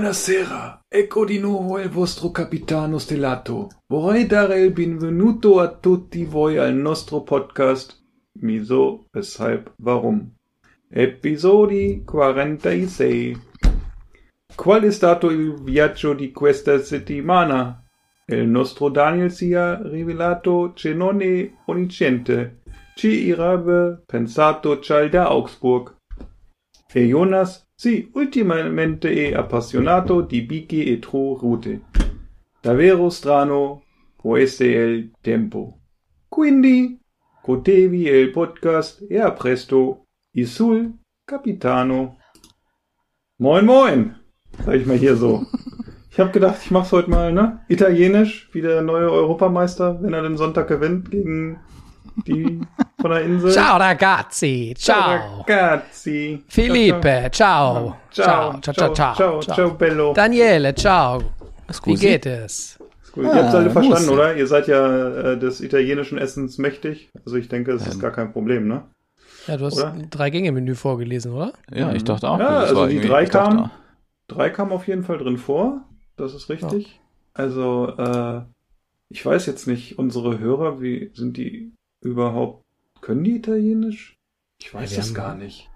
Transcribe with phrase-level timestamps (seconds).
[0.00, 3.68] Buonasera, ecco di nuovo il vostro capitano stellato.
[3.86, 8.02] Vorrei dare il benvenuto a tutti voi al nostro podcast
[8.40, 10.36] Wieso, Weshalb, Warum.
[10.88, 13.38] Episodi 46.
[14.54, 17.84] Qual è stato il viaggio di questa settimana?
[18.24, 22.62] Il nostro Daniel si è rivelato che non è onnisciente.
[22.94, 25.94] Ci avrebbe pensato già da Augsburg.
[26.90, 31.84] E Jonas si ultimamente è appassionato di bicchi e tro rute.
[32.60, 33.84] Davvero strano
[34.18, 35.78] può essere il tempo.
[36.28, 37.00] Quindi,
[37.42, 40.04] godevi il podcast e a presto.
[40.32, 42.18] Isul Capitano.
[43.36, 44.14] Moin moin,
[44.62, 45.46] sag ich mal hier so.
[46.10, 47.64] Ich habe gedacht, ich mach's heute mal, ne?
[47.68, 51.60] Italienisch, wie der neue Europameister, wenn er den Sonntag gewinnt gegen
[52.26, 52.60] die
[53.00, 53.50] von der Insel.
[53.52, 55.40] Ciao ragazzi, ciao.
[55.40, 56.44] Ragazzi.
[56.48, 57.96] Felipe, ciao.
[58.10, 60.12] Ciao, ciao, ciao, ciao, ciao, ciao, bello.
[60.12, 61.20] Daniele, ciao.
[61.84, 62.78] Wie geht es?
[63.02, 63.24] Ist gut.
[63.24, 64.14] Ihr habt alle Ah, verstanden, muss.
[64.14, 64.36] oder?
[64.36, 67.10] Ihr seid ja äh, des italienischen Essens mächtig.
[67.24, 68.82] Also ich denke, es ist gar kein Problem, ne?
[69.46, 69.92] Ja, du hast Oder?
[69.92, 71.52] ein Drei-Gänge-Menü vorgelesen, oder?
[71.72, 72.38] Ja, ich dachte auch.
[72.38, 73.70] Ja, das also war die drei kamen.
[74.28, 75.80] Drei kamen auf jeden Fall drin vor.
[76.16, 77.00] Das ist richtig.
[77.32, 78.42] Also, äh,
[79.08, 82.64] ich weiß jetzt nicht, unsere Hörer, wie sind die überhaupt,
[83.00, 84.16] können die Italienisch?
[84.60, 85.68] Ich weiß Ja, es haben- gar nicht.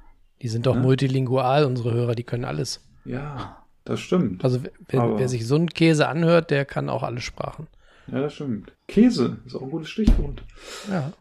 [0.43, 0.81] Die sind doch Ja.
[0.83, 2.85] multilingual, unsere Hörer, die können alles.
[3.05, 4.45] Ja, das stimmt.
[4.45, 7.67] Also wer, Aber- wer sich so einen Käse anhört, der kann auch alle Sprachen.
[8.11, 8.73] ja, das stimmt.
[8.89, 10.43] Käse ist auch ein gutes Stichwort.
[10.91, 11.13] Ja.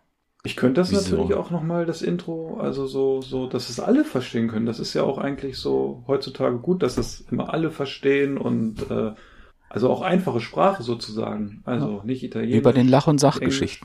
[0.46, 1.16] Ich könnte das Wieso?
[1.16, 4.66] natürlich auch nochmal, das Intro, also so, so, dass es alle verstehen können.
[4.66, 9.14] Das ist ja auch eigentlich so heutzutage gut, dass es immer alle verstehen und äh,
[9.70, 11.62] also auch einfache Sprache sozusagen.
[11.64, 12.58] Also nicht Italienisch.
[12.58, 13.80] Wie bei den Lach- und Englisch.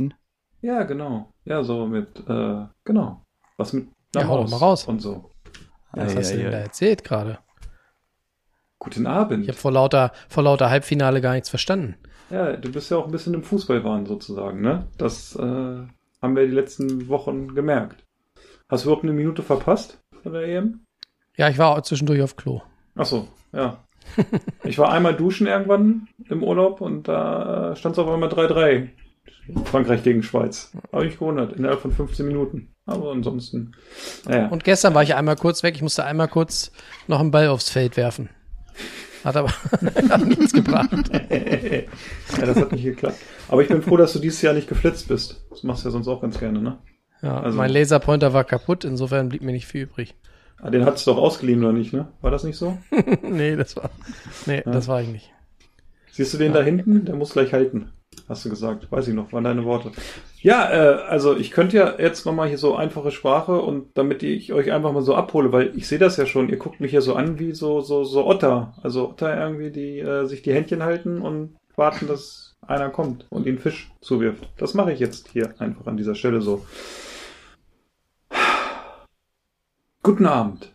[0.60, 1.32] Ja, genau.
[1.44, 3.24] Ja, so mit, äh, genau.
[3.56, 4.86] Was mit Ja, hau doch mal raus.
[4.86, 5.30] und so.
[5.92, 7.38] Was hast du Ei, ei, denn da erzählt gerade?
[8.78, 9.42] Guten Abend.
[9.42, 11.96] Ich habe vor lauter, vor lauter Halbfinale gar nichts verstanden.
[12.30, 14.86] Ja, du bist ja auch ein bisschen im Fußballwahn sozusagen, ne?
[14.98, 18.04] Das äh, haben wir die letzten Wochen gemerkt.
[18.68, 20.84] Hast du überhaupt eine Minute verpasst von der EM?
[21.36, 22.62] Ja, ich war auch zwischendurch auf Klo.
[22.96, 23.84] Ach so, ja.
[24.64, 28.88] Ich war einmal duschen irgendwann im Urlaub und da stand es auf einmal 3-3.
[29.64, 30.72] Frankreich gegen Schweiz.
[30.92, 32.74] Habe ich gewundert, innerhalb von 15 Minuten.
[32.86, 33.72] Aber ansonsten,
[34.26, 34.48] naja.
[34.48, 35.74] Und gestern war ich einmal kurz weg.
[35.76, 36.72] Ich musste einmal kurz
[37.06, 38.30] noch einen Ball aufs Feld werfen.
[39.24, 39.50] Hat aber
[40.10, 40.90] hat nichts gebracht.
[41.30, 43.16] ja, das hat nicht geklappt.
[43.48, 45.44] Aber ich bin froh, dass du dieses Jahr nicht geflitzt bist.
[45.50, 46.78] Das machst du ja sonst auch ganz gerne, ne?
[47.22, 50.14] Ja, Also- mein Laserpointer war kaputt, insofern blieb mir nicht viel übrig.
[50.60, 52.08] Ah, den hattest du doch ausgeliehen, oder nicht, ne?
[52.20, 52.78] War das nicht so?
[53.22, 53.90] nee, das war.
[54.46, 55.30] Nee, das war ich nicht.
[56.10, 57.04] Siehst du den da hinten?
[57.04, 57.90] Der muss gleich halten.
[58.28, 58.92] Hast du gesagt.
[58.92, 59.90] Weiß ich noch, waren deine Worte.
[60.42, 64.52] Ja, äh, also ich könnte ja jetzt nochmal hier so einfache Sprache und damit ich
[64.52, 67.00] euch einfach mal so abhole, weil ich sehe das ja schon, ihr guckt mich ja
[67.00, 68.74] so an wie so, so, so Otter.
[68.82, 73.46] Also Otter irgendwie, die äh, sich die Händchen halten und warten, dass einer kommt und
[73.46, 74.46] ihnen Fisch zuwirft.
[74.58, 76.66] Das mache ich jetzt hier einfach an dieser Stelle so.
[80.02, 80.74] Guten Abend.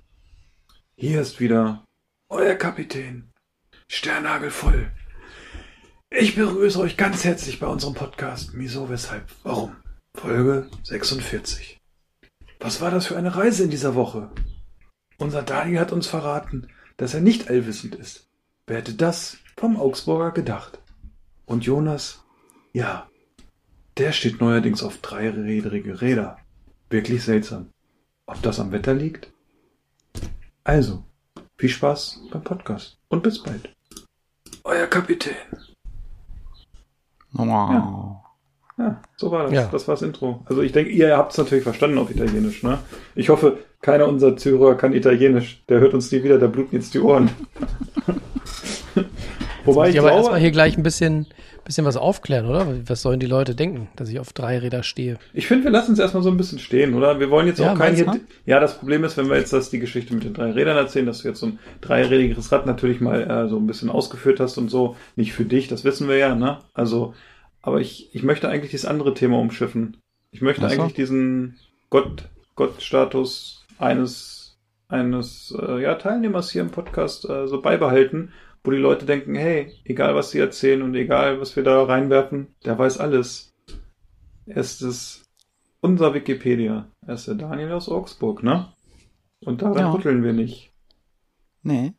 [0.95, 1.83] Hier ist wieder
[2.29, 3.29] euer Kapitän.
[3.87, 4.91] Sternhagelvoll.
[6.15, 9.75] Ich begrüße euch ganz herzlich bei unserem Podcast Wieso, Weshalb, Warum?
[10.15, 11.81] Folge 46.
[12.59, 14.29] Was war das für eine Reise in dieser Woche?
[15.17, 18.29] Unser Daniel hat uns verraten, dass er nicht allwissend ist.
[18.67, 20.79] Wer hätte das vom Augsburger gedacht?
[21.47, 22.23] Und Jonas?
[22.73, 23.09] Ja,
[23.97, 26.37] der steht neuerdings auf dreirädrige Räder.
[26.91, 27.71] Wirklich seltsam.
[28.27, 29.33] Ob das am Wetter liegt?
[30.63, 31.03] Also,
[31.57, 33.73] viel Spaß beim Podcast und bis bald.
[34.63, 35.72] Euer Kapitän.
[37.33, 38.17] Wow.
[38.77, 39.53] Ja, so war das.
[39.53, 39.67] Ja.
[39.71, 40.41] Das war das Intro.
[40.45, 42.79] Also ich denke, ihr habt es natürlich verstanden auf Italienisch, ne?
[43.13, 45.63] Ich hoffe, keiner unserer Zuhörer kann Italienisch.
[45.69, 47.29] Der hört uns nie wieder, da bluten jetzt die Ohren.
[49.65, 51.27] Wobei ich ich aber glaube, erstmal hier gleich ein bisschen,
[51.63, 52.67] bisschen was aufklären, oder?
[52.87, 55.17] Was sollen die Leute denken, dass ich auf drei Räder stehe?
[55.33, 57.19] ich finde, wir lassen es erstmal so ein bisschen stehen, oder?
[57.19, 58.21] Wir wollen jetzt Ja, auch kein.
[58.45, 61.05] Ja, das Problem ist, wenn wir jetzt das die Geschichte mit den drei Rädern erzählen,
[61.05, 64.57] dass du jetzt so ein dreirädiges Rad natürlich mal äh, so ein bisschen ausgeführt hast
[64.57, 64.95] und so.
[65.15, 66.59] Nicht für dich, das wissen wir ja, ne?
[66.73, 67.13] Also,
[67.61, 69.97] aber ich, ich möchte eigentlich dieses andere Thema umschiffen.
[70.31, 70.81] Ich möchte Ach so.
[70.81, 71.57] eigentlich diesen
[71.89, 74.43] Gott, Gottstatus eines
[74.89, 78.31] eines äh, ja, Teilnehmers hier im Podcast äh, so beibehalten,
[78.63, 82.55] wo die Leute denken, hey, egal was sie erzählen und egal was wir da reinwerfen,
[82.65, 83.53] der weiß alles.
[84.45, 85.25] Er ist es
[85.81, 86.87] unser Wikipedia.
[87.05, 88.73] Er ist der Daniel aus Augsburg, ne?
[89.45, 89.91] Und daran Ja.
[89.91, 90.71] rütteln wir nicht.
[91.61, 91.93] Nee,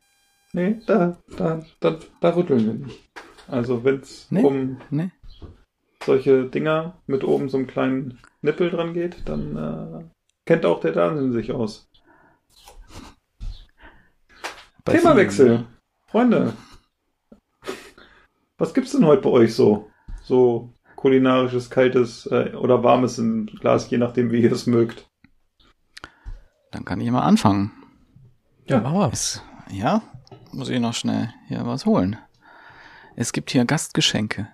[0.52, 3.00] Nee, da, da, da, da rütteln wir nicht.
[3.48, 4.42] Also wenn's Nee.
[4.44, 5.10] um nee.
[6.04, 10.04] solche Dinger mit oben so einem kleinen Nippel dran geht, dann äh,
[10.46, 11.90] kennt auch der Daniel sich aus.
[14.84, 15.66] Bei Themawechsel.
[16.14, 16.52] Freunde.
[18.56, 19.90] Was gibt's denn heute bei euch so?
[20.22, 25.08] So kulinarisches, kaltes äh, oder warmes im Glas, je nachdem, wie ihr es mögt.
[26.70, 27.72] Dann kann ich mal anfangen.
[28.68, 29.12] Ja, machen wir.
[29.12, 30.02] Es, ja,
[30.52, 32.16] muss ich noch schnell hier was holen.
[33.16, 34.46] Es gibt hier Gastgeschenke.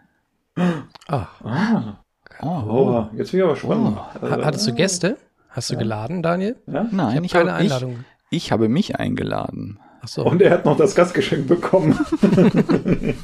[1.08, 2.02] Ach, Ah,
[2.42, 3.98] Oh, oh, jetzt bin ich aber spannend.
[3.98, 5.18] ha- hattest du Gäste?
[5.50, 6.56] Hast du geladen, Daniel?
[6.66, 6.86] Ja?
[6.90, 8.04] Nein, ich ich, habe keine ich, Einladung.
[8.30, 9.78] ich habe mich eingeladen.
[10.02, 10.24] Ach so.
[10.24, 11.98] Und er hat noch das Gastgeschenk bekommen.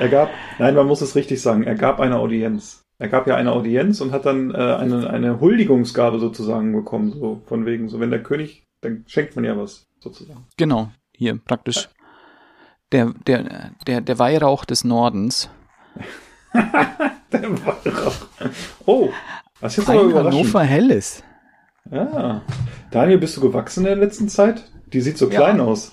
[0.00, 2.84] er gab, nein, man muss es richtig sagen, er gab eine Audienz.
[2.98, 7.42] Er gab ja eine Audienz und hat dann äh, eine, eine Huldigungsgabe sozusagen bekommen, so
[7.46, 10.46] von wegen, so wenn der König, dann schenkt man ja was, sozusagen.
[10.56, 11.88] Genau, hier praktisch.
[12.90, 15.50] Der, der, der, der Weihrauch des Nordens.
[17.30, 18.14] Der Weihrauch.
[18.86, 19.10] Oh,
[19.60, 20.44] was jetzt aber Ein überraschend.
[20.44, 21.22] Hannover Helles.
[21.90, 22.42] Ja.
[22.90, 24.64] Daniel, bist du gewachsen in der letzten Zeit?
[24.92, 25.36] Die sieht so Ja.
[25.40, 25.92] klein aus.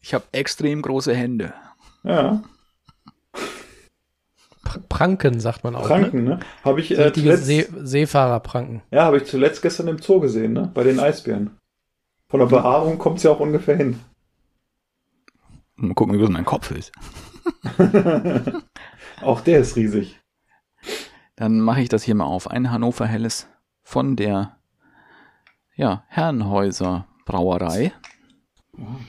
[0.00, 1.52] Ich habe extrem große Hände.
[2.04, 2.42] Ja,
[4.64, 5.82] Pr- Pranken, sagt man auch.
[5.82, 5.86] Ne?
[5.88, 6.40] Pranken, ne?
[6.64, 8.82] Habe ich, äh, zuletzt, See Seefahrerpranken.
[8.90, 10.70] ja, habe ich zuletzt gestern im Zoo gesehen, ne?
[10.74, 11.56] Bei den Eisbären.
[12.28, 14.00] Von der Behaarung kommt's ja auch ungefähr hin.
[15.76, 16.92] Mal gucken, wie groß mein Kopf ist.
[19.22, 20.20] Auch der ist riesig.
[21.36, 22.50] Dann mache ich das hier mal auf.
[22.50, 23.48] Ein Hannover Helles
[23.82, 24.56] von der
[25.76, 27.92] ja, Herrenhäuser Brauerei.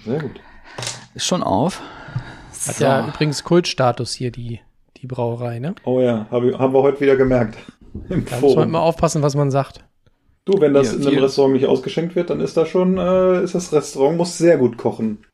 [0.06, 0.39] Sehr gut.
[1.13, 1.81] Ist schon auf.
[2.68, 2.83] Hat So.
[2.83, 4.62] ja übrigens Kultstatus hier, die,
[4.98, 5.75] die Brauerei, ne?
[5.83, 7.57] Oh ja, hab haben wir heute wieder gemerkt.
[8.10, 8.63] Im Da muss man Forum.
[8.63, 9.86] immer aufpassen, was man sagt.
[10.45, 11.24] Du, wenn das Hier, in einem hier.
[11.24, 14.77] Restaurant nicht ausgeschenkt wird, dann ist da schon, äh, ist das Restaurant muss sehr gut
[14.77, 15.25] kochen.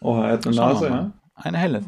[0.00, 1.12] Oh, er hat eine Schauen Nase, ja?
[1.34, 1.84] Eine helle.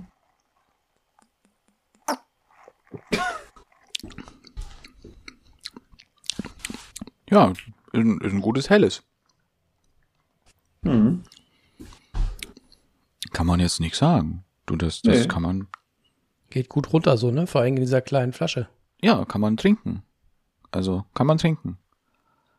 [7.31, 9.03] Ja, ist ein, ist ein gutes Helles.
[10.83, 11.23] Mhm.
[13.33, 14.45] Kann man jetzt nicht sagen.
[14.67, 15.27] Du, das, das Nee.
[15.29, 15.67] kann man,
[16.51, 17.47] Geht gut runter so, ne?
[17.47, 18.69] Vor allem in dieser kleinen Flasche.
[19.03, 20.03] ja, kann man trinken.
[20.73, 21.79] Also, kann man trinken.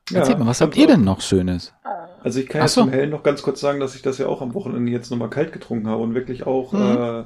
[0.10, 1.74] Ja, Erzählt mal, was habt ihr denn noch Schönes?
[2.24, 2.82] Also ich kann Ach jetzt so.
[2.82, 5.30] zum Hellen noch ganz kurz sagen, dass ich das ja auch am Wochenende jetzt nochmal
[5.30, 6.80] kalt getrunken habe und wirklich auch Mhm.
[6.80, 7.24] äh,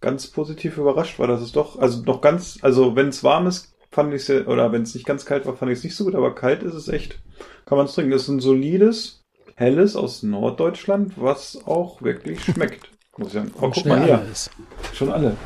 [0.00, 3.74] ganz positiv überrascht war, dass es doch, also noch ganz, also wenn es warm ist,
[3.90, 6.04] fand ich es, oder wenn es nicht ganz kalt war, fand ich es nicht so
[6.04, 7.20] gut, aber kalt ist es echt,
[7.66, 8.10] kann man es trinken.
[8.10, 9.21] Das ist ein solides,
[9.56, 12.88] helles aus Norddeutschland, was auch wirklich schmeckt.
[13.16, 13.50] Muss ich sagen.
[13.60, 14.50] Oh, Und guck mal hier, alle ist.
[14.94, 15.36] schon alle.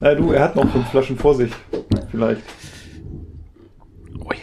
[0.00, 1.52] Na du, er hat noch fünf Flaschen vor sich,
[2.10, 2.42] vielleicht.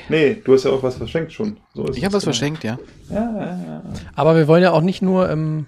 [0.09, 1.57] Nee, du hast ja auch was verschenkt schon.
[1.73, 2.33] So ist Ich habe was genau.
[2.33, 2.77] verschenkt, ja.
[3.09, 3.83] Ja, ja, ja.
[4.15, 5.68] Aber wir wollen ja auch nicht nur ähm,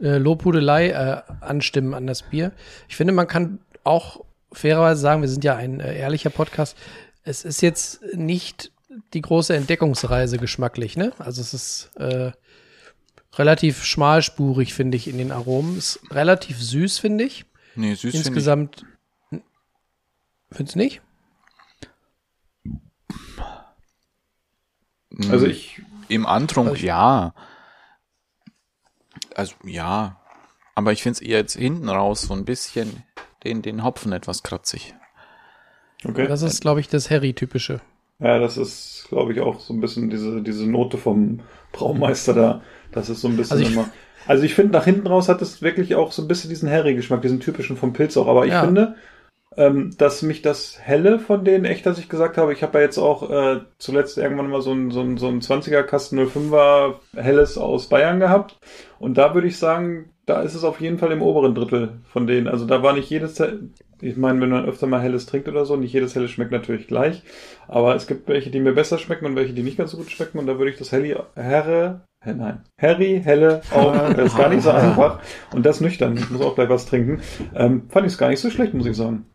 [0.00, 2.52] äh, Lobhudelei äh, anstimmen an das Bier.
[2.88, 6.76] Ich finde, man kann auch fairerweise sagen, wir sind ja ein äh, ehrlicher Podcast.
[7.22, 8.72] Es ist jetzt nicht
[9.14, 11.12] die große Entdeckungsreise geschmacklich, ne?
[11.18, 12.32] Also es ist äh,
[13.34, 15.76] relativ schmalspurig, finde ich, in den Aromen.
[15.78, 17.44] Ist relativ süß, finde ich.
[17.74, 18.26] Nee, süß finde ich.
[18.26, 18.84] Insgesamt.
[20.50, 21.02] Findest du nicht?
[25.10, 27.34] Mm, Also ich, Im Antrunk, Also ich- ja.
[29.34, 30.20] Also, ja.
[30.74, 33.02] Aber ich finde es eher jetzt hinten raus so ein bisschen
[33.44, 34.94] den, den Hopfen etwas kratzig.
[36.04, 36.26] okay.
[36.26, 37.80] Das ist, glaube ich, das Harry-typische.
[38.18, 41.40] Ja, das ist, glaube ich, auch so ein bisschen diese, diese Note vom
[41.72, 42.62] Braumeister da.
[42.92, 43.88] Das ist so ein bisschen Also ich- immer.
[44.26, 47.22] Also ich finde, nach hinten raus hat es wirklich auch so ein bisschen diesen Harry-Geschmack,
[47.22, 48.26] diesen typischen vom Pilz auch.
[48.26, 48.62] Aber ich Ja.
[48.64, 48.96] finde,
[49.56, 52.84] ähm, dass mich das Helle von denen echt, dass ich gesagt habe, ich habe ja
[52.84, 56.94] jetzt auch äh, zuletzt irgendwann mal so ein, so ein, so ein 20er Kasten 05er
[57.14, 58.58] Helles aus Bayern gehabt.
[58.98, 62.26] Und da würde ich sagen, da ist es auf jeden Fall im oberen Drittel von
[62.26, 62.48] denen.
[62.48, 63.40] Also da war nicht jedes,
[64.00, 66.88] ich meine, wenn man öfter mal Helles trinkt oder so, nicht jedes Helles schmeckt natürlich
[66.88, 67.22] gleich.
[67.68, 70.10] Aber es gibt welche, die mir besser schmecken und welche, die nicht ganz so gut
[70.10, 70.38] schmecken.
[70.38, 74.62] Und da würde ich das Helly, Herre, nein, Harry, Helle, auch, das ist gar nicht
[74.62, 75.20] so einfach.
[75.54, 77.20] Und das nüchtern, ich muss auch gleich was trinken.
[77.54, 79.26] Ähm, fand ich es gar nicht so schlecht, muss ich sagen.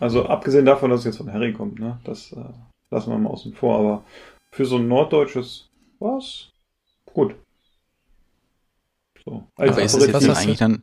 [0.00, 2.40] Also abgesehen davon, dass es jetzt von Harry kommt, ne, das äh,
[2.90, 3.78] lassen wir mal außen vor.
[3.78, 4.04] Aber
[4.54, 6.48] für so ein norddeutsches, was?
[7.12, 7.34] Gut.
[9.28, 9.44] So.
[9.56, 10.82] als aber ist das jetzt eigentlich dann.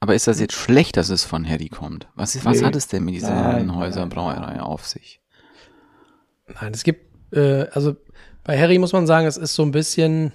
[0.00, 2.06] Aber ist das jetzt schlecht, dass es von Harry kommt?
[2.14, 2.66] Was, ist, was Nee.
[2.66, 4.08] hat es denn mit dieser Nein, Herrenhäuser nein.
[4.10, 5.20] Brauerei auf sich?
[6.60, 7.96] Nein, es gibt, äh, also
[8.44, 10.32] Bei Harry muss man sagen, es ist so ein bisschen,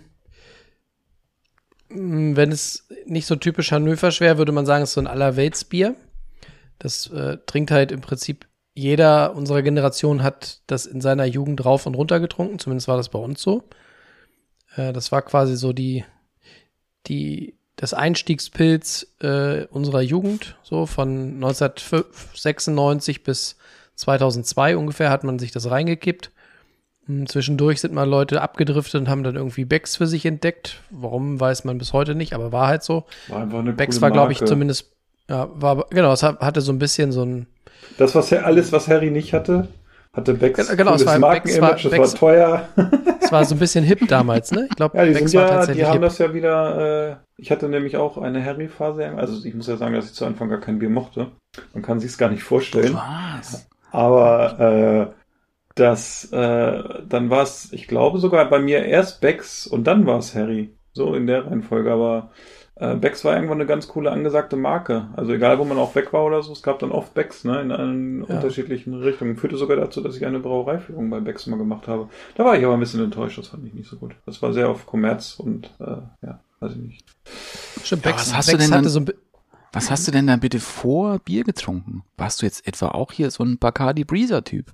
[1.89, 5.07] mh, wenn es nicht so typisch Hannover wäre, würde man sagen, es ist so ein
[5.07, 5.95] Allerweltsbier.
[6.79, 11.85] Das äh, trinkt halt im Prinzip jeder unserer Generation hat das in seiner Jugend rauf
[11.85, 12.57] und runter getrunken.
[12.57, 13.63] Zumindest war das bei uns so.
[14.75, 16.03] Äh, das war quasi so die,
[17.07, 20.55] die, das Einstiegspilz äh, unserer Jugend.
[20.63, 23.55] So von 1996 bis
[23.95, 26.31] 2002 ungefähr hat man sich das reingekippt.
[27.07, 30.81] Hm, Zwischendurch sind mal Leute abgedriftet und haben dann irgendwie Becks für sich entdeckt.
[30.89, 33.05] Warum weiß man bis heute nicht, aber war halt so.
[33.27, 34.91] War einfach eine Becks war, glaube ich, zumindest,
[35.29, 37.47] ja, war, genau, es hat- hatte so ein bisschen so ein,
[37.97, 39.67] Das, was alles, was Harry nicht hatte,
[40.13, 42.67] hatte Becks Genau, genau, es cooles war- Markenimage, das war teuer.
[43.21, 44.67] es war so ein bisschen hip damals, ne?
[44.69, 46.01] Ich glaube, Ja, die Becks sind war ja, die haben hip.
[46.01, 49.95] das ja wieder, äh, ich hatte nämlich auch eine Harry-Phase, also ich muss ja sagen,
[49.95, 51.31] dass ich zu Anfang gar kein Bier mochte.
[51.73, 52.93] Man kann sich's gar nicht vorstellen.
[52.95, 53.67] Was?
[53.91, 55.21] Aber äh,
[55.75, 60.19] das, äh, dann war es, ich glaube sogar bei mir erst Becks und dann war
[60.19, 60.75] es Harry.
[60.93, 61.91] So in der Reihenfolge.
[61.91, 62.31] Aber
[62.81, 65.07] äh, Becks war irgendwann eine ganz coole angesagte Marke.
[65.15, 67.61] Also egal, wo man auch weg war oder so, es gab dann oft Becks, ne,
[67.61, 68.35] in allen Ja.
[68.35, 69.37] unterschiedlichen Richtungen.
[69.37, 72.09] Führte sogar dazu, dass ich eine Brauereiführung bei Becks mal gemacht habe.
[72.35, 74.15] Da war ich aber ein bisschen enttäuscht, das fand ich nicht so gut.
[74.25, 77.05] Das war sehr auf Kommerz und äh, ja, weiß ich nicht.
[77.83, 79.13] Stimmt, Ja, Becks, was hast du Becks denn hatte dann- so
[79.73, 82.03] Was hast du denn da bitte vor Bier getrunken?
[82.17, 84.73] Warst du jetzt etwa auch hier so ein Bacardi Breezer-Typ?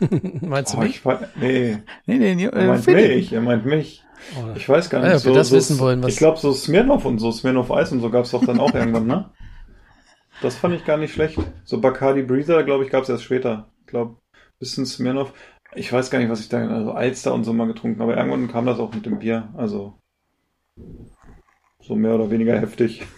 [0.40, 0.96] Meinst du Oh, mich?
[0.96, 3.08] ich war, nee, Nee, nee, nee, er äh, meint Philipp.
[3.16, 4.03] mich, er meint mich.
[4.36, 5.18] Oh, Ich weiß gar Ja, nicht.
[5.18, 8.00] ob wir das wissen wollen, was- Ich glaube, so Smirnoff und so, Smirnoff Eis und
[8.00, 9.30] so gab's doch dann auch irgendwann, ne?
[10.42, 11.38] Das fand ich gar nicht schlecht.
[11.64, 13.70] So Bacardi Breezer, glaube ich, gab's erst später.
[13.80, 14.16] Ich glaube,
[14.58, 15.32] bisschen Smirnoff.
[15.74, 18.48] Ich weiß gar nicht, was ich da, also Alster und so mal getrunken, aber irgendwann
[18.48, 19.52] kam das auch mit dem Bier.
[19.56, 19.98] Also,
[21.80, 23.02] so mehr oder weniger heftig.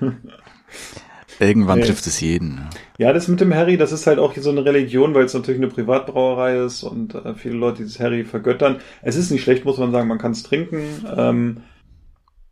[1.40, 1.86] Irgendwann Nee.
[1.86, 2.60] trifft es jeden.
[2.98, 5.60] Ja, das mit dem Harry, das ist halt auch so eine Religion, weil es natürlich
[5.60, 8.76] eine Privatbrauerei ist und äh, viele Leute dieses Harry vergöttern.
[9.02, 10.82] Es ist nicht schlecht, muss man sagen, man kann es trinken.
[11.16, 11.58] Ähm,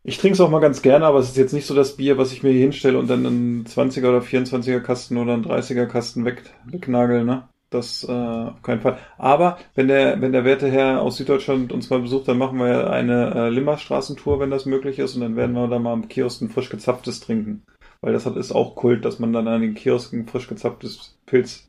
[0.05, 2.16] ich trinke es auch mal ganz gerne, aber es ist jetzt nicht so das Bier,
[2.16, 5.87] was ich mir hier hinstelle und dann einen 20er oder 24er Kasten oder einen 30er
[5.87, 7.49] Kasten weg, wegnagel, ne?
[7.71, 8.99] Das äh, auf keinen Fall.
[9.19, 12.88] Aber wenn der, wenn der werte Herr aus Süddeutschland uns mal besucht, dann machen wir
[12.90, 16.40] eine äh, Limmerstraßentour, wenn das möglich ist, und dann werden wir da mal am Kiosk
[16.43, 17.64] ein frisch gezapftes trinken.
[18.00, 21.68] Weil das hat, ist auch Kult, dass man dann an den Kiosken frisch gezapftes Pilz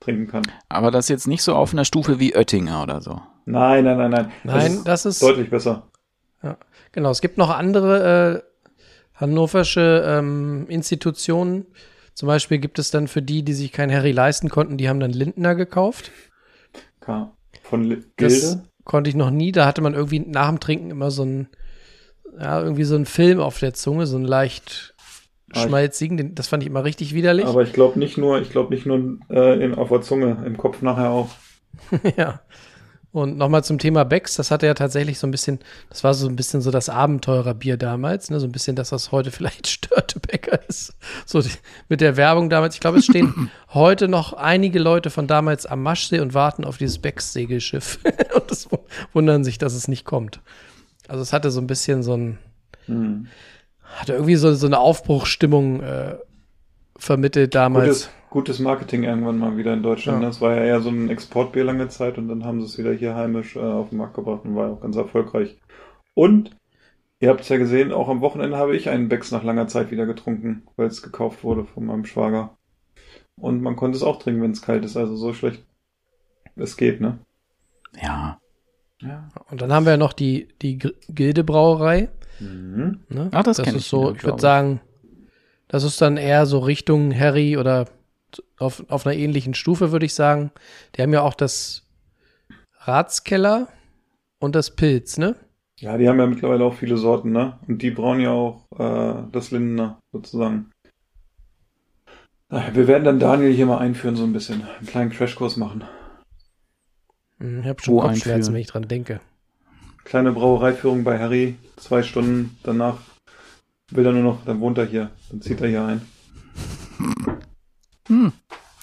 [0.00, 0.42] trinken kann.
[0.68, 3.20] Aber das ist jetzt nicht so auf einer Stufe wie Oettinger oder so.
[3.44, 4.32] Nein, nein, nein, nein.
[4.44, 5.88] Nein, das ist, deutlich besser.
[6.92, 8.80] genau, es gibt noch andere äh,
[9.14, 11.66] hannoversche ähm, Institutionen.
[12.14, 15.00] Zum Beispiel gibt es dann für die, die sich kein Harry leisten konnten, die haben
[15.00, 16.10] dann Lindner gekauft.
[17.00, 17.32] K.
[17.62, 18.62] Von Li- Das Gilde.
[18.84, 19.50] konnte ich noch nie.
[19.52, 21.48] Da hatte man irgendwie nach dem Trinken immer so ein,
[22.38, 24.91] ja, irgendwie so ein Film auf der Zunge, so ein leicht ich-
[25.54, 26.16] schmalzigen.
[26.16, 27.46] Den, das fand ich immer richtig widerlich.
[27.46, 30.56] Aber ich glaube nicht nur, ich glaube nicht nur äh, in, auf der Zunge, im
[30.56, 31.30] Kopf nachher auch.
[32.16, 32.40] ja.
[33.12, 35.58] Und nochmal zum Thema Becks, das hatte ja tatsächlich so ein bisschen,
[35.90, 38.40] das war so ein bisschen so das Abenteurerbier damals, ne?
[38.40, 40.94] so ein bisschen das, was heute vielleicht Störtebäcker ist.
[41.26, 41.50] So die,
[41.90, 42.74] mit der Werbung damals.
[42.74, 46.78] Ich glaube, es stehen heute noch einige Leute von damals am Maschsee und warten auf
[46.78, 47.98] dieses Becks-Segelschiff
[48.34, 48.68] und das
[49.12, 50.40] wundern sich, dass es nicht kommt.
[51.06, 52.38] Also es hatte so ein bisschen so ein,
[52.86, 53.26] Hm.
[53.94, 56.16] Hatte irgendwie so, so eine Aufbruchsstimmung äh,
[56.96, 57.86] vermittelt damals.
[57.86, 60.16] Gutes, gutes Marketing irgendwann mal wieder in Deutschland.
[60.16, 60.20] Ja.
[60.20, 60.26] ne?
[60.26, 62.92] Das war ja eher so ein Exportbier lange Zeit und dann haben sie es wieder
[62.92, 65.58] hier heimisch äh, auf den Markt gebracht und war auch ganz erfolgreich.
[66.14, 66.50] Und
[67.20, 69.90] ihr habt es ja gesehen, auch am Wochenende habe ich einen Becks nach langer Zeit
[69.90, 72.56] wieder getrunken, weil es gekauft wurde von meinem Schwager.
[73.36, 74.96] Und man konnte es auch trinken, wenn es kalt ist.
[74.96, 75.64] Also so schlecht
[76.56, 77.18] es geht, ne?
[78.00, 78.38] Ja.
[79.00, 79.28] Ja.
[79.50, 82.08] Und dann haben wir ja noch die, die Gilde-Brauerei.
[82.42, 83.00] Mhm.
[83.08, 83.28] Ne?
[83.32, 84.80] Ach, das kenn ist ich so, wieder, ich würde sagen,
[85.68, 87.86] das ist dann eher so Richtung Harry oder
[88.58, 90.50] auf, auf einer ähnlichen Stufe, würde ich sagen.
[90.96, 91.82] Die haben ja auch das
[92.80, 93.68] Ratskeller
[94.38, 95.36] und das Pilz, ne?
[95.78, 97.58] Ja, die haben ja mittlerweile auch viele Sorten, ne?
[97.66, 100.70] Und die brauen ja auch äh, das Lindener sozusagen.
[102.48, 104.62] Naja, Wir werden dann Daniel hier mal einführen, so ein bisschen.
[104.78, 105.84] Einen kleinen Crashkurs machen.
[107.38, 108.54] Hm, Ich habe schon Wo Kopfschmerzen, einführen?
[108.54, 109.20] wenn ich dran denke.
[110.04, 112.98] Kleine Brauereiführung bei Harry, zwei Stunden danach
[113.90, 116.02] will er nur noch, dann wohnt er hier, dann zieht er hier ein.
[118.08, 118.32] Hm.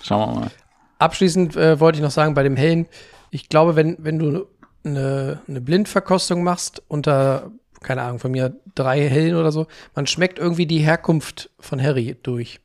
[0.01, 0.51] Schauen wir mal.
[0.99, 2.87] Abschließend äh, wollte ich noch sagen, bei dem Hellen,
[3.31, 4.47] ich glaube, wenn, wenn du
[4.83, 10.39] eine, eine Blindverkostung machst unter, keine Ahnung, von mir drei Hellen oder so, man schmeckt
[10.39, 12.59] irgendwie die Herkunft von Harry durch.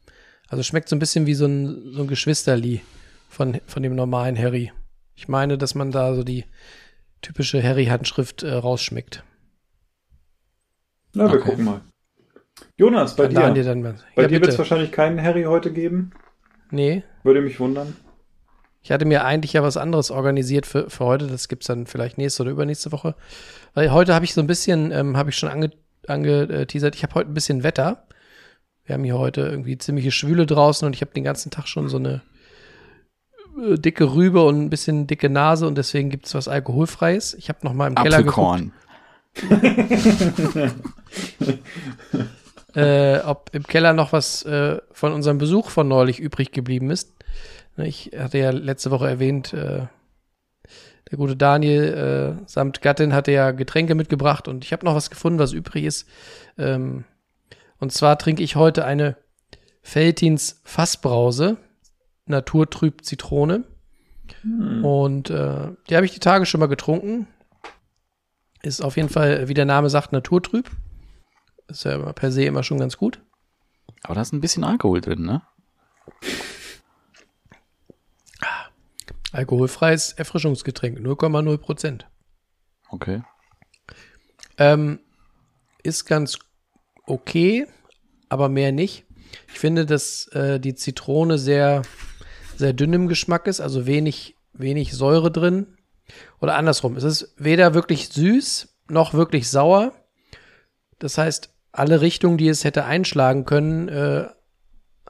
[0.49, 2.83] Also schmeckt so ein bisschen wie so ein, so ein Geschwisterli
[3.29, 4.73] von, von dem normalen Harry.
[5.17, 6.45] Ich meine, dass man da so die
[7.25, 9.25] typische Harry-Handschrift äh, rausschmeckt.
[11.15, 11.51] Na, wir Okay.
[11.51, 11.81] gucken mal.
[12.77, 13.95] Jonas, bei Kann dir.
[14.15, 16.13] Bei ja, dir wird es wahrscheinlich keinen Harry heute geben.
[16.71, 17.97] Nee, Würde mich wundern.
[18.83, 21.27] Ich hatte mir eigentlich ja was anderes organisiert für, für heute.
[21.27, 23.15] Das gibt's dann vielleicht nächste oder übernächste Woche.
[23.73, 25.71] Weil heute habe ich so ein bisschen, ähm, habe ich schon ange,
[26.07, 28.07] angeteasert, ich habe heute ein bisschen Wetter.
[28.85, 31.89] Wir haben hier heute irgendwie ziemliche Schwüle draußen und ich habe den ganzen Tag schon
[31.89, 32.21] so eine
[33.57, 37.35] dicke Rübe und ein bisschen dicke Nase und deswegen gibt's was Alkoholfreies.
[37.35, 38.39] Ich habe noch mal im Keller geguckt.
[38.39, 38.73] Apfelkorn.
[42.75, 47.13] äh, ob im Keller noch was äh, von unserem Besuch von neulich übrig geblieben ist.
[47.77, 49.87] Ne, Ich hatte ja letzte Woche erwähnt, äh,
[51.11, 55.11] der gute Daniel äh, samt Gattin hatte ja Getränke mitgebracht und ich habe noch was
[55.11, 56.09] gefunden, was übrig ist.
[56.59, 57.05] Ähm,
[57.79, 59.17] und zwar trinke ich heute eine
[59.83, 61.59] Feltins Fassbrause,
[62.27, 63.65] Naturtrüb Zitrone.
[64.83, 67.27] Und äh, die habe ich die Tage schon mal getrunken.
[68.63, 70.71] Ist auf jeden Fall, wie der Name sagt, naturtrüb.
[71.69, 73.21] Ist ja per se immer schon ganz gut.
[74.03, 75.43] Aber da ist ein bisschen Alkohol drin, ne?
[79.33, 82.07] Alkoholfreies Erfrischungsgetränk, 0,0 Prozent.
[82.89, 83.23] Okay.
[84.59, 85.01] Ähm,
[85.83, 86.39] ist ganz
[87.07, 87.67] okay,
[88.29, 89.05] aber mehr nicht.
[89.49, 91.83] Ich finde, dass äh, die Zitrone sehr,
[92.57, 95.67] sehr dünn im Geschmack ist, also wenig, wenig Säure drin.
[96.41, 99.93] Oder andersrum, es ist weder wirklich süß noch wirklich sauer.
[100.99, 104.29] Das heißt, alle Richtungen, die es hätte einschlagen können, äh,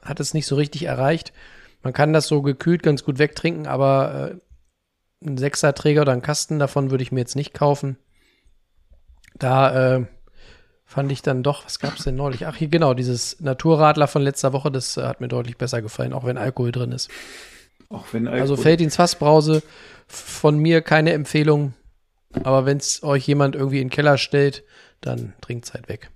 [0.01, 1.33] hat es nicht so richtig erreicht.
[1.83, 6.59] Man kann das so gekühlt ganz gut wegtrinken, aber äh, ein Sechserträger oder einen Kasten
[6.59, 7.97] davon würde ich mir jetzt nicht kaufen.
[9.37, 10.05] Da äh,
[10.85, 12.45] fand ich dann doch, was gab's denn neulich?
[12.47, 16.13] Ach, hier genau, dieses Naturradler von letzter Woche, das äh, hat mir deutlich besser gefallen,
[16.13, 17.09] auch wenn Alkohol drin ist.
[17.89, 19.63] Auch wenn Alkohol Also Feldins Fassbrause,
[20.07, 21.73] von mir keine Empfehlung,
[22.43, 24.63] aber wenn es euch jemand irgendwie in den Keller stellt,
[25.01, 26.11] dann trinkt's halt weg.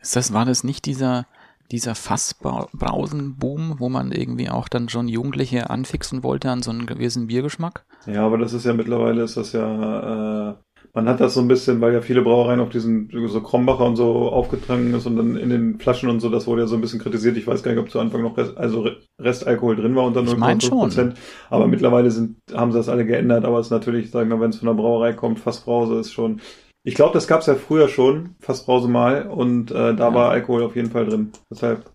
[0.00, 1.26] Ist das, war das nicht dieser,
[1.70, 7.26] dieser Fassbrausenboom, wo man irgendwie auch dann schon Jugendliche anfixen wollte an so einen gewissen
[7.26, 7.84] Biergeschmack?
[8.06, 10.54] Ja, aber das ist ja mittlerweile ist das ja, äh,
[10.94, 13.96] man hat das so ein bisschen, weil ja viele Brauereien auf diesen so Krombacher und
[13.96, 16.80] so aufgetragen ist und dann in den Flaschen und so, das wurde ja so ein
[16.80, 17.36] bisschen kritisiert.
[17.36, 20.22] Ich weiß gar nicht, ob zu Anfang noch Rest, also Re- Restalkohol drin war unter
[20.22, 20.78] Ich mein 0,5 schon.
[20.78, 21.18] Prozent.
[21.50, 23.44] Aber mittlerweile sind, haben sie das alle geändert.
[23.44, 26.40] Aber es ist natürlich, sagen wir, wenn es von der Brauerei kommt, Fassbrause ist schon.
[26.84, 30.14] Ich glaube, das gab's ja früher schon, Fassbrause mal, und äh, da Ja.
[30.14, 31.32] war Alkohol auf jeden Fall drin.
[31.50, 31.90] Deshalb,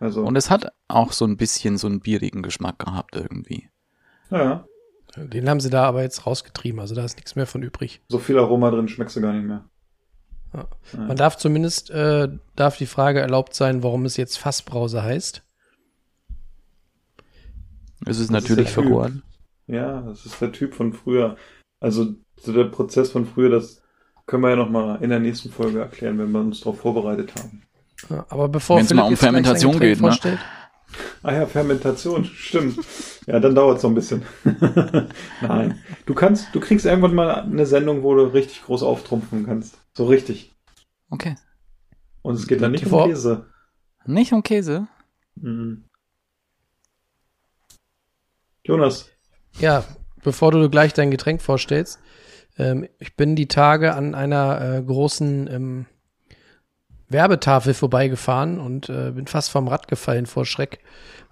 [0.00, 3.68] also, Und es hat auch so ein bisschen so einen bierigen Geschmack gehabt irgendwie.
[4.30, 4.64] ja,
[5.16, 8.00] Den haben sie da aber jetzt rausgetrieben, also da ist nichts mehr von übrig.
[8.08, 9.64] so viel Aroma drin schmeckst du gar nicht mehr.
[10.54, 10.68] Ja.
[10.96, 15.42] Man darf zumindest, äh, darf die Frage erlaubt sein, warum es jetzt Fassbrause heißt.
[18.04, 18.74] Es ist Das ist natürlich Typ.
[18.74, 19.22] vergoren.
[19.66, 21.36] Ja, das ist der Typ von früher.
[21.80, 23.80] Also so der Prozess von früher, das
[24.26, 27.32] können wir ja noch mal in der nächsten Folge erklären, wenn wir uns darauf vorbereitet
[27.36, 27.62] haben.
[28.10, 30.38] Ja, aber bevor Wenn's mal um Fermentation geht, ne?
[31.22, 32.78] Ah ja, Fermentation, stimmt.
[33.26, 34.22] Ja, dann dauert es noch ein bisschen.
[35.40, 39.78] Nein, du kannst, du kriegst irgendwann mal eine Sendung, wo du richtig groß auftrumpfen kannst.
[39.94, 40.52] So richtig.
[41.10, 41.36] Okay.
[42.22, 43.46] Und es geht dann nicht um Käse.
[44.06, 44.88] Nicht um Käse?
[45.36, 45.84] Mhm.
[48.64, 49.10] Jonas,
[49.58, 49.84] Ja,
[50.22, 51.98] bevor du gleich dein Getränk vorstellst,
[52.56, 55.86] ähm, ich bin die Tage an einer äh, großen ähm,
[57.12, 60.80] Werbetafel vorbeigefahren und äh, bin fast vom Rad gefallen vor Schreck,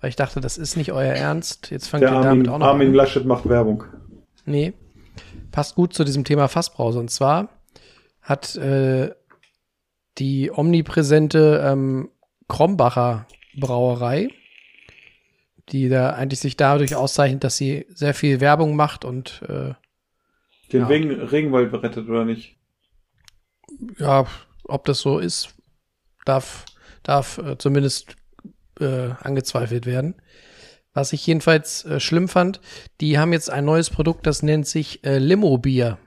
[0.00, 1.70] weil ich dachte, das ist nicht euer Ernst.
[1.70, 2.94] Jetzt fangt der ihr Armin, damit auch noch Armin an.
[2.94, 3.84] Laschet macht Werbung.
[4.44, 4.72] Nee,
[5.50, 6.98] passt gut zu diesem Thema Fassbrause.
[6.98, 7.48] Und zwar
[8.22, 9.10] hat äh,
[10.18, 12.10] die omnipräsente ähm,
[12.48, 13.26] Krombacher
[13.58, 14.28] Brauerei,
[15.70, 19.74] die da eigentlich sich dadurch auszeichnet, dass sie sehr viel Werbung macht und äh,
[20.72, 20.86] Den Ja.
[20.86, 22.56] Regen, Regenwald berettet oder nicht?
[23.98, 24.26] ja,
[24.64, 25.54] ob das so ist,
[26.24, 26.64] darf,
[27.02, 28.16] darf äh, zumindest
[28.80, 30.20] äh, angezweifelt werden.
[30.92, 32.60] Was ich jedenfalls äh, schlimm fand,
[33.00, 35.98] die haben jetzt ein neues Produkt, das nennt sich äh, Limo-Bier.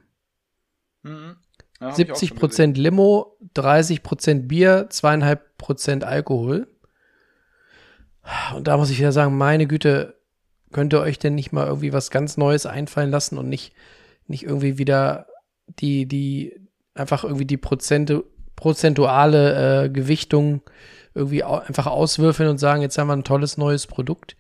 [1.91, 6.67] 70 Prozent Limo, 30 Prozent Bier, zweieinhalb Prozent Alkohol.
[8.55, 10.17] Und da muss ich wieder sagen, meine Güte,
[10.71, 13.73] könnt ihr euch denn nicht mal irgendwie was ganz Neues einfallen lassen und nicht,
[14.27, 15.27] nicht irgendwie wieder
[15.67, 16.59] die, die,
[16.93, 18.23] einfach irgendwie die Prozente,
[18.63, 20.61] prozentuale äh, Gewichtung
[21.13, 24.37] irgendwie einfach auswürfeln und sagen, jetzt haben wir ein tolles neues Produkt.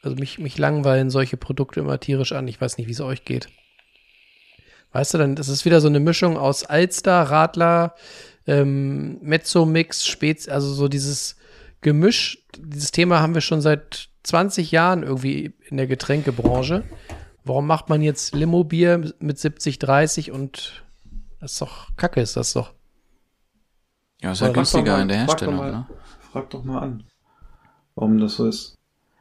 [0.00, 2.46] Also mich, mich langweilen solche Produkte immer tierisch an.
[2.46, 3.48] Ich weiß nicht, wie es euch geht.
[4.92, 7.96] Weißt du, dann das ist wieder so eine Mischung aus Alster, Radler,
[8.46, 11.34] ähm, Mezzo-Mix, Spez, also so dieses
[11.80, 12.38] Gemisch.
[12.56, 16.84] Dieses Thema haben wir schon seit 20 Jahren irgendwie in der Getränkebranche.
[17.42, 20.84] Warum macht man jetzt Limo-Bier mit 70, 30 und
[21.40, 22.77] das ist doch Kacke, ist das doch.
[24.20, 25.86] Ja, ist ja Frag doch günstiger mal- in der frag doch Herstellung, mal- ne?
[26.32, 27.04] Frag doch mal an,
[27.94, 28.74] warum das so ist.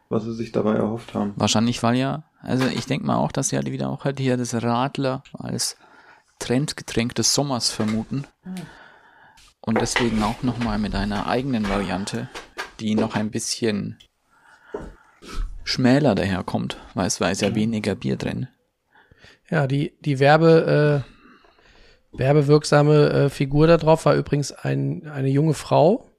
[0.09, 1.33] Was sie sich dabei erhofft haben.
[1.35, 4.37] Wahrscheinlich, weil ja Also ich denke mal auch, dass sie halt wieder auch halt hier
[4.37, 5.75] das Radler als
[6.39, 8.25] Trendgetränk des Sommers vermuten.
[9.59, 12.29] Und deswegen auch nochmal mit einer eigenen Variante,
[12.79, 13.97] die noch ein bisschen
[15.65, 18.47] schmäler daherkommt, weil es war ja weniger Bier drin.
[19.49, 21.16] Ja, die, die Werbe, äh,
[22.13, 26.09] werbewirksame äh, Figur da drauf war übrigens ein, eine junge Frau.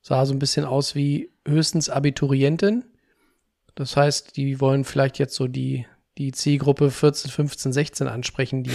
[0.00, 2.84] Sah so ein bisschen aus wie höchstens Abiturientin.
[3.74, 5.86] Das heißt, die wollen vielleicht jetzt so die,
[6.18, 8.70] die Zielgruppe 14, 15, 16 ansprechen, die,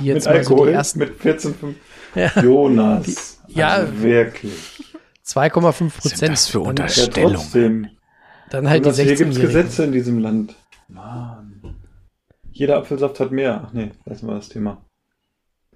[0.00, 1.80] die jetzt mit mal so Alkohol, die ersten mit 14, 15.
[2.14, 2.42] Ja.
[2.42, 3.42] Jonas.
[3.48, 3.68] ja.
[3.70, 4.52] Also wirklich.
[5.26, 6.32] 2,5 Prozent.
[6.32, 7.88] das für Dann- Ja, trotzdem.
[8.50, 9.62] Dann halt die Jonas, hier gibt's 16-Jährigen.
[9.62, 10.54] Gesetze in diesem Land.
[10.88, 11.76] Mann.
[12.52, 13.64] Jeder Apfelsaft hat mehr.
[13.66, 14.85] Ach nee, lassen wir das Thema.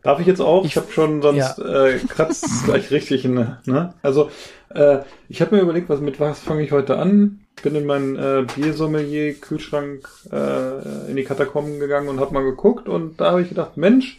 [0.03, 0.65] Darf ich jetzt auch?
[0.65, 3.95] Ich, Ich- habe schon sonst äh, kratzt gleich richtig in, ne?
[4.03, 4.31] Also
[4.71, 7.41] äh, ich habe mir überlegt, was mit was fange ich heute an?
[7.63, 12.89] Bin in meinen äh, Biersommelier Kühlschrank äh, in die Katakomben gegangen und habe mal geguckt
[12.89, 14.19] und da habe ich gedacht, Mensch,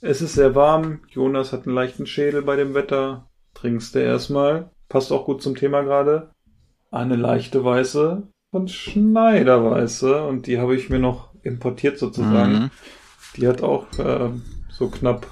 [0.00, 1.00] es ist sehr warm.
[1.10, 3.28] Jonas hat einen leichten Schädel bei dem Wetter.
[3.54, 4.70] Trinkst du erstmal.
[4.88, 6.30] Passt auch gut zum Thema gerade.
[6.90, 12.52] Eine leichte Weiße von Schneiderweiße und die habe ich mir noch importiert sozusagen.
[12.52, 12.70] Mhm.
[13.36, 14.30] Die hat auch äh,
[14.80, 15.26] so knapp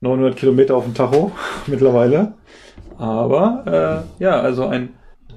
[0.00, 1.32] 900 Kilometer auf dem Tacho
[1.66, 2.34] mittlerweile.
[2.98, 4.94] Aber äh, ja, also ein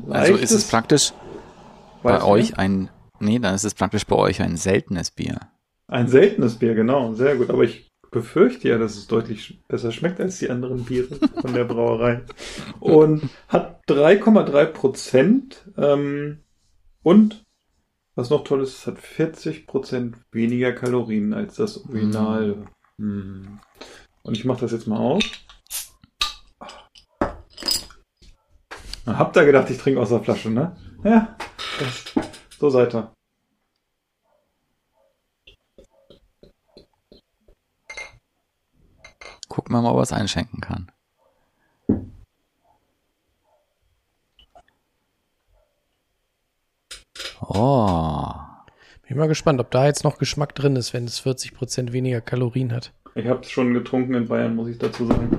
[0.09, 1.13] Also ist es praktisch
[2.01, 5.39] bei euch ein, nee, dann ist es praktisch bei euch ein seltenes Bier.
[5.87, 7.51] Ein seltenes Bier, genau, sehr gut.
[7.51, 11.65] Aber ich befürchte ja, dass es deutlich besser schmeckt als die anderen Biere von der
[11.65, 12.23] Brauerei.
[12.79, 15.69] Und hat 3,3 Prozent.
[15.77, 16.39] Ähm,
[17.03, 17.43] und
[18.15, 22.65] was noch toll ist, es hat 40 Prozent weniger Kalorien als das Original.
[22.97, 23.59] Hm.
[24.23, 25.19] Und ich mache das jetzt mal.
[29.05, 30.75] Na, Habt ihr gedacht, ich trinke aus der Flasche, ne?
[31.03, 31.35] Ja,
[31.79, 32.13] das,
[32.59, 33.11] so seid ihr.
[39.47, 40.90] Gucken wir mal, ob er es einschenken kann.
[47.41, 48.33] Oh.
[49.07, 52.21] Bin mal gespannt, ob da jetzt noch Geschmack drin ist, wenn es 40 Prozent weniger
[52.21, 52.93] Kalorien hat.
[53.13, 55.37] Ich habe es schon getrunken in Bayern, muss ich dazu sagen.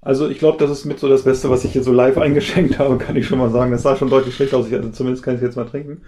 [0.00, 2.78] Also ich glaube, das ist mit so das Beste, was ich hier so live eingeschenkt
[2.78, 3.72] habe, kann ich schon mal sagen.
[3.72, 4.68] Das sah schon deutlich schlecht aus.
[4.68, 6.02] Ich, also zumindest kann ich jetzt mal trinken.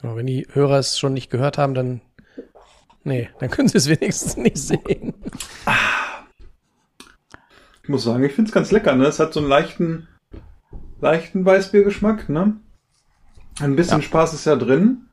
[0.00, 2.00] Genau, wenn die Hörer es schon nicht gehört haben, dann.
[3.04, 5.14] Nee, dann können sie es wenigstens nicht sehen.
[7.82, 8.94] Ich muss sagen, ich finde es ganz lecker.
[8.94, 9.06] Ne?
[9.06, 10.08] Es hat so einen leichten,
[11.00, 12.28] leichten Weißbiergeschmack.
[12.28, 12.56] Ne?
[13.60, 14.06] Ein bisschen Ja.
[14.06, 15.08] Spaß ist ja drin.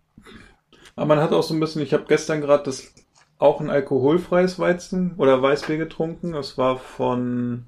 [0.96, 2.94] Aber man hat auch so ein bisschen, ich habe gestern gerade das
[3.38, 6.32] auch ein alkoholfreies Weizen oder Weißbier getrunken.
[6.32, 7.66] Das war von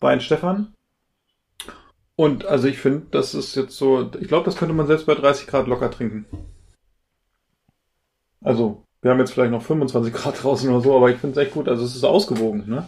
[0.00, 0.72] Wein Stefan.
[2.16, 5.14] Und also ich finde, das ist jetzt so, ich glaube, das könnte man selbst bei
[5.14, 6.24] 30 Grad locker trinken.
[8.42, 11.46] Also, wir haben jetzt vielleicht noch 25 Grad draußen oder so, aber ich finde es
[11.46, 11.68] echt gut.
[11.68, 12.86] Also es ist ausgewogen, ne?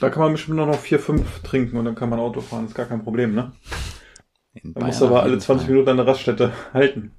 [0.00, 2.66] Da kann man bestimmt noch 4, 5 trinken und dann kann man Auto fahren.
[2.66, 3.52] ist gar kein Problem, ne?
[4.62, 5.72] Man muss aber alle jeden 20 Fall.
[5.72, 7.12] Minuten an der Raststätte halten.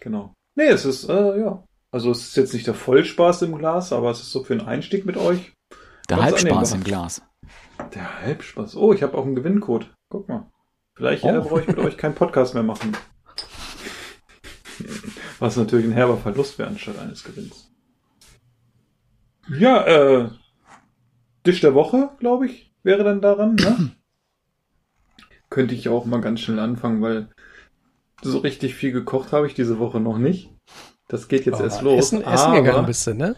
[0.00, 0.34] Genau.
[0.54, 1.64] Nee, es ist, äh, ja.
[1.90, 4.66] Also es ist jetzt nicht der Vollspaß im Glas, aber es ist so für einen
[4.66, 5.52] Einstieg mit euch.
[6.08, 7.22] Der Halbspaß im Glas.
[7.94, 8.76] Der Halbspaß.
[8.76, 9.90] Oh, ich habe auch einen Gewinncode.
[10.10, 10.50] Guck mal.
[10.94, 11.42] Vielleicht äh, Oh.
[11.48, 12.96] brauche ich mit euch keinen Podcast mehr machen.
[15.38, 17.70] Was natürlich ein herber Verlust wäre anstatt eines Gewinns.
[19.58, 20.28] Ja, äh,
[21.44, 23.90] Tisch der Woche, glaube ich, wäre dann daran, ne?
[25.50, 27.28] Könnte ich auch mal ganz schnell anfangen, weil
[28.22, 30.50] so richtig viel gekocht habe ich diese Woche noch nicht.
[31.08, 31.98] Das geht jetzt erst Oh, los.
[31.98, 33.36] Essen, essen gegangen bist du, ne?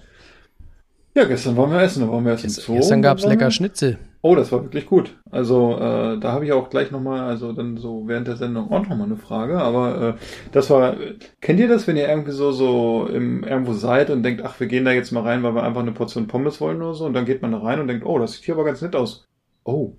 [1.14, 2.74] Ja, gestern waren wir essen, da waren wir erst im Zoo.
[2.74, 3.98] Gestern gab's Dann- lecker Schnitzel.
[4.22, 5.18] Oh, das war wirklich gut.
[5.30, 8.86] Also äh, da habe ich auch gleich nochmal, also dann so während der Sendung auch
[8.86, 9.58] nochmal eine Frage.
[9.60, 10.14] Aber äh,
[10.52, 10.94] das war,
[11.40, 14.66] kennt ihr das, wenn ihr irgendwie so so im, irgendwo seid und denkt, ach, wir
[14.66, 17.14] gehen da jetzt mal rein, weil wir einfach eine Portion Pommes wollen oder so, und
[17.14, 19.26] dann geht man da rein und denkt, oh, das sieht hier aber ganz nett aus.
[19.64, 19.94] Oh,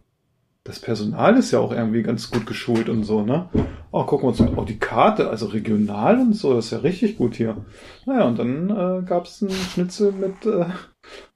[0.65, 3.49] das Personal ist ja auch irgendwie ganz gut geschult und so, ne?
[3.91, 6.77] Oh, gucken wir uns mal, oh, die Karte, also regional und so, das ist ja
[6.77, 7.57] richtig gut hier.
[8.05, 10.65] Naja, und dann äh, gab es einen Schnitzel mit äh,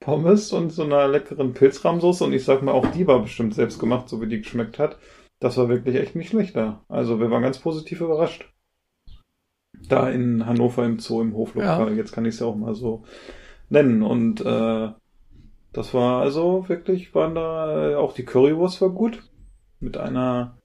[0.06, 3.80] Pommes und so einer leckeren Pilzrahmsoße und ich sag mal, auch die war bestimmt selbst
[3.80, 4.98] gemacht, so wie die geschmeckt hat.
[5.40, 6.84] Das war wirklich echt nicht schlecht da.
[6.86, 8.48] Also wir waren ganz positiv überrascht.
[9.88, 11.96] Da in Hannover im Zoo im Hoflokal.
[11.96, 13.02] Jetzt kann ich es ja auch mal so
[13.68, 14.04] nennen.
[14.04, 14.90] Und äh,
[15.72, 19.24] das war also wirklich, waren da, äh, auch die Currywurst war gut.
[19.80, 20.56] Mit einer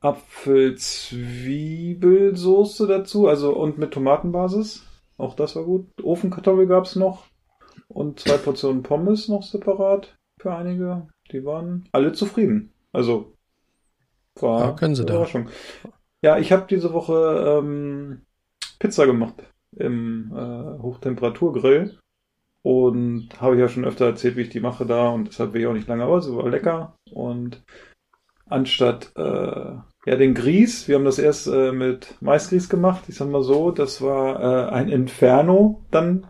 [0.00, 4.86] Apfel-Zwiebelsoße dazu, also und mit Tomatenbasis.
[5.16, 5.86] Auch das war gut.
[6.02, 7.27] Ofenkartoffel gab's noch.
[7.98, 11.08] Und zwei Portionen Pommes noch separat für einige.
[11.32, 12.72] Die waren alle zufrieden.
[12.92, 13.32] Also
[14.40, 15.14] war Ja, können sie eine da.
[15.14, 15.48] Überraschung.
[16.22, 18.22] Ja, ich habe diese Woche ähm,
[18.78, 19.34] Pizza gemacht
[19.76, 21.98] im äh, Hochtemperaturgrill
[22.62, 25.66] und habe ja schon öfter erzählt, wie ich die mache da und deshalb will ich
[25.66, 27.62] auch nicht lange aus, war lecker und
[28.46, 29.20] anstatt äh,
[30.06, 33.70] ja den Grieß, wir haben das erst äh, mit Maisgrieß gemacht, ich sag mal so,
[33.70, 36.26] das war äh, ein Inferno dann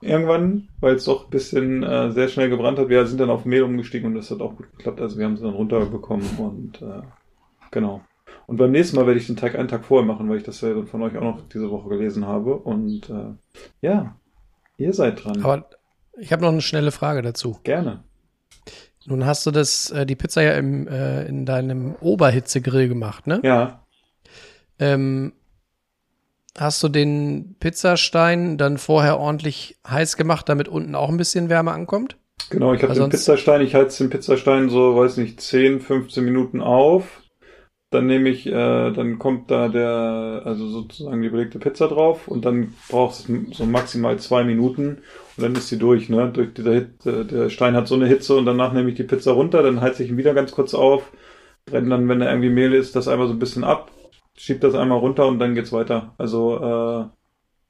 [0.00, 2.88] irgendwann, weil es doch ein bisschen äh, sehr schnell gebrannt hat.
[2.88, 5.00] Wir sind dann auf Mehl umgestiegen und das hat auch gut geklappt.
[5.00, 7.02] Also wir haben es dann runterbekommen und äh,
[7.70, 8.02] genau.
[8.46, 10.60] Und beim nächsten Mal werde ich den Teig einen Tag vorher machen, weil ich das
[10.60, 12.54] ja dann von euch auch noch diese Woche gelesen habe.
[12.54, 13.34] Und äh,
[13.80, 14.16] ja,
[14.76, 15.42] ihr seid dran.
[15.42, 15.68] Aber
[16.16, 17.58] ich habe noch eine schnelle Frage dazu.
[17.64, 18.04] Gerne.
[19.04, 23.40] Nun hast du das, äh, die Pizza ja im, äh, in deinem Oberhitzegrill gemacht, ne?
[23.44, 23.82] Ja,
[24.78, 25.32] Ähm,
[26.58, 31.72] hast du den Pizzastein dann vorher ordentlich heiß gemacht, damit unten auch ein bisschen Wärme
[31.72, 32.16] ankommt?
[32.50, 32.74] genau.
[32.74, 37.22] Ich habe den Pizzastein, ich heiz den Pizzastein so, weiß nicht, 10, 15 Minuten auf.
[37.90, 42.44] Dann nehme ich, äh, dann kommt da der, also sozusagen die belegte Pizza drauf und
[42.44, 44.98] dann braucht es so maximal zwei Minuten
[45.36, 46.30] und dann ist sie durch, ne?
[46.32, 49.32] Durch dieser Hitze, der Stein hat so eine Hitze und danach nehme ich die Pizza
[49.32, 51.12] runter, dann heize ich ihn wieder ganz kurz auf,
[51.64, 53.92] brenne dann, wenn da irgendwie Mehl ist, das einmal so ein bisschen ab,
[54.36, 56.14] schieb das einmal runter und dann geht's weiter.
[56.18, 57.16] Also, äh,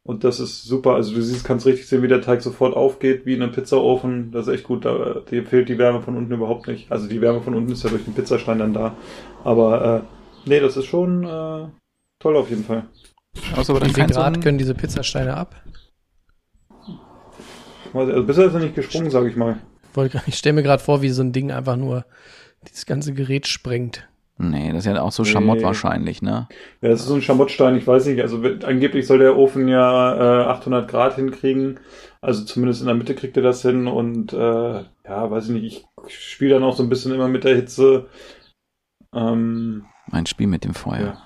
[0.06, 0.94] und das ist super.
[0.94, 4.30] Also du siehst, kannst richtig sehen, wie der Teig sofort aufgeht, wie in einem Pizzaofen.
[4.30, 4.84] Das ist echt gut.
[4.84, 6.92] Da dir fehlt die Wärme von unten überhaupt nicht.
[6.92, 8.94] Also die Wärme von unten ist ja durch den Pizzastein dann da.
[9.42, 11.66] Aber äh, nee, das ist schon äh,
[12.20, 12.86] toll auf jeden Fall.
[13.56, 15.56] Also, aber Wie dann viel Grad können diese Pizzasteine ab?
[17.92, 19.58] Also bisher ist er nicht gesprungen, sage ich mal.
[20.26, 22.04] Ich stelle mir gerade vor, wie so ein Ding einfach nur
[22.68, 24.06] dieses ganze Gerät sprengt.
[24.38, 25.64] Nee, das ist ja auch so Schamott Nee.
[25.64, 26.46] wahrscheinlich, ne?
[26.82, 28.20] Ja, das ist so ein Schamottstein, ich weiß nicht.
[28.20, 31.80] Also wird- angeblich soll der Ofen ja äh, 800 Grad hinkriegen.
[32.20, 33.86] Also zumindest in der Mitte kriegt er das hin.
[33.86, 34.36] Und äh,
[35.06, 38.08] ja, weiß ich nicht, ich spiele dann auch so ein bisschen immer mit der Hitze.
[39.14, 41.16] Ähm, Ein Spiel mit dem Feuer.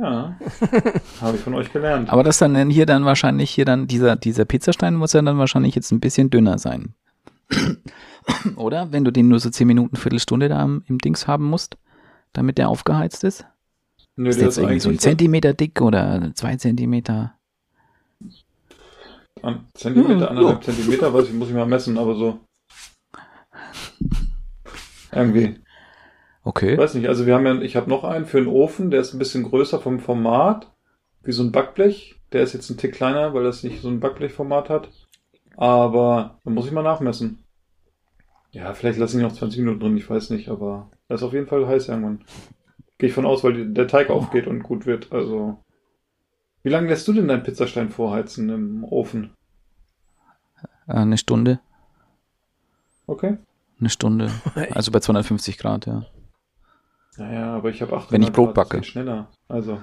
[0.00, 0.36] Ja.
[1.20, 2.10] habe ich von euch gelernt.
[2.10, 5.74] Aber das dann hier dann wahrscheinlich, hier dann, dieser, dieser Pizzastein muss ja dann wahrscheinlich
[5.74, 6.94] jetzt ein bisschen dünner sein.
[8.56, 8.92] Oder?
[8.92, 11.76] Wenn du den nur so 10 Minuten, Viertelstunde da im, im Dings haben musst,
[12.32, 13.46] damit der aufgeheizt ist?
[14.16, 17.34] Nö, Ist der jetzt irgendwie so ein Zentimeter dick oder zwei Zentimeter?
[19.42, 22.40] An Zentimeter, Hm, anderthalb Zentimeter, weiß ich, muss ich mal messen, aber so.
[25.10, 25.58] Irgendwie.
[26.44, 26.76] Okay.
[26.76, 29.12] Weiß nicht, also wir haben ja, ich habe noch einen für einen Ofen, der ist
[29.12, 30.72] ein bisschen größer vom Format,
[31.22, 32.16] wie so ein Backblech.
[32.32, 34.88] Der ist jetzt ein Tick kleiner, weil das nicht so ein Backblechformat hat.
[35.56, 37.44] Aber da muss ich mal nachmessen.
[38.52, 41.32] Ja, vielleicht lasse ich noch 20 Minuten drin, ich weiß nicht, aber er ist auf
[41.32, 42.24] jeden Fall heiß irgendwann.
[42.98, 45.10] Gehe ich von aus, weil der Teig aufgeht und gut wird.
[45.12, 45.58] Also.
[46.62, 49.34] Wie lange lässt du denn deinen Pizzastein vorheizen im Ofen?
[50.86, 51.60] Äh, Eine Stunde.
[53.06, 53.38] Okay.
[53.80, 54.30] Eine Stunde.
[54.70, 56.04] Also bei 250 Grad, ja.
[57.16, 58.76] Naja, aber ich habe 800 Wenn ich Brot Grad, das backe.
[58.78, 59.28] geht schneller.
[59.48, 59.80] Also,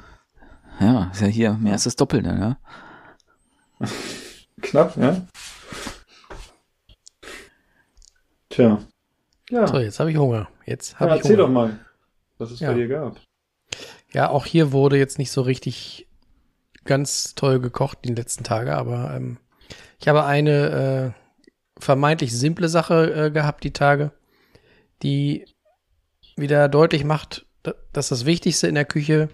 [0.79, 2.57] Ja, ist ja hier mehr als das Doppelte, ja.
[4.61, 5.21] knapp, ja?
[8.49, 8.79] Tja.
[9.49, 10.49] Ja, So, jetzt habe ich Hunger.
[10.65, 11.43] Jetzt ja habe ich erzähl Hunger.
[11.47, 11.79] doch mal,
[12.37, 12.69] was es Ja.
[12.71, 13.19] bei dir gab.
[14.11, 16.07] Ja, auch hier wurde jetzt nicht so richtig
[16.85, 19.37] ganz toll gekocht die letzten Tage, aber ähm,
[19.99, 24.11] ich habe eine äh, vermeintlich simple Sache äh, gehabt die Tage,
[25.03, 25.45] die
[26.35, 29.29] wieder deutlich macht, da- dass das Wichtigste in der Küche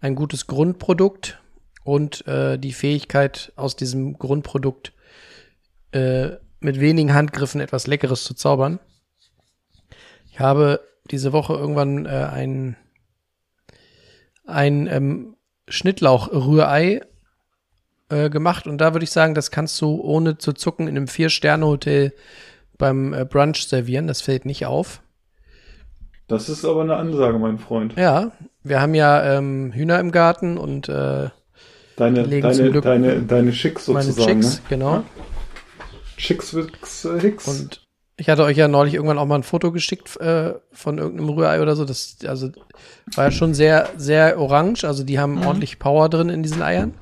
[0.00, 1.40] ein gutes Grundprodukt
[1.84, 4.92] und äh, die Fähigkeit aus diesem Grundprodukt
[5.92, 8.78] äh, mit wenigen Handgriffen etwas Leckeres zu zaubern.
[10.30, 12.76] Ich habe diese Woche irgendwann äh, ein
[14.46, 15.36] ein ähm,
[15.68, 17.00] Schnittlauch-Rührei
[18.10, 21.08] äh, gemacht und da würde ich sagen, das kannst du ohne zu zucken in einem
[21.08, 22.12] Vier-Sterne-Hotel
[22.78, 24.06] beim äh, Brunch servieren.
[24.06, 25.02] Das fällt nicht auf.
[26.28, 27.96] Das ist aber eine Ansage, mein Freund.
[27.96, 31.30] Ja, wir haben ja ähm, Hühner im Garten und äh,
[31.96, 34.42] Deine, deine, deine, deine Schicks meine sozusagen.
[34.42, 34.62] Chicks, ne?
[34.68, 34.96] genau.
[34.98, 35.35] Chicks
[36.16, 37.46] Äh, Hicks.
[37.48, 41.28] Und ich hatte euch ja neulich irgendwann auch mal ein Foto geschickt äh, von irgendeinem
[41.30, 41.84] Rührei oder so.
[41.84, 42.50] Das also
[43.14, 44.84] war ja schon sehr, sehr orange.
[44.84, 46.94] Also die haben ordentlich Power drin in diesen Eiern.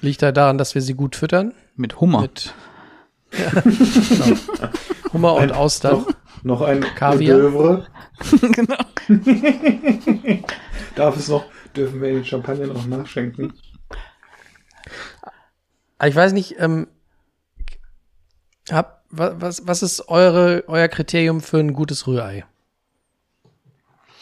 [0.00, 1.54] Liegt halt daran, dass wir sie gut füttern.
[1.76, 2.22] Mit Hummer.
[2.22, 2.52] Mit
[3.38, 4.36] ja, genau.
[5.12, 6.04] Hummer und Ein- Austern.
[6.42, 7.86] noch, noch ein Kaviar.
[8.40, 8.76] Genau.
[10.94, 11.44] Darf es noch,
[11.74, 13.54] dürfen wir den Champagner noch nachschenken?
[16.04, 16.88] Ich weiß nicht, ähm,
[18.72, 22.44] hab, wa- was, was ist eure, euer Kriterium für ein gutes Rührei?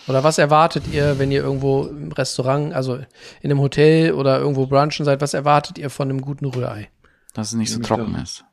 [0.09, 3.05] Oder was erwartet ihr, wenn ihr irgendwo im Restaurant, also in
[3.51, 6.89] einem Hotel oder irgendwo brunchen seid, was erwartet ihr von einem guten Rührei?
[7.35, 8.45] Dass es nicht so trocken ist.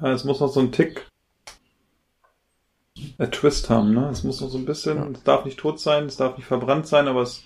[0.00, 1.06] Ja, es muss noch so ein Tick,
[3.18, 4.08] a Twist haben, ne?
[4.10, 6.86] Es muss noch so ein bisschen, es darf nicht tot sein, es darf nicht verbrannt
[6.86, 7.44] sein, aber es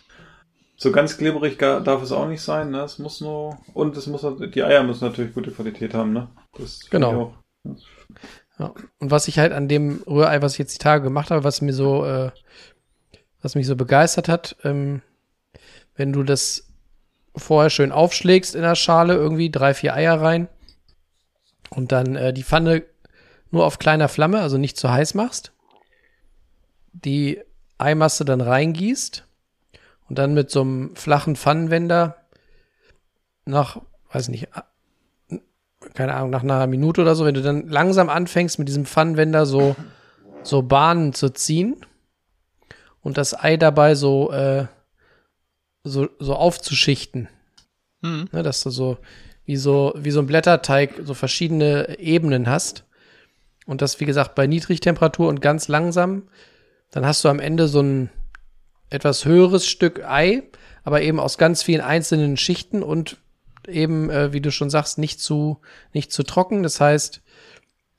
[0.77, 2.81] so ganz glibberig darf es auch nicht sein, ne?
[2.81, 6.29] Es muss nur und es muss die Eier müssen natürlich gute Qualität haben, ne?
[6.59, 7.35] Das Genau.
[8.59, 8.73] Ja.
[8.99, 11.61] Und was ich halt an dem Rührei, was ich jetzt die Tage gemacht habe, was
[11.61, 12.31] mir so, äh,
[13.43, 15.03] was mich so begeistert hat, ähm,
[15.97, 16.69] wenn du das
[17.37, 20.49] vorher schön aufschlägst in der Schale, irgendwie drei, vier Eier rein
[21.71, 22.85] und dann äh, die Pfanne
[23.51, 25.53] nur auf kleiner Flamme, also nicht zu heiß machst,
[26.93, 27.41] die
[27.79, 29.27] Eimasse dann reingießt
[30.09, 32.17] und dann mit so einem flachen Pfannenwender
[33.45, 34.49] nach, weiß nicht,
[35.95, 39.47] keine Ahnung, nach einer Minute oder so, wenn du dann langsam anfängst, mit diesem Pfannenwender
[39.47, 39.77] so,
[40.43, 41.77] so Bahnen zu ziehen
[43.01, 44.67] und das Ei dabei so, äh,
[45.85, 47.29] so, so aufzuschichten.
[48.03, 48.29] Hm.
[48.33, 48.99] Ne, dass du so
[49.47, 52.85] wie, so, wie so ein Blätterteig so verschiedene Ebenen hast.
[53.67, 56.25] Und das, wie gesagt, bei Niedrigtemperatur und ganz langsam.
[56.91, 58.11] Dann hast du am Ende so ein
[58.91, 60.43] etwas höheres Stück Ei,
[60.83, 63.17] aber eben aus ganz vielen einzelnen Schichten und
[63.69, 65.61] eben, äh, wie du schon sagst, nicht zu,
[65.93, 66.63] nicht zu trocken.
[66.63, 67.23] Das heißt,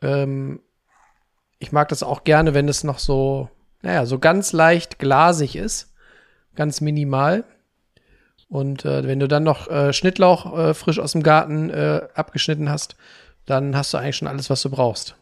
[0.02, 0.62] ähm,
[1.60, 3.50] ich mag das auch gerne, wenn es noch so,
[3.82, 5.94] naja, so ganz leicht glasig ist.
[6.56, 7.44] Ganz minimal.
[8.48, 12.70] Und äh, wenn du dann noch äh, Schnittlauch äh, frisch aus dem Garten äh, abgeschnitten
[12.70, 12.96] hast,
[13.46, 15.16] dann hast du eigentlich schon alles, was du brauchst.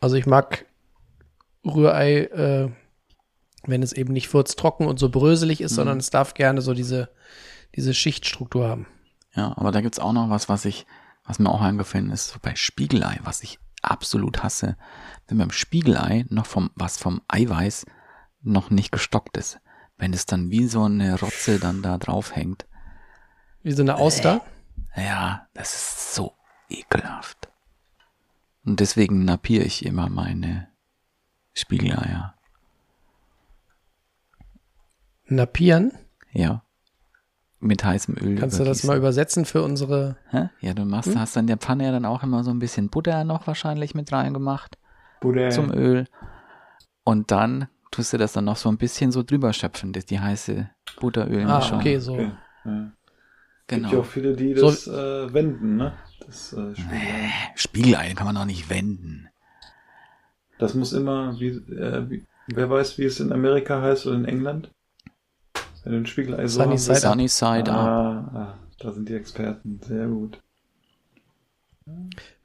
[0.00, 0.66] Also ich mag
[1.64, 2.68] Rührei, äh,
[3.64, 7.08] wenn es eben nicht furztrocken und so bröselig ist, sondern es darf gerne so diese,
[7.74, 8.86] diese Schichtstruktur haben.
[9.34, 10.86] Ja, aber da gibt's auch noch was, was ich,
[11.24, 14.76] was mir auch eingefallen ist, so bei Spiegelei, was ich absolut hasse,
[15.26, 17.86] wenn beim Spiegelei noch vom, was vom Eiweiß
[18.42, 19.60] noch nicht gestockt ist.
[19.96, 22.66] Wenn es dann wie so eine Rotze dann da drauf hängt.
[23.62, 24.44] Wie so eine Auster.
[24.96, 26.36] Ja, das ist so
[26.68, 27.48] ekelhaft.
[28.64, 30.68] Und deswegen napiere ich immer meine
[31.52, 32.34] Spiegeleier.
[35.26, 35.92] Napieren.
[36.32, 36.64] Ja.
[37.64, 38.34] Mit heißem Öl.
[38.38, 40.16] Kannst du das mal übersetzen für unsere.
[40.30, 40.48] Hä?
[40.60, 42.88] Ja, du machst, hast dann in der Pfanne ja dann auch immer so ein bisschen
[42.88, 44.78] Butter noch wahrscheinlich mit reingemacht
[45.20, 45.48] Bude.
[45.50, 46.06] zum Öl.
[47.04, 50.18] Und dann tust du das dann noch so ein bisschen so drüber schöpfen, das die
[50.18, 50.68] heiße
[51.00, 51.78] Butterölmischung.
[51.78, 52.14] Ah, okay, so.
[52.14, 52.32] Okay.
[52.64, 52.92] Ja.
[53.68, 54.00] Gibt ja Genau.
[54.02, 55.92] auch viele, die So- das äh, wenden, ne?
[56.26, 57.30] Das, äh, Spiegelei.
[57.54, 59.28] Spiegelei kann man doch nicht wenden.
[60.58, 64.24] das muss immer, wie, äh, wie, wer weiß, wie es in Amerika heißt oder in
[64.26, 64.70] England?
[65.84, 67.00] Wenn du ein Spiegelei so Sunny Side.
[67.00, 67.76] Sunny Side up.
[67.76, 69.80] ah, ah, da sind die Experten.
[69.82, 70.40] Sehr gut.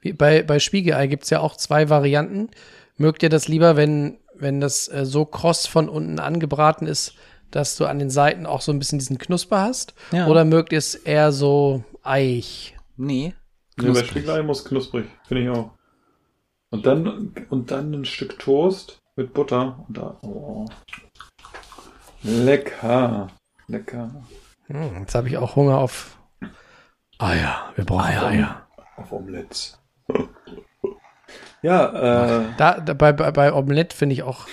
[0.00, 2.50] Wie bei, bei Spiegelei gibt's ja auch zwei Varianten.
[2.96, 7.14] Mögt ihr das lieber, wenn, wenn das äh, so kross von unten angebraten ist,
[7.50, 9.94] dass du an den Seiten auch so ein bisschen diesen Knusper hast?
[10.10, 10.26] Ja.
[10.26, 12.76] Oder mögt ihr es eher so eich?
[12.96, 13.34] Nee.
[13.80, 14.02] Nee, bei.
[14.02, 15.70] Spiegelei muss knusprig, finde ich auch.
[16.70, 19.84] Und dann, und dann ein Stück Toast mit Butter.
[19.86, 20.66] Und da, oh.
[22.28, 23.28] Lecker.
[23.66, 24.10] Lecker.
[24.66, 26.18] Hm, jetzt habe ich auch Hunger auf
[27.18, 27.72] Eier.
[27.74, 28.66] Wir brauchen Eier.
[28.96, 29.80] Auf Omelettes.
[31.62, 34.46] ja, äh, Da, da bei, bei, Omelette finde ich auch.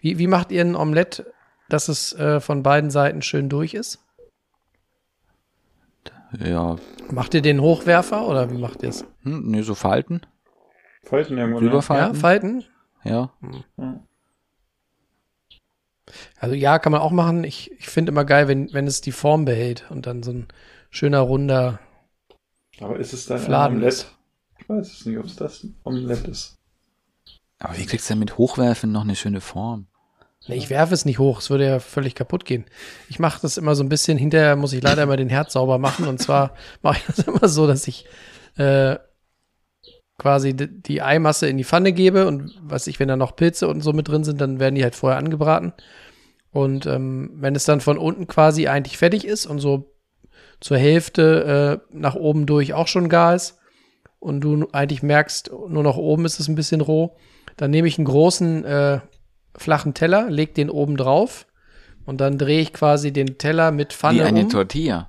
[0.00, 1.32] Wie, wie macht ihr ein Omelette,
[1.68, 4.04] dass es äh, von beiden Seiten schön durch ist?
[6.38, 6.76] Ja,
[7.10, 9.04] Macht ihr den Hochwerfer oder wie macht ihr es?
[9.22, 10.20] hm, nee, so Falten.
[11.04, 11.62] Falten irgendwann.
[11.64, 11.68] Ja.
[11.68, 12.14] Ja, Rüberfalten.
[12.14, 12.64] Falten?
[13.04, 13.30] Ja.
[16.40, 17.44] Also ja, kann man auch machen.
[17.44, 20.48] Ich, ich finde immer geil, wenn, wenn es die Form behält und dann so ein
[20.88, 21.80] schöner runder.
[22.80, 23.92] Aber ist es dann ein Fladen Omelett?
[23.92, 24.16] ist.
[24.58, 26.56] Ich weiß es nicht, ob es das ein Omelett ist.
[27.58, 29.86] Aber wie kriegst du denn mit Hochwerfen noch eine schöne Form?
[30.46, 32.64] Nee, ich werfe es nicht hoch, es würde ja völlig kaputt gehen.
[33.10, 35.78] Ich mache das immer so ein bisschen, hinterher muss ich leider immer den Herd sauber
[35.78, 36.08] machen.
[36.08, 38.06] Und zwar mache ich das immer so, dass ich
[38.56, 38.96] äh,
[40.16, 43.68] quasi die, die Eimasse in die Pfanne gebe und was ich, wenn da noch Pilze
[43.68, 45.74] und so mit drin sind, dann werden die halt vorher angebraten.
[46.52, 49.92] Und ähm, wenn es dann von unten quasi eigentlich fertig ist und so
[50.60, 53.58] zur Hälfte äh, nach oben durch auch schon gar ist
[54.18, 57.16] und du eigentlich merkst, nur noch oben ist es ein bisschen roh,
[57.56, 59.00] dann nehme ich einen großen äh,
[59.56, 61.46] flachen Teller, leg den oben drauf
[62.04, 64.48] und dann drehe ich quasi den Teller mit Pfanne Wie eine um.
[64.48, 65.08] Tortilla.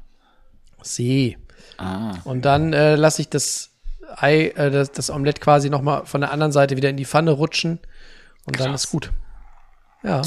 [0.82, 1.38] See.
[1.78, 2.14] Ah.
[2.24, 3.72] Und dann äh, lasse ich das
[4.18, 7.06] Ei, äh, das, das Omelett quasi noch mal von der anderen Seite wieder in die
[7.06, 7.80] Pfanne rutschen
[8.46, 8.86] und dann Krass.
[8.86, 9.12] ist gut.
[10.04, 10.22] Ja.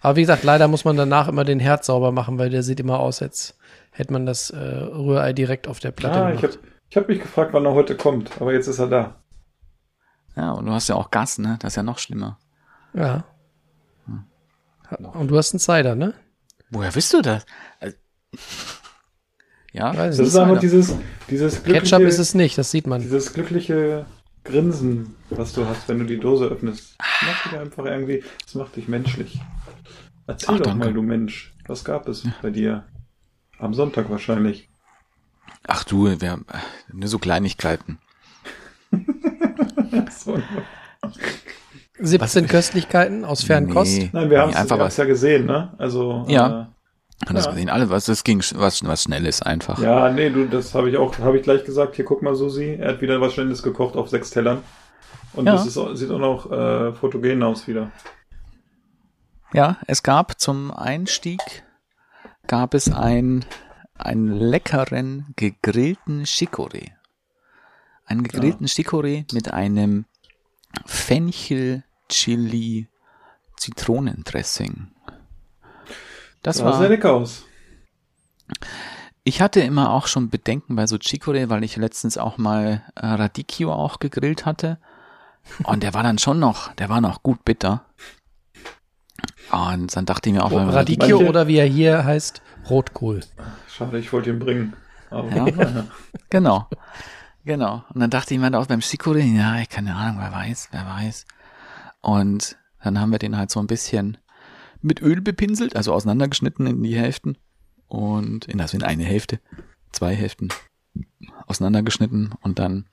[0.00, 2.80] Aber wie gesagt, leider muss man danach immer den Herd sauber machen, weil der sieht
[2.80, 3.56] immer aus, als
[3.90, 6.58] hätte man das äh, Rührei direkt auf der Platte Ah, ich gemacht.
[6.58, 9.16] habe ich hab mich gefragt, wann er heute kommt, aber jetzt ist er da.
[10.36, 11.56] Ja, und du hast ja auch Gas, ne?
[11.60, 12.38] Das ist ja noch schlimmer.
[12.94, 13.24] Ja.
[15.12, 16.14] Und du hast einen Cider, ne?
[16.70, 17.44] Woher bist du das?
[17.80, 17.96] Also-
[19.72, 20.28] Ja, Das nicht.
[20.28, 20.94] ist einfach dieses,
[21.28, 23.02] dieses glückliche, Ketchup ist es nicht, das sieht man.
[23.02, 24.06] dieses glückliche
[24.42, 26.96] Grinsen, was du hast, wenn du die Dose öffnest.
[26.98, 29.38] Das macht dich einfach irgendwie, das macht dich menschlich.
[30.28, 30.78] Erzähl Ach, doch danke.
[30.84, 32.84] mal, du Mensch, was gab es bei dir?
[33.58, 34.68] Am Sonntag wahrscheinlich.
[35.66, 36.58] Ach du, wir haben äh,
[36.92, 37.98] nur so Kleinigkeiten.
[40.10, 40.38] So,
[42.00, 43.96] 17 Köstlichkeiten aus Fernkost.
[43.98, 44.50] Nee, Nein, wir haben
[44.86, 45.74] es ja gesehen, ne?
[45.78, 46.72] Also, Ja.
[47.28, 47.52] Und das Ja.
[47.52, 49.78] gesehen, alle, was, das ging, was, was Schnelles einfach.
[49.78, 51.96] äh, ja, nee, du, das habe ich auch, habe ich gleich gesagt.
[51.96, 54.62] Hier, guck mal, Susi, er hat wieder was Schnelles gekocht auf sechs Tellern.
[55.32, 55.52] Und Ja.
[55.52, 57.90] das ist, sieht auch noch äh, fotogen aus wieder.
[59.52, 61.40] Ja, es gab zum Einstieg,
[62.46, 63.46] gab es ein,
[63.94, 66.92] einen leckeren gegrillten Chicorée.
[68.04, 70.04] Einen gegrillten Chicorée mit einem
[70.84, 72.88] Fenchel Chili
[73.56, 74.88] Zitronendressing.
[76.42, 77.44] Das Sah war, sehr lecker aus.
[79.24, 83.06] ich hatte immer auch schon Bedenken bei so Chicorée, weil ich letztens auch mal äh,
[83.06, 84.78] Radicchio auch gegrillt hatte.
[85.64, 87.86] Und der war dann schon noch, der war noch gut bitter.
[89.50, 93.20] Und dann dachte ich mir auch, weil Radicchio Manche- oder wie er hier heißt, Rotkohl.
[93.68, 94.74] Schade, ich wollte ihn bringen.
[95.10, 95.46] Aber, Ja.
[96.30, 96.68] Genau.
[97.44, 97.82] Genau.
[97.94, 100.84] Und dann dachte ich mir auch beim Chicorée, ja, ich keine Ahnung, wer weiß, wer
[100.84, 101.26] weiß.
[102.02, 104.18] Und dann haben wir den halt so ein bisschen
[104.82, 107.38] mit Öl bepinselt, also auseinandergeschnitten in die Hälften.
[107.86, 109.40] Und in, also in eine Hälfte,
[109.92, 110.50] zwei Hälften
[111.46, 112.84] auseinandergeschnitten und dann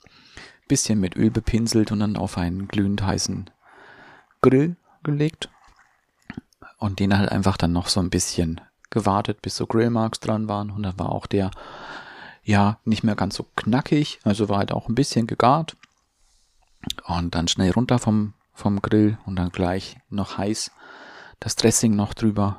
[0.68, 3.49] bisschen mit Öl bepinselt und dann auf einen glühend heißen
[4.41, 5.49] Grill gelegt.
[6.78, 10.71] Und den halt einfach dann noch so ein bisschen gewartet, bis so Grillmarks dran waren.
[10.71, 11.51] Und dann war auch der
[12.45, 15.76] ja, nicht mehr ganz so knackig, also war halt auch ein bisschen gegart.
[17.05, 20.71] Und dann schnell runter vom, vom Grill und dann gleich noch heiß
[21.39, 22.57] das Dressing noch drüber.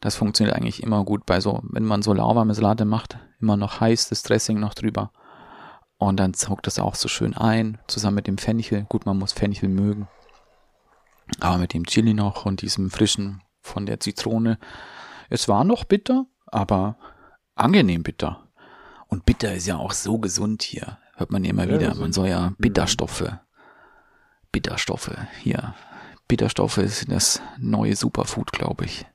[0.00, 3.80] Das funktioniert eigentlich immer gut bei so, wenn man so lauwarme Salate macht, immer noch
[3.80, 5.10] heiß das Dressing noch drüber.
[5.98, 8.84] Und dann saugt das auch so schön ein, zusammen mit dem Fenchel.
[8.88, 10.08] Gut, man muss Fenchel mögen.
[11.40, 14.58] Aber mit dem Chili noch und diesem frischen von der Zitrone.
[15.28, 16.96] Es war noch bitter, aber
[17.54, 18.46] angenehm bitter.
[19.08, 20.98] Und bitter ist ja auch so gesund hier.
[21.16, 21.94] Hört man ja immer wieder.
[21.94, 23.24] Man soll ja Bitterstoffe.
[24.52, 25.74] Bitterstoffe hier.
[26.28, 29.06] Bitterstoffe ist das neue Superfood, glaube ich.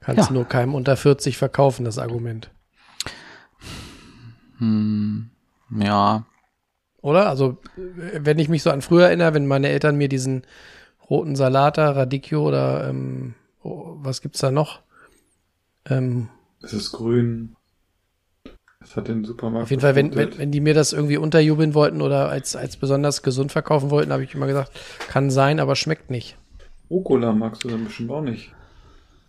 [0.00, 0.32] Kannst Ja.
[0.34, 2.50] nur keinem unter 40 verkaufen, das Argument.
[4.58, 5.30] Hm,
[5.70, 6.24] ja,
[7.02, 7.28] Oder?
[7.28, 10.42] Also, wenn ich mich so an früher erinnere, wenn meine Eltern mir diesen
[11.10, 14.80] roten Salata, Radicchio oder ähm, oh, was gibt's da noch?
[15.88, 16.28] Ähm,
[16.62, 17.56] Es ist grün.
[18.80, 19.64] Es hat den Supermarkt.
[19.64, 22.76] auf jeden Fall, wenn, wenn, wenn die mir das irgendwie unterjubeln wollten oder als, als
[22.76, 24.72] besonders gesund verkaufen wollten, habe ich immer gesagt,
[25.08, 26.36] kann sein, aber schmeckt nicht.
[26.90, 28.52] Rucola magst du dann bestimmt auch nicht.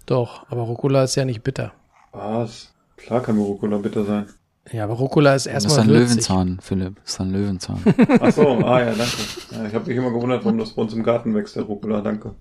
[0.06, 1.72] Doch, aber Rucola ist ja nicht bitter.
[2.12, 2.74] Was?
[2.98, 4.28] Klar kann Rucola bitter sein.
[4.72, 6.10] Ja, aber Rucola ist das ist erstmal ein würzig.
[6.10, 6.96] Löwenzahn, Philipp.
[7.04, 7.80] Das ist ein Löwenzahn.
[8.22, 9.18] Ach so, ah ja, danke.
[9.52, 12.02] Ja, ich habe mich immer gewundert, warum das bei uns im Garten wächst, der Rucola,
[12.02, 12.36] danke.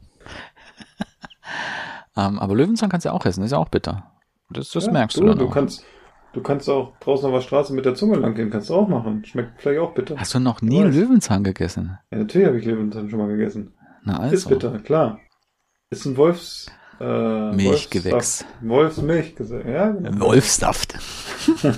[2.17, 4.13] ähm, aber Löwenzahn kannst du ja auch essen, ist ja auch bitter.
[4.51, 5.53] Das, das ja, merkst du, du dann Du auch.
[5.53, 5.85] kannst,
[6.33, 8.89] du kannst auch draußen auf der Straße mit der Zunge lang gehen, kannst du auch
[8.89, 9.25] machen.
[9.25, 10.17] Schmeckt vielleicht auch bitter.
[10.17, 10.95] Hast du noch nie weiß.
[10.95, 11.99] Löwenzahn gegessen?
[12.13, 13.75] Ja, natürlich habe ich Löwenzahn schon mal gegessen.
[14.05, 14.35] Na also.
[14.35, 15.19] Ist bitter, klar.
[15.91, 16.71] Ist ein Wolfs...
[17.03, 18.13] Äh, Milchgewächs.
[18.15, 18.47] Wolfssaft.
[18.63, 20.21] Wolfsmilchgewächs, ja, genau.
[20.27, 20.95] Wolfsaft.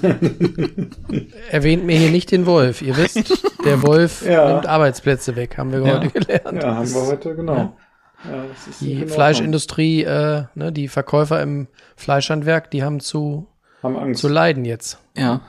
[1.51, 2.83] Erwähnt mir hier nicht den Wolf.
[2.83, 4.53] Ihr wisst, der Wolf Ja.
[4.53, 5.95] nimmt Arbeitsplätze weg, haben wir Ja.
[6.01, 6.63] heute gelernt.
[6.63, 7.77] Ja, haben wir heute, genau.
[8.25, 8.45] Ja,
[8.81, 9.07] Die.
[9.07, 13.47] Fleischindustrie, äh, ne, die Verkäufer im Fleischhandwerk, die haben zu,
[13.83, 14.21] Haben Angst.
[14.21, 14.99] zu leiden jetzt.
[15.17, 15.41] Ja.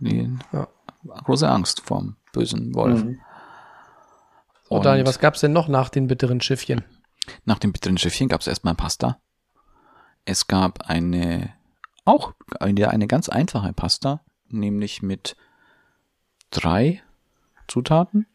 [0.00, 0.68] Die Ja.
[1.24, 3.04] große Angst vorm bösen Wolf.
[3.04, 3.18] Mhm.
[4.68, 6.82] So, Daniel, was gab's denn noch nach den bitteren Schiffchen?
[7.44, 9.20] Nach dem bitteren Schiffchen gab es erstmal Pasta.
[10.24, 11.52] Es gab eine,
[12.04, 15.36] auch eine, eine ganz einfache Pasta, nämlich mit
[16.50, 17.02] drei
[17.68, 18.26] Zutaten.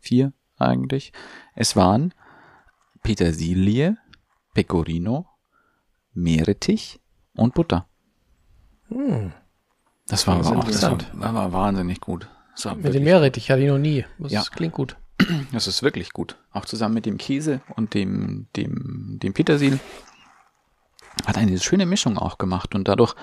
[0.00, 1.12] Vier eigentlich.
[1.54, 2.14] Es waren
[3.02, 3.96] Petersilie,
[4.54, 5.26] Pecorino,
[6.12, 7.00] Meerrettich
[7.34, 7.86] und Butter.
[10.08, 11.10] Das war, Das aber auch, das war, interessant.
[11.14, 12.28] war, war wahnsinnig gut.
[12.76, 14.04] Mit dem Meerrettich hatte ich noch nie.
[14.18, 14.42] Das Ja.
[14.44, 14.96] klingt gut.
[15.52, 16.36] Das ist wirklich gut.
[16.52, 19.80] Auch zusammen mit dem Käse und dem, dem, dem Petersil.
[21.26, 22.74] Hat eine schöne Mischung auch gemacht.
[22.74, 23.14] Und dadurch,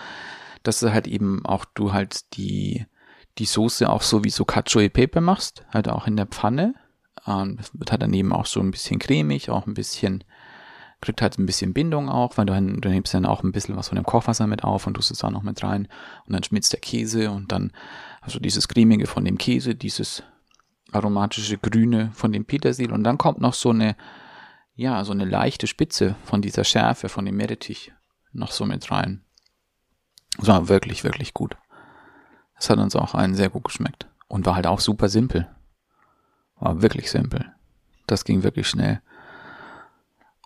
[0.63, 2.85] dass du halt eben auch du halt die,
[3.37, 6.75] die Soße auch so wie so Cacio e Pepe machst, halt auch in der Pfanne.
[7.25, 10.23] Das wird halt daneben auch so ein bisschen cremig, auch ein bisschen,
[10.99, 13.89] kriegt halt ein bisschen Bindung auch, weil du, du nimmst dann auch ein bisschen was
[13.89, 15.87] von dem Kochwasser mit auf und tust es auch noch mit rein.
[16.25, 17.71] Und dann schmilzt der Käse und dann
[18.21, 20.23] also dieses cremige von dem Käse, dieses
[20.93, 23.95] aromatische Grüne von dem Petersil und dann kommt noch so eine,
[24.75, 27.91] ja, so eine leichte Spitze von dieser Schärfe von dem Meerrettich
[28.31, 29.23] noch so mit rein.
[30.37, 31.55] Das war wirklich, wirklich gut.
[32.55, 34.07] Das hat uns auch einen sehr gut geschmeckt.
[34.27, 35.47] Und war halt auch super simpel.
[36.59, 37.53] War wirklich simpel.
[38.07, 39.01] Das ging wirklich schnell.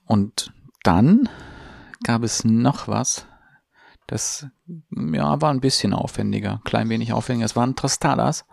[0.05, 0.51] Und
[0.83, 1.29] dann
[2.03, 3.27] gab es noch was.
[4.07, 4.47] Das,
[4.89, 6.61] ja, war ein bisschen aufwendiger.
[6.63, 7.45] Klein wenig aufwendiger.
[7.45, 8.45] Es waren Tostadas.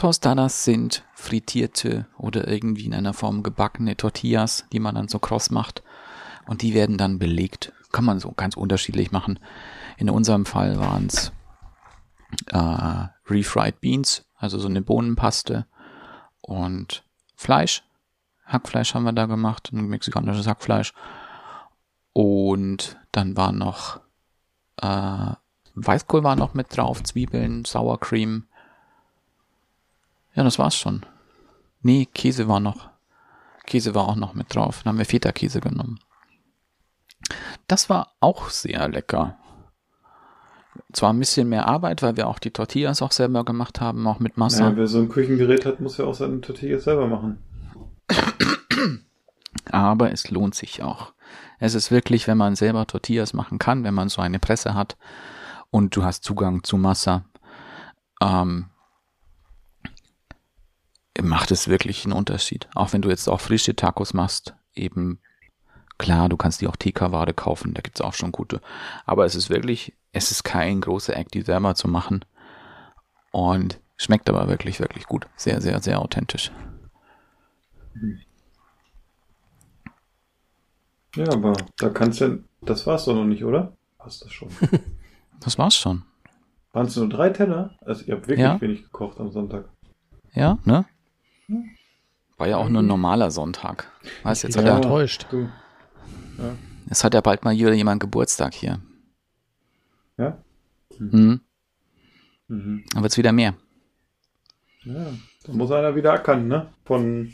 [0.00, 5.50] Tostadas sind frittierte oder irgendwie in einer Form gebackene Tortillas, die man dann so kross
[5.50, 5.82] macht.
[6.46, 7.74] Und die werden dann belegt.
[7.92, 9.38] Kann man so ganz unterschiedlich machen.
[9.98, 11.32] In unserem Fall waren es
[12.46, 15.66] äh, refried Beans, also so eine Bohnenpaste
[16.40, 17.04] und
[17.36, 17.84] Fleisch.
[18.46, 20.94] Hackfleisch haben wir da gemacht, ein mexikanisches Hackfleisch.
[22.14, 24.00] Und dann war noch
[24.78, 25.34] äh,
[25.74, 28.46] Weißkohl war noch mit drauf, Zwiebeln, Sour Cream.
[30.34, 31.04] Ja, das war's schon.
[31.82, 32.90] Nee, Käse war noch.
[33.66, 34.82] Käse war auch noch mit drauf.
[34.82, 36.00] Dann haben wir Feta-Käse genommen.
[37.66, 39.36] Das war auch sehr lecker.
[40.92, 44.18] Zwar ein bisschen mehr Arbeit, weil wir auch die Tortillas auch selber gemacht haben, auch
[44.18, 44.62] mit Masse.
[44.62, 47.38] Naja, wer so ein Küchengerät hat, muss ja auch seine Tortillas selber machen.
[49.70, 51.12] Aber es lohnt sich auch.
[51.58, 54.96] Es ist wirklich, wenn man selber Tortillas machen kann, wenn man so eine Presse hat
[55.70, 57.24] und du hast Zugang zu Massa,
[58.20, 58.66] ähm,
[61.22, 62.68] macht es wirklich einen Unterschied.
[62.74, 65.20] Auch wenn du jetzt auch frische Tacos machst, eben
[65.98, 68.60] klar, du kannst die auch TK-Ware kaufen, da gibt's auch schon gute.
[69.06, 72.24] Aber es ist wirklich, es ist kein großer Act, die selber zu machen.
[73.32, 75.26] Und schmeckt aber wirklich, wirklich gut.
[75.36, 76.50] Sehr, sehr, sehr authentisch.
[81.16, 83.72] Ja, aber da kannst du, das war's doch noch nicht, oder?
[83.98, 84.48] Passt das schon.
[85.42, 86.02] Das war's schon.
[86.74, 87.74] Waren es nur drei Teller?
[87.80, 88.60] Also ihr habt wirklich Ja.
[88.60, 89.70] wenig gekocht am Sonntag.
[90.34, 90.84] Ja, ne?
[92.36, 93.90] War ja auch nur ein normaler Sonntag.
[94.22, 95.26] Weißt, jetzt bin hat ja er, enttäuscht.
[95.30, 95.48] Du,
[96.88, 98.80] es hat ja bald mal wieder jemand Geburtstag hier.
[100.16, 100.38] ja?
[100.98, 101.40] Mhm.
[102.48, 102.84] Mhm.
[102.92, 103.54] Dann wird's wieder mehr.
[104.82, 105.12] Ja,
[105.44, 106.72] da muss einer wieder ackern, ne?
[106.84, 107.32] Von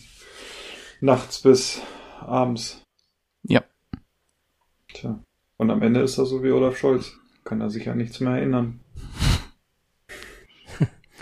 [1.01, 1.81] nachts bis
[2.21, 2.83] abends.
[3.45, 3.63] Ja.
[4.89, 5.21] Tja.
[5.57, 7.13] Und am Ende ist er so wie Olaf Scholz.
[7.45, 8.81] Kann er sich an nichts mehr erinnern.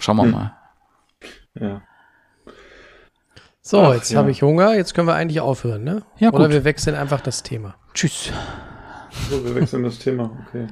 [0.00, 0.30] Schauen wir Hm.
[0.30, 0.56] mal.
[1.54, 1.82] Ja.
[3.66, 4.18] So, Ach, jetzt ja.
[4.18, 6.02] habe ich Hunger, jetzt können wir eigentlich aufhören, ne?
[6.18, 6.52] Ja, Oder gut.
[6.52, 7.76] wir wechseln einfach das Thema.
[7.94, 8.30] Tschüss.
[9.30, 10.36] So, wir wechseln das Thema.
[10.48, 10.66] Okay.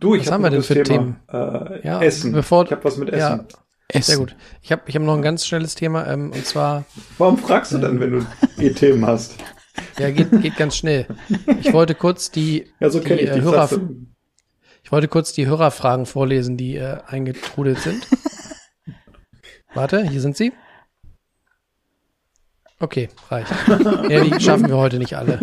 [0.00, 1.16] Du, ich Was hab haben wir denn das für Thema.
[1.30, 2.32] Äh, Ja, Essen.
[2.32, 3.18] bevor- ich habe was mit Essen.
[3.18, 3.44] Ja,
[3.88, 4.02] Essen.
[4.02, 4.34] sehr gut.
[4.62, 6.84] Ich habe ich hab noch ein ganz schnelles Thema, ähm, und zwar,
[7.18, 8.26] Warum fragst du dann, wenn du
[8.58, 9.34] eh Themen hast?
[9.98, 11.06] ja, geht, geht ganz schnell.
[11.60, 13.42] Ich wollte kurz die, Ja, so die kenne ich äh, dich.
[13.44, 14.06] Hörer, du.
[14.82, 18.06] ich wollte kurz die Hörerfragen vorlesen, die äh, eingetrudelt sind.
[19.74, 20.52] Warte, hier sind sie.
[22.82, 23.48] Okay, reicht.
[24.08, 25.38] Ja, die schaffen wir heute nicht alle.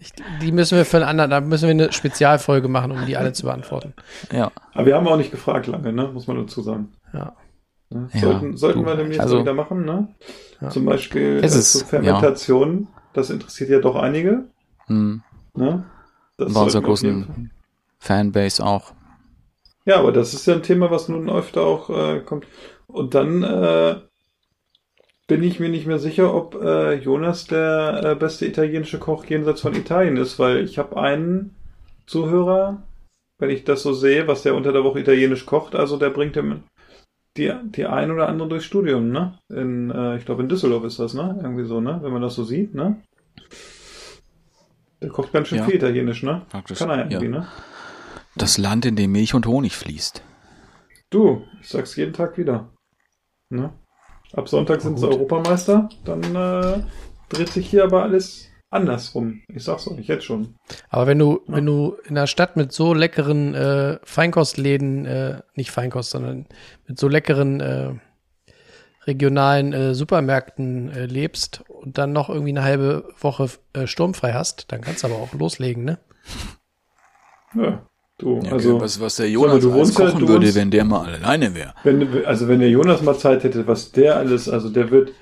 [0.00, 3.18] Ich, die müssen wir für einen anderen, da müssen wir eine Spezialfolge machen, um die
[3.18, 3.92] alle zu beantworten.
[4.32, 4.50] Ja.
[4.72, 6.08] Aber wir haben auch nicht gefragt lange, ne?
[6.14, 6.94] Muss man dazu sagen.
[7.12, 7.36] Ja.
[7.90, 8.08] Ne?
[8.14, 10.08] Ja, sollten sollten du, wir demnächst also- wieder machen, ne?
[10.62, 10.70] Ja.
[10.70, 12.88] Zum Beispiel Es äh, ist- zur Fermentation.
[13.12, 14.44] Das interessiert ja doch einige.
[14.86, 15.22] Hm.
[15.54, 15.84] Ne?
[16.38, 17.50] Das Bei unserer großen
[17.98, 18.92] Fanbase auch.
[19.84, 22.46] Ja, aber das ist ja ein Thema, was nun öfter auch äh, kommt.
[22.86, 23.96] Und dann äh,
[25.26, 29.60] bin ich mir nicht mehr sicher, ob äh, Jonas der äh, beste italienische Koch jenseits
[29.60, 31.54] von Italien ist, weil ich habe einen
[32.06, 32.82] Zuhörer,
[33.38, 36.36] wenn ich das so sehe, was der unter der Woche italienisch kocht, also der bringt
[36.36, 36.62] ihm
[37.36, 39.38] die, die ein oder andere durchs Studium, ne?
[39.50, 41.38] In, äh, ich glaube in Düsseldorf ist das, ne?
[41.42, 41.98] Irgendwie so, ne?
[42.02, 43.02] Wenn man das so sieht, ne?
[45.02, 45.64] Der kocht ganz schön Ja.
[45.64, 46.46] viel Italienisch, ne?
[46.48, 47.40] Praktisch, Kann er irgendwie, ja.
[47.40, 47.48] ne?
[48.36, 50.22] Das Land, in dem Milch und Honig fließt.
[51.10, 52.70] Du, ich sag's jeden Tag wieder.
[53.50, 53.72] Ne?
[54.36, 56.82] Ab Sonntag sind sie Europameister, dann äh,
[57.30, 59.40] dreht sich hier aber alles andersrum.
[59.48, 60.56] Ich sag's euch jetzt schon.
[60.90, 65.70] Aber wenn du, wenn du in einer Stadt mit so leckeren äh, Feinkostläden, äh, nicht
[65.70, 66.44] Feinkost, sondern
[66.86, 67.94] mit so leckeren äh,
[69.06, 74.70] regionalen äh, Supermärkten äh, lebst und dann noch irgendwie eine halbe Woche äh, sturmfrei hast,
[74.70, 75.98] dann kannst du aber auch loslegen, ne?
[77.54, 77.86] Ja,
[78.18, 80.70] du, Ja, also was, was der Jonas mal, du alles ja- kochen du würde, wenn
[80.70, 81.74] der mal alleine wäre.
[81.84, 85.12] wenn, also wenn der Jonas mal Zeit hätte, was der alles, also der wird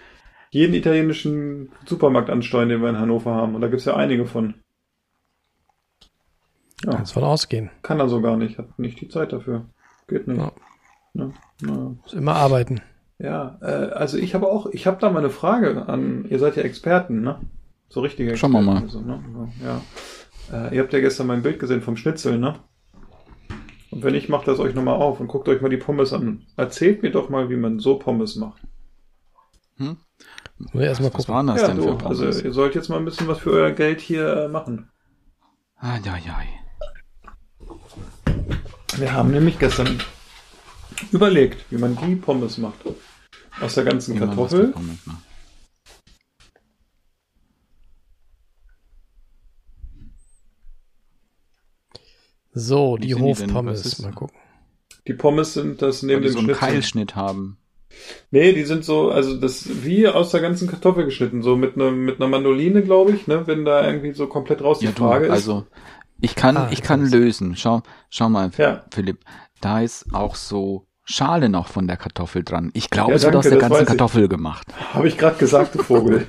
[0.50, 3.54] jeden italienischen Supermarkt ansteuern, den wir in Hannover haben.
[3.56, 4.54] Und da gibt's ja einige von.
[6.84, 7.70] Ja, Kannst von ausgehen.
[7.82, 9.66] kann er so gar nicht, hat nicht die Zeit dafür.
[10.06, 10.38] Geht nicht.
[10.38, 10.52] Ja.
[11.14, 11.32] Ne?
[11.62, 11.96] Na.
[12.02, 12.80] Muss immer arbeiten.
[13.18, 16.56] Ja, äh, also ich habe auch, ich habe da mal eine Frage an, ihr seid
[16.56, 17.40] ja Experten, ne?
[17.88, 18.66] So richtige Schauen Experten.
[18.66, 18.82] wir mal.
[18.82, 19.52] Also, ne?
[19.64, 19.80] Ja.
[20.68, 22.56] Äh, ihr habt ja gestern mein Bild gesehen vom Schnitzel, ne?
[23.94, 26.44] Und wenn ich mache das euch nochmal auf und guckt euch mal die Pommes an.
[26.56, 28.60] Erzählt mir doch mal, wie man so Pommes macht.
[29.76, 29.96] Hm?
[30.58, 31.34] Muss ich erstmal Was gucken.
[31.34, 32.20] waren das ja, denn du, für Pommes?
[32.20, 34.90] also ihr sollt jetzt mal ein bisschen was für euer Geld hier äh, machen.
[35.78, 36.42] ah, ja, ja.
[38.96, 40.00] Wir haben nämlich gestern
[41.12, 42.80] überlegt, wie man die Pommes macht.
[43.60, 44.66] Aus der ganzen was Kartoffel.
[44.66, 45.22] mit Pommes macht.
[52.54, 53.20] So, Wie die die?
[53.20, 53.98] Hofpommes.
[54.02, 54.36] Mal gucken.
[55.06, 56.60] Die Pommes sind das neben die dem so einen Schnitzel.
[56.68, 57.58] Keilschnitt haben.
[58.30, 61.90] Nee, die sind so, also das wie aus der ganzen Kartoffel geschnitten, so mit einer
[61.90, 65.02] mit einer Mandoline, glaube ich, ne, wenn da irgendwie so komplett raus die Ja, du,
[65.04, 65.30] Frage ist.
[65.32, 65.66] also
[66.20, 67.54] ich kann, Ah, ich kann lösen.
[67.56, 68.84] Schau, schau mal, Ja.
[68.92, 69.18] Philipp,
[69.60, 72.70] da ist auch so Schale noch von der Kartoffel dran.
[72.74, 73.86] Ich glaube, Ja, es wird aus der ganzen weiß ich.
[73.88, 74.66] Kartoffel gemacht.
[74.94, 76.26] Habe ich gerade gesagt, du Vogel.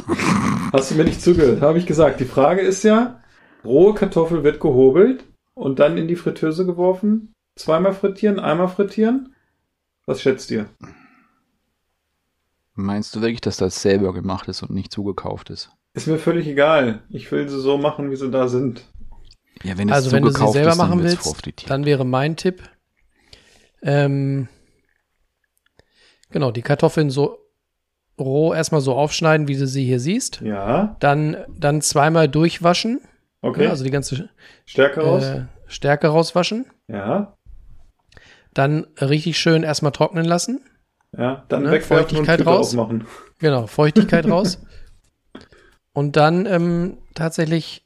[0.72, 1.60] Hast du mir nicht zugehört?
[1.62, 2.20] Habe ich gesagt.
[2.20, 3.20] Die Frage ist ja,
[3.64, 5.24] rohe Kartoffel wird gehobelt
[5.58, 7.34] und dann in die Fritteuse geworfen.
[7.56, 9.34] Zweimal frittieren, einmal frittieren.
[10.06, 10.66] Was schätzt ihr?
[12.74, 15.70] Meinst du wirklich, dass das selber gemacht ist und nicht zugekauft ist?
[15.94, 17.02] Ist mir völlig egal.
[17.10, 18.84] Ich will sie so machen, wie sie da sind.
[19.64, 22.36] Ja, wenn es Also wenn du sie selber ist, dann machen willst, dann wäre mein
[22.36, 22.62] Tipp,
[23.82, 24.48] ähm,
[26.30, 27.38] genau, die Kartoffeln so
[28.18, 30.40] roh erstmal so aufschneiden, wie du sie hier siehst.
[30.40, 33.00] Ja, Dann, dann zweimal durchwaschen,
[33.42, 33.64] okay.
[33.64, 34.28] ja, also die ganze
[34.66, 35.24] Stärke raus.
[35.24, 36.66] äh, Stärke rauswaschen.
[36.88, 37.36] Ja,
[38.54, 40.60] Dann richtig schön erstmal trocknen lassen.
[41.16, 41.44] ja.
[41.48, 42.68] Dann Ne, wegwerfen und Feuchtigkeit Tüte raus.
[42.68, 43.06] aufmachen.
[43.38, 44.60] Genau, Feuchtigkeit raus.
[45.92, 47.84] Und dann ähm, tatsächlich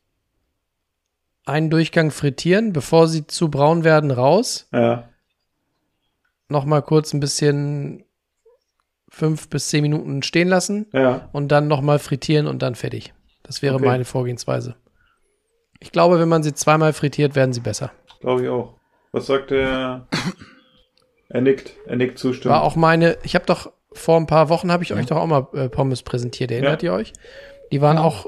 [1.44, 4.68] einen Durchgang frittieren, bevor sie zu braun werden, raus.
[4.72, 5.08] Ja,
[6.48, 8.04] Nochmal kurz ein bisschen
[9.08, 11.28] fünf bis zehn Minuten stehen lassen ja.
[11.32, 13.14] und dann nochmal frittieren und dann fertig.
[13.42, 13.86] Das wäre Okay.
[13.86, 14.76] meine Vorgehensweise.
[15.82, 17.90] Ich glaube, wenn man sie zweimal frittiert, werden sie besser.
[18.20, 18.74] Glaube ich auch.
[19.10, 20.06] Was sagt der?
[21.28, 21.72] Er nickt.
[21.86, 22.52] Er nickt zustimmt.
[22.54, 25.26] War auch meine, ich habe doch vor ein paar Wochen habe ich euch doch auch
[25.26, 27.12] mal äh, Pommes präsentiert, erinnert ihr euch?
[27.72, 28.26] Die waren auch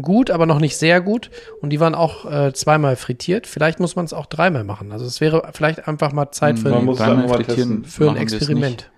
[0.00, 1.30] gut, aber noch nicht sehr gut
[1.60, 3.46] und die waren auch äh, zweimal frittiert.
[3.46, 4.90] Vielleicht muss man es auch dreimal machen.
[4.90, 8.90] Also es wäre vielleicht einfach mal Zeit für, Man ein- frittieren für ein Experiment.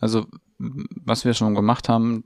[0.00, 0.26] Also,
[0.58, 2.24] was wir schon gemacht haben,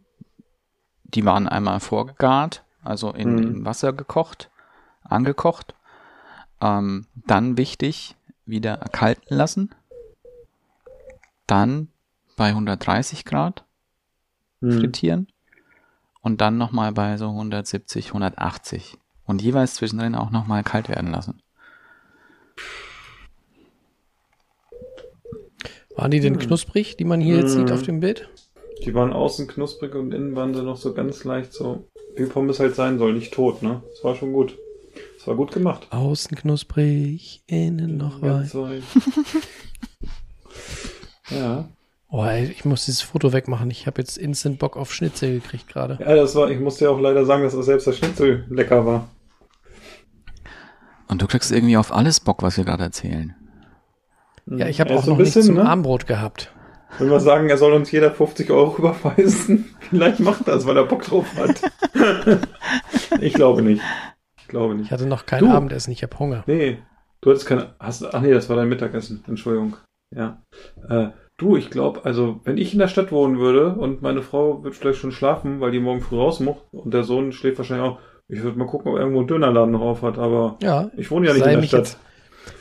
[1.03, 3.43] die waren einmal vorgegart, also in, Mhm.
[3.43, 4.51] in Wasser gekocht,
[5.03, 5.75] angekocht.
[6.61, 8.17] Ähm, dann wichtig,
[8.47, 9.71] wieder erkalten lassen.
[11.47, 11.89] Dann
[12.37, 13.65] bei 130 Grad
[14.61, 14.71] Hm.
[14.79, 15.29] frittieren.
[16.23, 18.97] Und dann nochmal bei so 170, 180.
[19.27, 21.43] Und jeweils zwischendrin auch nochmal kalt werden lassen.
[25.97, 27.73] Waren die denn knusprig, die man hier jetzt sieht Mhm.
[27.73, 28.29] auf dem Bild?
[28.83, 32.61] Die waren außen knusprig und innen waren sie noch so ganz leicht so, wie Pommes
[32.61, 33.83] halt sein soll, nicht tot, ne?
[33.91, 34.59] Das war schon gut.
[35.17, 35.87] Das war gut gemacht.
[35.91, 38.53] Außen knusprig, innen noch weich.
[38.53, 38.85] Ganz weich.
[41.31, 41.69] ja.
[42.09, 43.71] Oh, ey, ich muss dieses Foto wegmachen.
[43.71, 45.99] Ich habe jetzt instant Bock auf Schnitzel gekriegt gerade.
[46.01, 48.87] Ja, das war, ich musste ja auch leider sagen, dass auch selbst das Schnitzel lecker
[48.87, 49.09] war.
[51.09, 53.35] Und du kriegst irgendwie auf alles Bock, was wir gerade erzählen.
[54.47, 55.69] Ja, ich habe auch so ein noch nichts bisschen, zum ne?
[55.69, 56.54] Armbrot gehabt.
[56.99, 60.77] Wenn wir sagen, er soll uns jeder 50 Euro überweisen, vielleicht macht er es, weil
[60.77, 61.61] er Bock drauf hat.
[63.21, 63.83] ich glaube nicht.
[64.41, 64.91] Ich glaube Ich nicht.
[64.93, 65.51] hatte noch kein Du.
[65.51, 66.45] Abendessen, ich habe Hunger.
[66.47, 66.79] Nee,
[67.21, 67.75] du hattest keine.
[67.81, 69.25] Hast, ach nee, das war dein Mittagessen.
[69.27, 69.77] Entschuldigung.
[70.15, 70.43] Ja.
[70.89, 74.63] Äh, du, ich glaube, also, wenn ich in der Stadt wohnen würde und meine Frau
[74.63, 77.87] wird vielleicht schon schlafen, weil die morgen früh raus muss und der Sohn schläft wahrscheinlich
[77.87, 80.91] auch, ich würde mal gucken, ob er irgendwo einen Dönerladen noch auf hat, aber Ja,
[80.97, 81.79] ich wohne ja nicht in der Stadt.
[81.81, 81.99] Jetzt,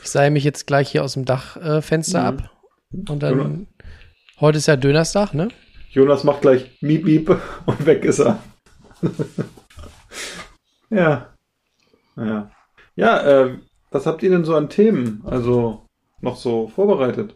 [0.03, 2.39] ich sei mich jetzt gleich hier aus dem Dachfenster äh, Mhm.
[2.39, 2.49] ab.
[3.09, 3.67] Und dann,
[4.39, 5.49] heute ist ja Dönerstag, ne?
[5.91, 7.29] Jonas macht gleich Miep Miep
[7.65, 8.39] und weg ist er.
[10.89, 11.29] ja.
[12.15, 12.51] Ja.
[12.95, 13.57] Ja, äh,
[13.91, 15.21] was habt ihr denn so an Themen?
[15.25, 15.85] Also
[16.21, 17.35] noch so vorbereitet?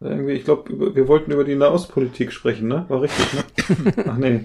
[0.00, 2.84] Irgendwie, ich glaube, wir wollten über die Nahostpolitik sprechen, ne?
[2.88, 3.94] War richtig, ne?
[4.08, 4.44] Ach nee.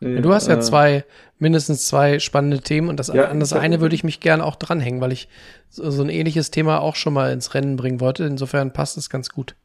[0.00, 1.04] nee Du hast ja äh, zwei,
[1.38, 4.56] mindestens zwei spannende Themen und das, Ja, an das eine würde ich mich gerne auch
[4.56, 5.28] dranhängen, weil ich
[5.68, 8.24] so, so ein ähnliches Thema auch schon mal ins Rennen bringen wollte.
[8.24, 9.56] Insofern passt es ganz gut.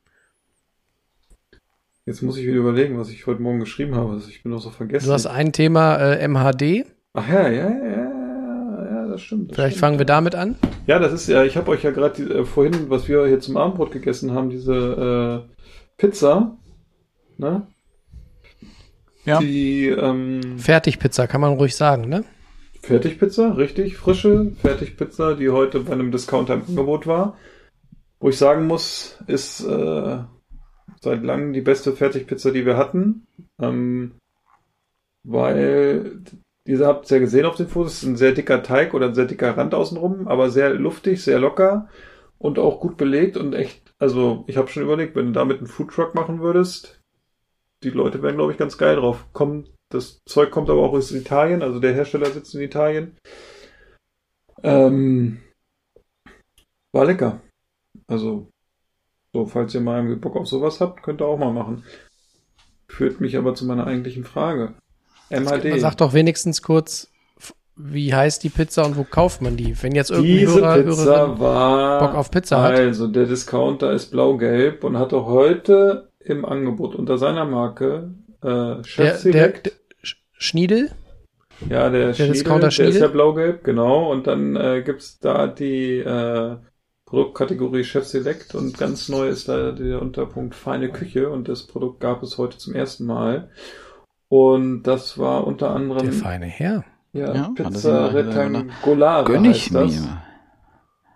[2.06, 4.12] Jetzt muss ich wieder überlegen, was ich heute Morgen geschrieben habe.
[4.12, 5.08] Also ich bin noch so vergessen.
[5.08, 6.86] Du hast ein Thema äh, MHD.
[7.14, 9.52] Ach ja, ja, ja, ja, ja, das stimmt.
[9.52, 9.80] Das Vielleicht stimmt.
[9.80, 10.58] fangen wir damit an.
[10.86, 13.56] Ja, das ist ja, ich habe euch ja gerade äh, vorhin, was wir hier zum
[13.56, 15.54] Abendbrot gegessen haben, diese äh,
[15.98, 16.58] Pizza,
[17.38, 17.68] ne?
[19.24, 19.40] Ja.
[19.40, 22.26] Die ähm, Fertigpizza, kann man ruhig sagen, ne?
[22.82, 27.38] Fertigpizza, richtig, frische Fertigpizza, die heute bei einem Discounter im Angebot war.
[28.20, 30.18] Wo ich sagen muss, ist äh,
[31.04, 33.26] seit langem die beste Fertigpizza, die wir hatten.
[33.62, 34.14] Ähm,
[35.26, 36.22] weil
[36.66, 39.16] diese habt ihr ja gesehen auf den Fotos, ist ein sehr dicker Teig oder ein
[39.16, 41.90] sehr dicker Rand außenrum, aber sehr luftig, sehr locker
[42.40, 45.68] und auch gut belegt und echt, also ich habe schon überlegt, wenn du damit einen
[45.68, 47.02] Foodtruck machen würdest,
[47.84, 49.28] die Leute wären, glaube ich, ganz geil drauf.
[49.34, 53.18] Kommt, das Zeug kommt aber auch aus Italien, also der Hersteller sitzt in Italien.
[54.64, 55.42] Ähm,
[56.94, 57.42] war lecker.
[58.08, 58.48] Also
[59.34, 61.84] So, falls ihr mal irgendwie Bock auf sowas habt, könnt ihr auch mal machen.
[62.88, 64.74] Führt mich aber zu meiner eigentlichen Frage.
[65.32, 65.80] MHD.
[65.80, 67.12] Sag doch wenigstens kurz,
[67.76, 69.76] wie heißt die Pizza und wo kauft man die?
[69.82, 72.00] Wenn jetzt irgendein Diese Hörer, Pizza war.
[72.00, 72.76] Bock auf Pizza hat.
[72.76, 78.12] Also, der Discounter ist blau-gelb und hatte heute im Angebot unter seiner Marke
[78.44, 79.72] äh, der, Chef der, der
[80.04, 80.92] Sch- Schniedel?
[81.68, 83.02] ja, der, der Schniedel, Discounter der ist Schniedel?
[83.02, 84.12] ja blau-gelb, genau.
[84.12, 86.58] Und dann äh, gibt's da die äh,
[87.14, 92.00] Produktkategorie Chef Select und ganz neu ist da der Unterpunkt Feine Küche und das Produkt
[92.00, 93.52] gab es heute zum ersten Mal.
[94.30, 96.84] Und das war unter anderem Der feine Herr.
[97.12, 100.02] ja, Ja, das Pizza Rettangolare Gönn ich heißt das.
[100.02, 100.24] mir.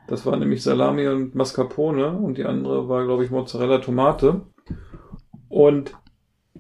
[0.08, 4.42] Das war nämlich Salami und Mascarpone und die andere war, glaube ich, Mozzarella Tomate.
[5.50, 5.96] Und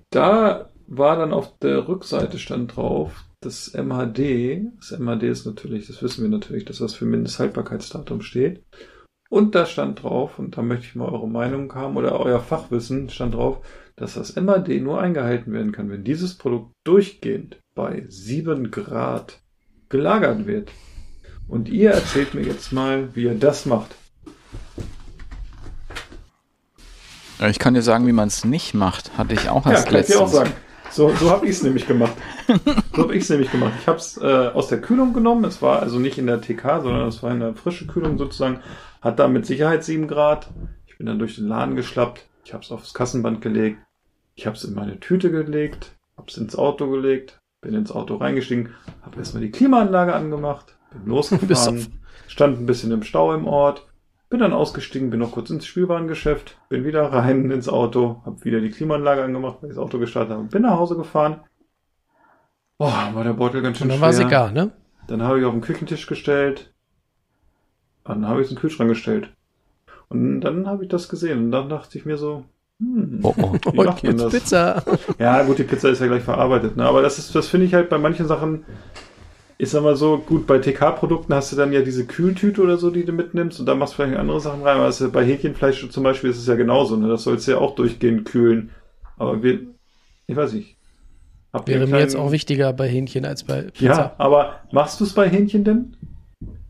[0.09, 4.63] da war dann auf der Rückseite stand drauf, das MHD.
[4.77, 8.63] Das MHD ist natürlich, das wissen wir natürlich, dass das für Mindesthaltbarkeitsdatum steht.
[9.29, 13.09] Und da stand drauf, und da möchte ich mal eure Meinung haben oder euer Fachwissen,
[13.09, 13.59] stand drauf,
[13.95, 19.41] dass das MHD nur eingehalten werden kann, wenn dieses Produkt durchgehend bei 7 Grad
[19.89, 20.71] gelagert wird.
[21.47, 23.95] Und ihr erzählt mir jetzt mal, wie ihr das macht.
[27.49, 29.17] Ich kann dir sagen, wie man es nicht macht.
[29.17, 30.51] Hatte ich auch Ja, erst kann ich dir auch sagen.
[30.89, 32.13] So, so habe ich es nämlich gemacht.
[32.95, 33.73] So habe ich es nämlich gemacht.
[33.79, 35.43] Ich habe es äh, aus der Kühlung genommen.
[35.43, 38.61] Es war also nicht in der TK, sondern es war in der frische Kühlung sozusagen.
[39.01, 40.49] Hat da mit Sicherheit 7 Grad.
[40.85, 42.25] Ich bin dann durch den Laden geschlappt.
[42.43, 43.79] Ich habe es aufs Kassenband gelegt.
[44.35, 45.95] Ich habe es in meine Tüte gelegt.
[46.17, 47.39] Habe es ins Auto gelegt.
[47.61, 48.73] Bin ins Auto reingestiegen.
[49.03, 50.77] Habe erstmal die Klimaanlage angemacht.
[50.91, 52.01] Bin losgefahren.
[52.27, 53.87] Stand ein bisschen im Stau im Ort.
[54.29, 58.59] Bin dann ausgestiegen, bin noch kurz ins Spielwarengeschäft, bin wieder rein ins Auto, hab wieder
[58.59, 61.39] die Klimaanlage angemacht, weil ich das Auto gestartet habe, bin nach Hause gefahren.
[62.77, 64.01] Boah, war der Beutel ganz schön Und dann schwer.
[64.01, 64.71] war es egal, ne?
[65.07, 66.73] Dann habe ich auf den Küchentisch gestellt.
[68.07, 69.29] Dann habe ich es in den Kühlschrank gestellt.
[70.09, 72.45] Und dann habe ich das gesehen und dann dachte ich mir so,
[72.79, 73.53] hm, Oh, oh.
[73.71, 74.31] wie macht man das?
[74.31, 74.83] Pizza.
[75.19, 76.85] Ja, gut, die Pizza ist ja gleich verarbeitet, ne?
[76.85, 78.65] Aber das ist, das finde ich halt bei manchen Sachen,
[79.57, 82.91] ich sag mal so, gut, bei TK-Produkten hast du dann ja diese Kühltüte oder so,
[82.91, 84.77] die du mitnimmst und da machst du vielleicht andere Sachen rein.
[84.77, 87.07] Ja bei Hähnchenfleisch zum Beispiel ist es ja genauso, ne?
[87.07, 88.71] Das sollst du ja auch durchgehend kühlen.
[89.17, 89.59] Aber wir,
[90.27, 90.77] ich weiß nicht.
[91.65, 93.85] Wäre mir jetzt auch wichtiger bei Hähnchen als bei Pizza.
[93.85, 95.97] Ja, aber machst du es bei Hähnchen denn?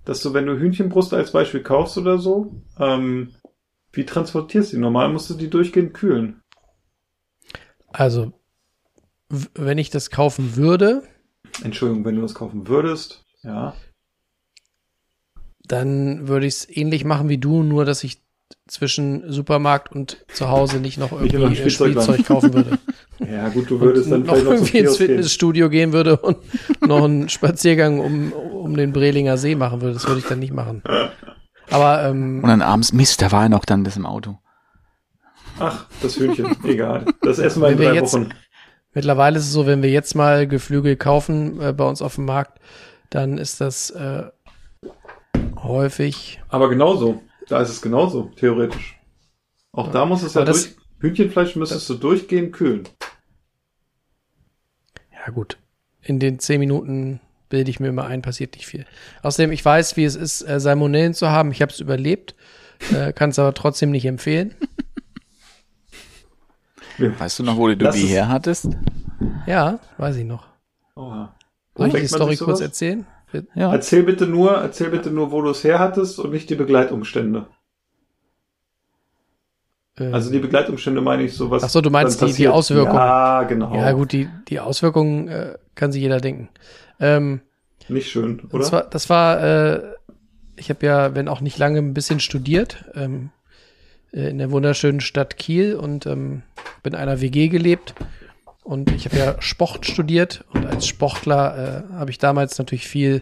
[0.08, 3.36] Dass du, wenn du Hühnchenbrust als Beispiel kaufst oder so, ähm,
[3.92, 4.82] wie transportierst du die?
[4.82, 6.42] Normal musst du die durchgehend kühlen.
[7.90, 8.32] Also,
[9.54, 11.04] wenn ich das kaufen würde,
[11.62, 13.76] Entschuldigung, wenn du das kaufen würdest, ja.
[15.66, 18.22] dann würde ich es ähnlich machen wie du, nur dass ich
[18.68, 22.14] zwischen Supermarkt und zu Hause nicht noch Nicht irgendwie äh, Spielzeugladen.
[22.14, 22.78] Spielzeug kaufen würde.
[23.20, 25.08] Ja, gut, du würdest dann und noch vielleicht noch irgendwie ins Kiosk gehen.
[25.08, 26.38] Fitnessstudio gehen würde und
[26.88, 29.96] noch einen Spaziergang um, um den Brelinger See machen würde.
[29.96, 30.84] Das würde ich dann nicht machen.
[31.72, 34.38] Aber ähm, Und dann abends, Mist, da war ja noch dann das im Auto.
[35.58, 37.06] Ach, das Hühnchen, egal.
[37.24, 38.30] Das essen wir in wir drei jetzt- Wochen.
[38.94, 42.26] mittlerweile ist es so, wenn wir jetzt mal Geflügel kaufen äh, bei uns auf dem
[42.26, 42.60] Markt,
[43.10, 44.26] dann ist das äh,
[45.64, 46.40] häufig.
[46.50, 47.24] Aber genauso.
[47.48, 49.00] Da ist es genauso, theoretisch.
[49.72, 52.88] Auch da muss es ja durch, Hühnchenfleisch müsstest du durchgehend kühlen.
[55.14, 55.58] Ja, gut.
[56.02, 57.20] In den zehn Minuten
[57.50, 58.86] bilde ich mir immer ein, passiert nicht viel.
[59.24, 61.52] Außerdem, ich weiß, wie es ist, äh, Salmonellen zu haben.
[61.52, 62.36] Ich habe es überlebt,
[62.94, 64.56] äh, kann es aber trotzdem nicht empfehlen.
[66.98, 68.70] Weißt du noch, wo du Lass die her hattest?
[69.46, 70.48] Ja, weiß ich noch.
[70.96, 71.36] Oha.
[71.76, 73.06] Soll ich die Story kurz erzählen?
[73.56, 73.72] Ja.
[73.74, 77.48] Erzähl bitte nur, erzähl bitte nur, wo du es her hattest und nicht die Begleitumstände.
[80.00, 81.64] Äh, Also die Begleitumstände meine ich sowas.
[81.64, 82.48] Ach so, du meinst die- die.
[82.48, 82.96] Auswirkungen.
[82.98, 83.76] Ja, genau.
[83.76, 86.50] ja, gut, die, die Auswirkungen äh, kann sich jeder denken.
[87.00, 87.42] Ähm,
[87.90, 88.60] Nicht schön, oder?
[88.60, 89.82] Das war, das war äh,
[90.56, 93.30] ich habe ja, wenn auch nicht lange, ein bisschen studiert ähm,
[94.12, 96.42] äh, in der wunderschönen Stadt Kiel und ähm,
[96.84, 97.94] bin in einer WG gelebt.
[98.68, 103.22] Und ich habe ja Sport studiert und als Sportler äh, habe ich damals natürlich viel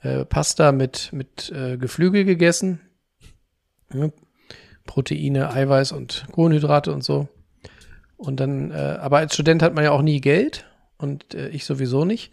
[0.00, 2.80] äh, Pasta mit, mit äh, Geflügel gegessen.
[3.92, 4.10] Ja.
[4.86, 7.26] Proteine, Eiweiß und Kohlenhydrate und so.
[8.16, 10.66] Und dann, äh, aber als Student hat man ja auch nie Geld
[10.98, 12.30] und äh, ich sowieso nicht.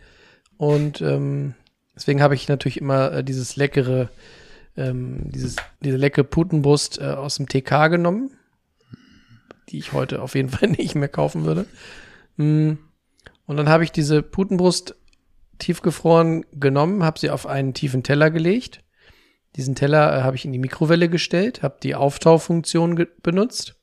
[0.57, 1.55] Und ähm,
[1.95, 4.09] deswegen habe ich natürlich immer äh, dieses leckere,
[4.75, 8.29] ähm, dieses, diese leckere Putenbrust äh, aus dem TK genommen,
[9.69, 11.65] die ich heute auf jeden Fall nicht mehr kaufen würde.
[12.37, 12.73] Mm.
[13.45, 14.95] Und dann habe ich diese Putenbrust
[15.57, 18.83] tiefgefroren genommen, habe sie auf einen tiefen Teller gelegt.
[19.55, 23.75] Diesen Teller äh, habe ich in die Mikrowelle gestellt, habe die Auftaufunktion benutzt.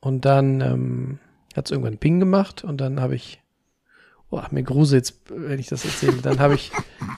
[0.00, 1.18] Und dann ähm,
[1.56, 3.40] hat es irgendwann Ping gemacht und dann habe ich
[4.30, 6.20] Oh, mir gruselt's, wenn ich das erzähle.
[6.22, 6.70] Dann habe ich,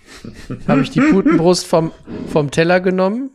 [0.68, 1.90] habe ich die Putenbrust vom,
[2.28, 3.30] vom Teller genommen,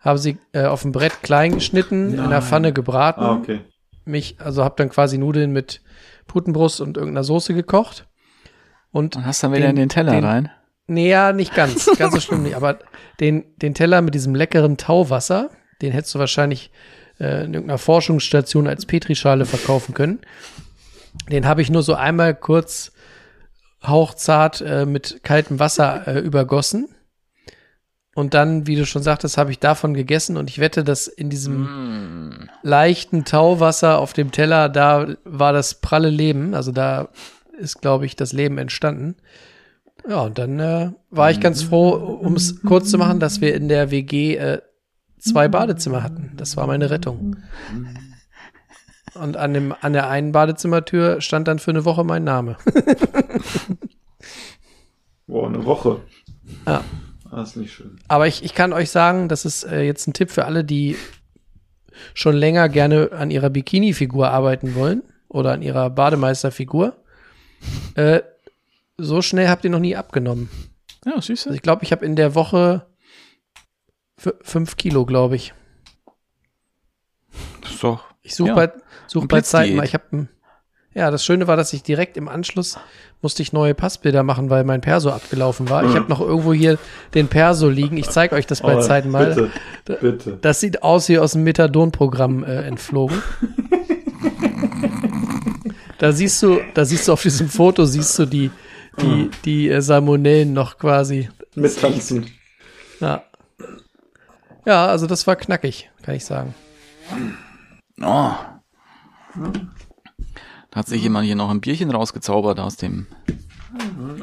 [0.00, 2.42] habe sie äh, auf dem Brett klein geschnitten, in der Nein.
[2.42, 3.20] Pfanne gebraten.
[3.20, 3.60] Ah, okay.
[4.08, 5.80] Mich, also habe dann quasi Nudeln mit
[6.26, 8.06] Putenbrust und irgendeiner Soße gekocht.
[8.90, 10.50] Und Und hast dann wieder in den Teller den- rein.
[10.86, 11.84] Nee, ja, nicht ganz.
[11.98, 12.56] Ganz so schlimm nicht.
[12.56, 12.78] Aber
[13.20, 15.50] den, den Teller mit diesem leckeren Tauwasser,
[15.82, 16.70] den hättest du wahrscheinlich
[17.20, 20.20] äh, in irgendeiner Forschungsstation als Petrischale verkaufen können.
[21.30, 22.92] Den habe ich nur so einmal kurz
[23.86, 26.88] hauchzart äh, mit kaltem Wasser äh, übergossen.
[28.18, 31.30] Und dann, wie du schon sagtest, habe ich davon gegessen und ich wette, dass in
[31.30, 36.52] diesem leichten Tauwasser auf dem Teller, da war das pralle Leben.
[36.52, 37.10] Also da
[37.60, 39.14] ist, glaube ich, das Leben entstanden.
[40.08, 43.54] Ja, und dann äh, war ich ganz froh, um es kurz zu machen, dass wir
[43.54, 44.62] in der WG äh,
[45.20, 46.32] zwei Badezimmer hatten.
[46.36, 47.36] Das war meine Rettung.
[49.14, 52.56] Und an, dem, an der einen Badezimmertür stand dann für eine Woche mein Name.
[55.28, 56.00] Boah, eine Woche.
[56.66, 56.82] Ja.
[57.30, 57.98] Das ist nicht schön.
[58.08, 60.96] Aber ich, ich kann euch sagen, das ist äh, jetzt ein Tipp für alle, die
[62.14, 66.96] schon länger gerne an ihrer Bikini-Figur arbeiten wollen oder an ihrer Bademeisterfigur.
[67.94, 68.22] Äh,
[68.96, 70.48] so schnell habt ihr noch nie abgenommen.
[71.04, 71.46] Ja, süß.
[71.48, 72.86] Also ich glaube, ich habe in der Woche
[74.42, 75.54] fünf Kilo, glaube ich.
[77.62, 78.04] Das ist doch.
[78.22, 78.54] Ich suche Ja.
[78.54, 78.72] bei,
[79.06, 79.84] such bei Zeiten mal.
[79.84, 80.28] Ich habe
[80.94, 82.78] ja, das Schöne war, dass ich direkt im Anschluss
[83.20, 85.84] musste ich neue Passbilder machen, weil mein Perso abgelaufen war.
[85.84, 86.78] Ich habe noch irgendwo hier
[87.14, 87.96] den Perso liegen.
[87.96, 89.50] Ich zeige euch das bei Aber Zeiten mal.
[89.84, 90.38] Bitte, bitte.
[90.40, 93.22] Das sieht aus wie aus dem Methadon-Programm äh, entflogen.
[95.98, 98.50] da siehst du, da siehst du auf diesem Foto siehst du die
[99.00, 101.28] die die äh, Salmonellen noch quasi.
[101.54, 102.26] Mit Tanzen.
[103.00, 103.24] Ja.
[104.64, 106.54] Ja, also das war knackig, kann ich sagen.
[108.00, 108.32] Oh.
[109.34, 109.52] Da
[110.78, 113.06] hat sich jemand hier noch ein Bierchen rausgezaubert aus dem.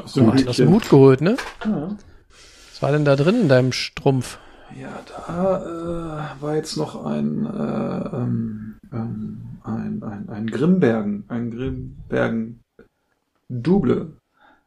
[0.03, 0.69] Aus dem Aus dem.
[0.69, 1.37] Hut geholt, ne?
[1.59, 4.39] Was war denn da drin in deinem Strumpf?
[4.79, 11.51] Ja, da äh, war jetzt noch ein, äh, ähm, ähm, ein, ein, ein Grimbergen, ein
[11.51, 12.61] Grimbergen
[13.47, 14.13] Double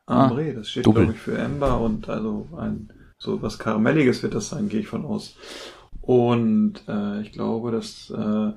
[0.06, 4.34] Ah, Ambre, das steht glaube ich für Amber und also ein so was Karamelliges wird
[4.34, 5.36] das sein, gehe ich von aus.
[6.00, 8.52] Und äh, ich glaube, das äh,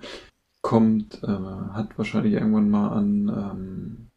[0.62, 4.07] kommt, äh, hat wahrscheinlich irgendwann mal an ähm,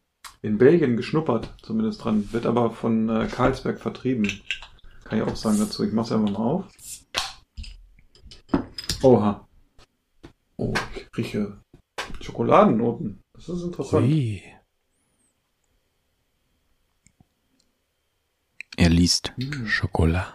[0.42, 4.28] in Belgien geschnuppert, zumindest dran, wird aber von äh, Karlsberg vertrieben.
[5.04, 5.84] Kann ich auch sagen dazu.
[5.84, 6.64] Ich mach's einfach mal auf.
[9.02, 9.46] Oha.
[10.56, 11.58] Oh, ich rieche
[12.20, 13.20] Schokoladennoten.
[13.34, 14.06] Das ist interessant.
[14.06, 14.42] Ui.
[18.76, 19.32] Er liest.
[19.80, 20.34] Chocolat.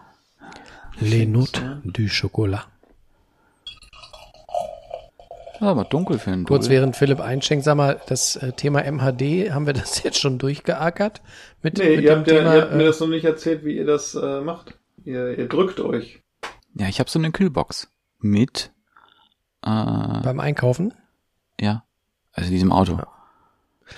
[1.02, 2.68] Les notes du Chocolat.
[5.60, 9.52] Ah, aber dunkel für einen Kurz während Philipp einschenkt, sag mal, das äh, Thema MHD,
[9.52, 11.22] haben wir das jetzt schon durchgeackert?
[11.62, 13.26] Mit, Nee, mit ihr dem habt, ja, Thema, ihr habt mir äh, das noch nicht
[13.26, 14.78] erzählt, wie ihr das äh, macht.
[15.04, 16.22] Ihr, ihr drückt euch.
[16.76, 17.90] Ja, ich habe so eine Kühlbox
[18.20, 18.72] mit.
[19.64, 19.70] Äh,
[20.24, 20.94] beim Einkaufen?
[21.60, 21.84] ja.
[22.32, 23.00] Also diesem Auto.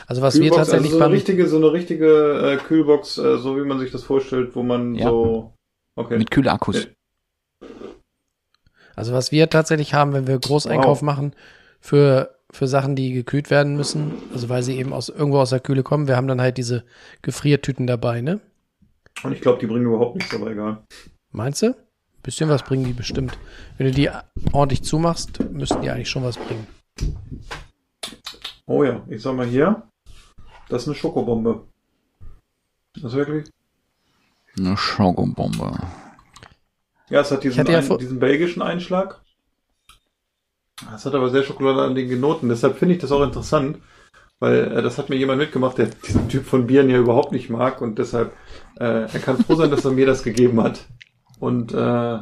[0.07, 3.18] Also was wir Kühlbox, tatsächlich also so eine beim, richtige, so eine richtige äh, Kühlbox,
[3.18, 5.09] äh, so wie man sich das vorstellt, wo man Ja.
[5.09, 5.53] so.
[5.95, 6.18] Okay.
[6.18, 6.88] Mit Kühlakkus.
[9.02, 11.02] Also was wir tatsächlich haben, wenn wir Großeinkauf Wow.
[11.02, 11.34] machen
[11.80, 15.60] für für Sachen, die gekühlt werden müssen, also weil sie eben aus irgendwo aus der
[15.60, 16.84] Kühle kommen, wir haben dann halt diese
[17.24, 18.41] Gefriertüten dabei, ne?
[19.24, 20.84] Und ich glaube, die bringen überhaupt nichts, aber egal.
[21.32, 21.76] Meinst du?
[22.22, 23.39] Bisschen was bringen die bestimmt.
[23.80, 24.12] Wenn du die
[24.52, 26.68] ordentlich zumachst, müssten die eigentlich schon was bringen.
[28.68, 29.82] Oh ja, ich sag mal hier,
[30.70, 31.64] das ist eine Schokobombe.
[32.93, 33.49] Das ist wirklich.
[34.60, 35.80] Eine Schokobombe.
[37.12, 39.22] Ja, es hat diesen, ja ein, diesen belgischen Einschlag.
[40.95, 42.47] Es hat aber sehr schokoladenige Noten.
[42.47, 43.80] Deshalb finde ich das auch interessant,
[44.39, 47.49] weil äh, das hat mir jemand mitgemacht, der diesen Typ von Bieren ja überhaupt nicht
[47.49, 48.34] mag und deshalb
[48.80, 50.88] äh, er kann froh sein, dass er mir das gegeben hat.
[51.39, 52.20] Und äh,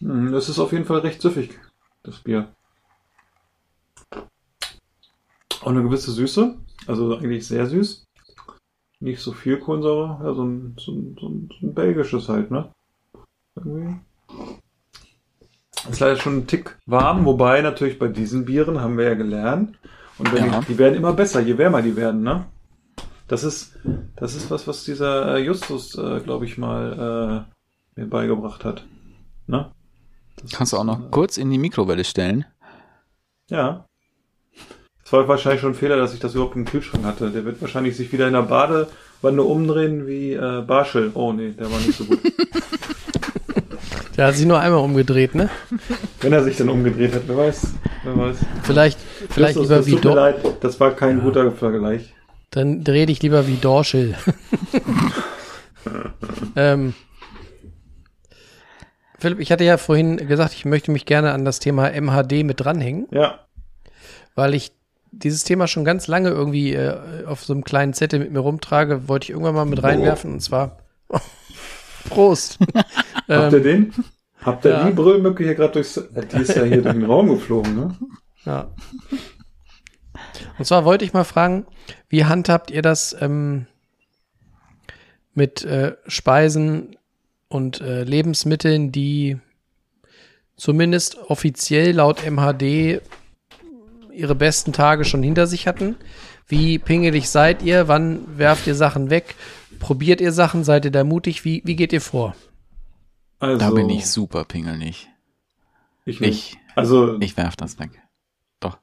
[0.00, 1.56] mh, es ist auf jeden Fall recht süffig,
[2.02, 2.52] das Bier.
[5.60, 6.56] Auch eine gewisse Süße,
[6.88, 8.04] also eigentlich sehr süß.
[9.00, 12.72] Nicht so viel Kohlensäure, ja, so ein, so ein, so ein belgisches halt, ne?
[13.64, 13.96] Irgendwie.
[15.90, 19.78] Ist leider schon ein Tick warm, wobei natürlich bei diesen Bieren haben wir ja gelernt.
[20.18, 20.60] Und wenn Ja.
[20.60, 22.46] die, die werden immer besser, je wärmer die werden, ne?
[23.28, 23.76] Das ist,
[24.16, 27.44] das ist was, was dieser äh, Justus, äh, glaube ich, mal
[27.96, 28.84] äh, mir beigebracht hat.
[29.46, 29.70] Ne?
[30.42, 32.44] Das Kannst du auch noch äh, kurz in die Mikrowelle stellen.
[33.50, 33.84] Ja.
[35.04, 37.30] Es war wahrscheinlich schon ein Fehler, dass ich das überhaupt im Kühlschrank hatte.
[37.30, 41.10] Der wird wahrscheinlich sich wieder in der Badewanne umdrehen wie äh, Barschel.
[41.14, 42.20] Oh nee, der war nicht so gut.
[44.18, 45.48] Der hat sich nur einmal umgedreht, ne?
[46.20, 47.74] Wenn er sich dann umgedreht hat, wer weiß.
[48.02, 48.36] Wer weiß.
[48.64, 48.98] Vielleicht,
[49.30, 52.12] vielleicht lieber das wie tut mir leid, das war kein guter Vergleich.
[52.50, 54.16] Dann dreh dich lieber wie Dorschel.
[56.56, 56.94] ähm,
[59.20, 62.58] Philipp, ich hatte ja vorhin gesagt, ich möchte mich gerne an das Thema MHD mit
[62.58, 63.46] dranhängen, Ja,
[64.34, 64.72] weil ich
[65.12, 69.06] dieses Thema schon ganz lange irgendwie äh, auf so einem kleinen Zettel mit mir rumtrage,
[69.06, 70.78] wollte ich irgendwann mal mit reinwerfen und zwar
[72.08, 72.58] Prost.
[73.28, 73.94] habt ihr ähm, den?
[74.42, 74.86] Habt ihr ja.
[74.86, 75.94] die Brüllmücke hier gerade durchs...
[75.94, 77.96] Die ist ja hier durch den Raum geflogen, ne?
[78.44, 78.70] ja.
[80.58, 81.66] Und zwar wollte ich mal fragen,
[82.08, 83.66] wie handhabt ihr das ähm,
[85.34, 86.96] mit äh, Speisen
[87.48, 89.38] und äh, Lebensmitteln, die
[90.56, 93.00] zumindest offiziell laut MHD
[94.12, 95.96] ihre besten Tage schon hinter sich hatten?
[96.46, 97.88] Wie pingelig seid ihr?
[97.88, 99.34] Wann werft ihr Sachen weg?
[99.78, 100.64] Probiert ihr Sachen?
[100.64, 101.44] Seid ihr da mutig?
[101.44, 102.34] Wie, wie geht ihr vor?
[103.40, 105.08] Also, Da bin ich super pingelig.
[106.04, 106.54] Ich nicht.
[106.54, 108.02] Ich, Also, ich werf das weg.
[108.60, 108.78] Doch,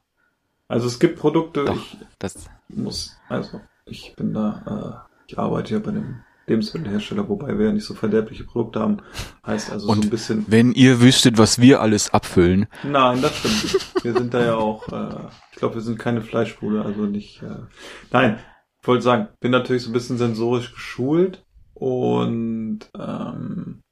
[0.68, 1.76] also es gibt Produkte, doch.
[1.76, 7.58] ich Das, muss, also ich bin da, äh, ich arbeite ja bei einem Lebensmittelhersteller, wobei
[7.58, 8.98] wir ja nicht so verderbliche Produkte haben.
[9.44, 10.44] Heißt also so Und ein bisschen.
[10.48, 12.66] wenn ihr wüsstet, was wir alles abfüllen.
[12.84, 14.04] Nein, das stimmt.
[14.04, 17.42] Wir sind da ja auch, äh, ich glaube, wir sind keine Fleischbude, also nicht.
[17.42, 17.64] Äh,
[18.12, 18.38] nein,
[18.80, 21.44] ich wollte sagen, bin natürlich so ein bisschen sensorisch geschult
[21.74, 23.82] und ähm,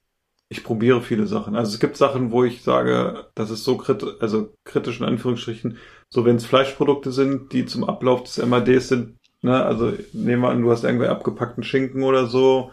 [0.54, 1.56] ich probiere viele Sachen.
[1.56, 5.78] Also es gibt Sachen, wo ich sage, das ist so kritisch, also kritisch in Anführungsstrichen,
[6.08, 10.50] so wenn es Fleischprodukte sind, die zum Ablauf des MADs sind, ne, also nehmen wir
[10.50, 12.70] an, du hast irgendwie abgepackten Schinken oder so,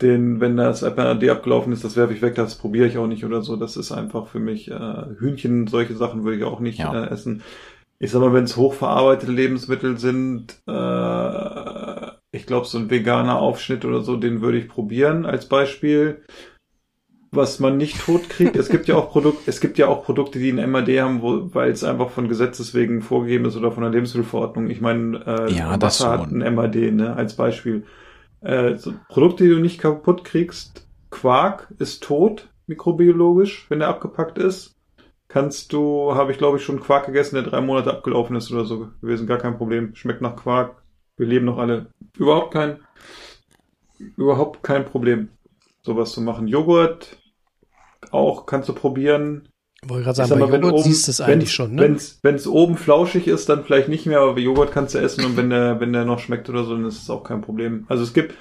[0.00, 3.24] den, wenn das MAD abgelaufen ist, das werfe ich weg, das probiere ich auch nicht
[3.24, 3.56] oder so.
[3.56, 6.92] Das ist einfach für mich äh, Hühnchen, solche Sachen würde ich auch nicht Ja.
[6.92, 7.42] äh, essen.
[7.98, 13.84] Ich sag mal, wenn es hochverarbeitete Lebensmittel sind, äh, ich glaube, so ein veganer Aufschnitt
[13.84, 16.24] oder so, den würde ich probieren als Beispiel.
[17.34, 20.38] Was man nicht tot kriegt, es gibt ja auch Produkte, es gibt ja auch Produkte,
[20.38, 21.22] die ein MAD haben,
[21.54, 24.68] weil es einfach von Gesetzes wegen vorgegeben ist oder von der Lebensmittelverordnung.
[24.68, 27.86] Ich meine, äh, Ja, das Wasser hat ein MAD, ne, als Beispiel.
[28.42, 34.36] Äh, so Produkte, die du nicht kaputt kriegst, Quark ist tot, mikrobiologisch, wenn er abgepackt
[34.36, 34.76] ist.
[35.28, 38.66] Kannst du, habe ich glaube ich schon Quark gegessen, der drei Monate abgelaufen ist oder
[38.66, 39.94] so gewesen, gar kein Problem.
[39.94, 40.82] Schmeckt nach Quark.
[41.16, 41.86] Wir leben noch alle.
[42.18, 42.80] Überhaupt kein,
[44.18, 45.30] überhaupt kein Problem,
[45.80, 46.46] sowas zu machen.
[46.46, 47.21] Joghurt
[48.10, 49.48] auch kannst du probieren.
[49.86, 51.74] Wollte gerade sagen, sag bei mal, wenn Joghurt oben- siehst du es wenn- eigentlich schon,
[51.74, 51.82] ne?
[51.82, 55.36] Wenn's, wenn's oben flauschig ist, dann vielleicht nicht mehr, aber Joghurt kannst du essen und
[55.36, 57.84] wenn der, wenn der noch schmeckt oder so, dann ist es auch kein Problem.
[57.88, 58.34] Also es gibt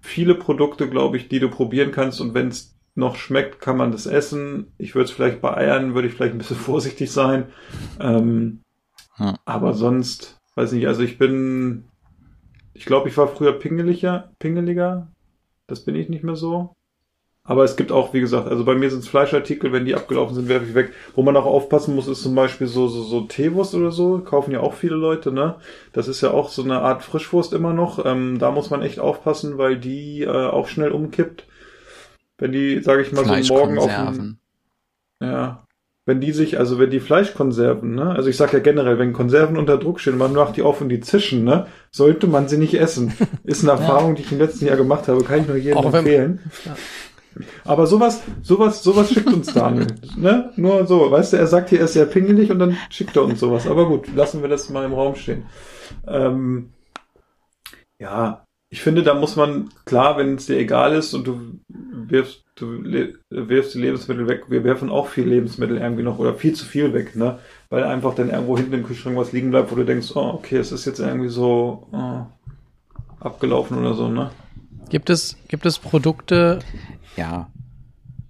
[0.00, 3.90] viele Produkte, glaube ich, die du probieren kannst und wenn es noch schmeckt, kann man
[3.90, 4.68] das essen.
[4.78, 7.46] Ich würde es vielleicht bei Eiern, würde ich vielleicht ein bisschen vorsichtig sein.
[7.98, 8.60] Ähm,
[9.18, 9.36] Ja.
[9.46, 11.84] Aber sonst, weiß nicht, also ich bin,
[12.72, 15.08] ich glaube, ich war früher pingeliger, pingeliger.
[15.66, 16.72] Das bin ich nicht mehr so.
[17.46, 20.34] Aber es gibt auch, wie gesagt, also bei mir sind es Fleischartikel, wenn die abgelaufen
[20.34, 20.92] sind, werfe ich weg.
[21.14, 24.50] Wo man auch aufpassen muss, ist zum Beispiel so, so, so Teewurst oder so, kaufen
[24.52, 25.56] ja auch viele Leute, ne?
[25.92, 28.02] Das ist ja auch so eine Art Frischwurst immer noch.
[28.06, 31.44] Ähm, da muss man echt aufpassen, weil die äh, auch schnell umkippt.
[32.38, 34.38] Wenn die, sage ich mal, so morgen auf Fleischkonserven.
[35.20, 35.60] ja.
[36.06, 39.56] Wenn die sich, also wenn die Fleischkonserven, ne, also ich sag ja generell, wenn Konserven
[39.56, 42.74] unter Druck stehen, man macht die auf und die zischen, ne, sollte man sie nicht
[42.74, 43.14] essen.
[43.44, 45.84] Ist eine Erfahrung, die ich im letzten Jahr gemacht habe, kann ich nur jedem Auch
[45.94, 46.40] wenn- empfehlen.
[47.64, 50.52] Aber sowas, sowas, sowas schickt uns Daniel, ne?
[50.56, 53.24] Nur so, weißt du, er sagt hier, er ist sehr pingelig und dann schickt er
[53.24, 53.66] uns sowas.
[53.66, 55.44] Aber gut, lassen wir das mal im Raum stehen.
[56.06, 56.70] Ähm,
[57.98, 62.42] ja, ich finde, da muss man, klar, wenn es dir egal ist und du wirfst,
[62.56, 62.82] du
[63.30, 66.92] wirfst die Lebensmittel weg, wir werfen auch viel Lebensmittel irgendwie noch oder viel zu viel
[66.92, 67.38] weg, ne?
[67.70, 70.56] Weil einfach dann irgendwo hinten im Kühlschrank was liegen bleibt, wo du denkst, oh, okay,
[70.56, 72.26] es ist jetzt irgendwie so oh,
[73.20, 74.30] abgelaufen oder so, ne?
[74.88, 76.58] Gibt es, gibt es Produkte,
[77.16, 77.48] Ja,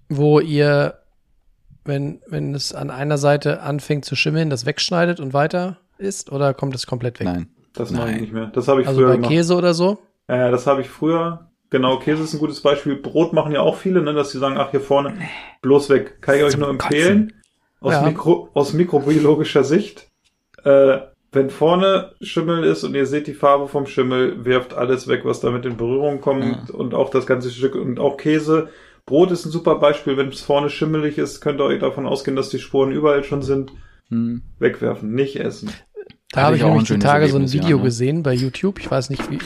[0.09, 0.99] wo ihr,
[1.85, 6.55] wenn, wenn es an einer Seite anfängt zu schimmeln, das wegschneidet und weiter isst oder
[6.55, 7.27] kommt es komplett weg?
[7.27, 7.49] nein.
[7.77, 8.21] Das mache ich Nein.
[8.21, 8.47] nicht mehr.
[8.55, 9.31] Das habe ich Also früher bei gemacht.
[9.33, 9.99] Käse oder so?
[10.29, 11.51] Ja, das habe ich früher.
[11.71, 12.95] Genau, Käse ist ein gutes Beispiel.
[12.95, 15.15] Brot machen ja auch viele, ne, dass sie sagen, ach, hier vorne,
[15.61, 16.23] bloß weg.
[16.23, 17.33] Kann ich euch nur empfehlen.
[17.81, 18.03] Aus, Ja.
[18.03, 20.09] Mikro, aus mikrobiologischer Sicht.
[20.63, 20.99] Äh,
[21.35, 25.41] wenn vorne Schimmel ist und ihr seht die Farbe vom Schimmel, werft alles weg, was
[25.41, 28.69] damit in Berührung kommt und auch das ganze Stück und auch Käse.
[29.07, 30.17] Brot ist ein super Beispiel.
[30.17, 33.43] Wenn es vorne schimmelig ist, könnt ihr euch davon ausgehen, dass die Spuren überall schon
[33.43, 33.73] sind.
[34.09, 34.43] Hm.
[34.59, 35.71] Wegwerfen, nicht essen.
[36.31, 37.85] Da habe ich auch nämlich ein die Tage so ein Erlebnis, ja, Video ne?
[37.85, 38.81] gesehen bei YouTube.
[38.81, 39.39] Ich weiß nicht, wie,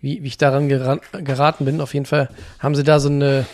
[0.00, 1.80] wie, wie ich daran geran geraten bin.
[1.80, 2.28] Auf jeden Fall
[2.60, 3.46] haben sie da so eine,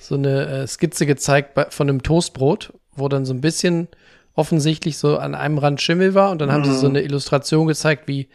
[0.00, 3.88] so eine äh, Skizze gezeigt bei, von einem Toastbrot, wo dann so ein bisschen
[4.36, 6.30] offensichtlich so an einem Rand Schimmel war.
[6.30, 8.28] Und dann haben sie so eine Illustration gezeigt, wie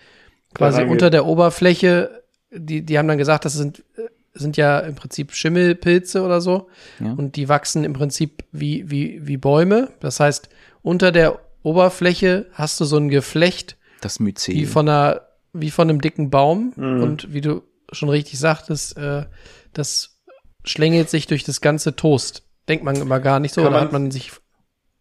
[0.53, 4.01] quasi unter der Oberfläche, die, die haben dann gesagt, das sind, äh,
[4.33, 6.67] sind ja im Prinzip Schimmelpilze oder so.
[6.99, 7.13] Ja.
[7.13, 9.89] Und die wachsen im Prinzip wie, wie, wie Bäume.
[9.99, 10.49] Das heißt,
[10.81, 14.55] unter der Oberfläche hast du so ein Geflecht, Das Myzel.
[14.55, 15.21] wie von einer,
[15.53, 16.73] wie von einem dicken Baum.
[16.75, 17.03] Mhm.
[17.03, 19.25] Und wie du schon richtig sagtest, äh,
[19.73, 20.17] das
[20.63, 23.63] schlängelt sich durch das ganze Toast denkt man immer gar nicht so.
[23.63, 24.31] Kann man- hat man sich.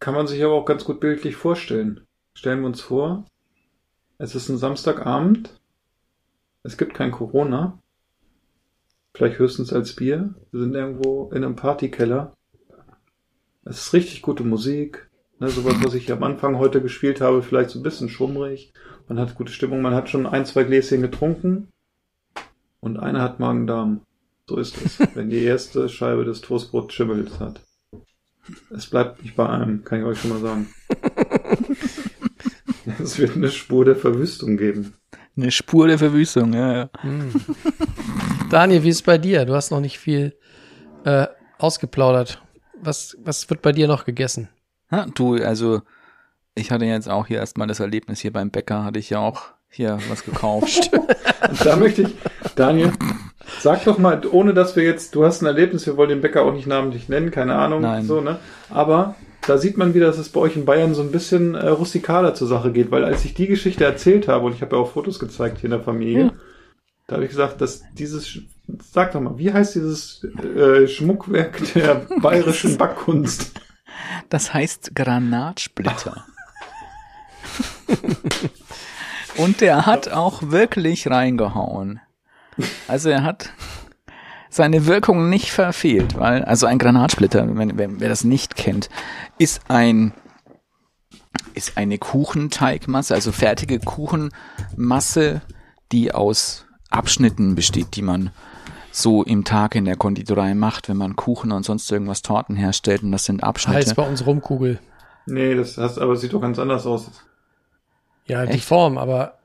[0.01, 2.01] Kann man sich aber auch ganz gut bildlich vorstellen.
[2.33, 3.23] Stellen wir uns vor,
[4.17, 5.61] es ist ein Samstagabend,
[6.63, 7.77] es gibt kein Corona,
[9.13, 12.35] vielleicht höchstens als Bier, wir sind irgendwo in einem Partykeller,
[13.63, 17.69] es ist richtig gute Musik, ne, sowas, was ich am Anfang heute gespielt habe, vielleicht
[17.69, 18.73] so ein bisschen schummrig,
[19.07, 21.67] man hat gute Stimmung, man hat schon ein, zwei Gläschen getrunken
[22.79, 24.01] und einer hat Magen-Darm.
[24.49, 27.61] So ist es, wenn die erste Scheibe des Toastbrot Schimmels hat.
[28.75, 30.69] Es bleibt nicht bei einem, kann ich euch schon mal sagen.
[32.99, 34.93] Es wird eine Spur der Verwüstung geben.
[35.37, 36.89] Eine Spur der Verwüstung, ja, ja.
[37.01, 37.31] Hm.
[38.49, 39.45] Daniel, wie ist es bei dir?
[39.45, 40.35] Du hast noch nicht viel
[41.05, 41.27] äh,
[41.57, 42.41] ausgeplaudert.
[42.81, 44.49] Was, was wird bei dir noch gegessen?
[44.91, 45.83] Ja, du, also
[46.55, 49.53] ich hatte jetzt auch hier erstmal das Erlebnis hier beim Bäcker, hatte ich ja auch
[49.69, 50.91] hier was gekauft.
[51.49, 52.15] Und da möchte ich,
[52.55, 52.91] Daniel,
[53.59, 56.43] sag doch mal, ohne dass wir jetzt, du hast ein Erlebnis, wir wollen den Bäcker
[56.43, 58.05] auch nicht namentlich nennen, keine Ahnung, Nein.
[58.05, 58.39] so, ne?
[58.69, 59.15] Aber
[59.47, 62.33] da sieht man wieder, dass es bei euch in Bayern so ein bisschen äh, rustikaler
[62.35, 64.91] zur Sache geht, weil als ich die Geschichte erzählt habe, und ich habe ja auch
[64.91, 66.31] Fotos gezeigt hier in der Familie, Ja.
[67.07, 68.37] da habe ich gesagt, dass dieses,
[68.91, 70.23] sag doch mal, wie heißt dieses
[70.55, 73.51] äh, Schmuckwerk der bayerischen Backkunst?
[74.29, 76.25] Das heißt Granatsplitter.
[79.37, 81.99] Und der hat auch wirklich reingehauen.
[82.87, 83.51] Also er hat
[84.49, 88.89] seine Wirkung nicht verfehlt, weil, also ein Granatsplitter, wenn, wenn, wer das nicht kennt,
[89.37, 90.13] ist ein,
[91.53, 95.41] ist eine Kuchenteigmasse, also fertige Kuchenmasse,
[95.91, 98.31] die aus Abschnitten besteht, die man
[98.91, 103.03] so im Tag in der Konditorei macht, wenn man Kuchen und sonst irgendwas Torten herstellt
[103.03, 103.77] und das sind Abschnitte.
[103.77, 104.79] Heißt bei uns Rumkugel.
[105.25, 107.09] Nee, das hast, aber es sieht doch ganz anders aus.
[108.25, 108.65] Ja, die Echt?
[108.65, 109.39] Form, aber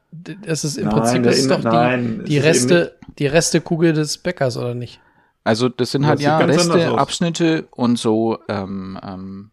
[0.45, 4.17] das ist im Nein, Prinzip das ist doch die, nein, die Reste, die Restekugel des
[4.19, 5.01] Bäckers, oder nicht?
[5.45, 6.99] Also das sind Das halt ja Reste.
[6.99, 9.51] Abschnitte und so ähm, ähm,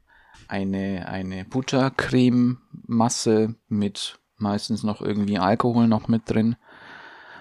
[0.48, 6.56] eine, eine Buttercreme-Masse mit meistens noch irgendwie Alkohol noch mit drin.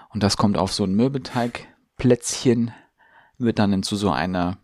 [0.09, 2.71] Und das kommt auf so ein Mürbeteigplätzchen,
[3.37, 4.57] wird dann in zu so einer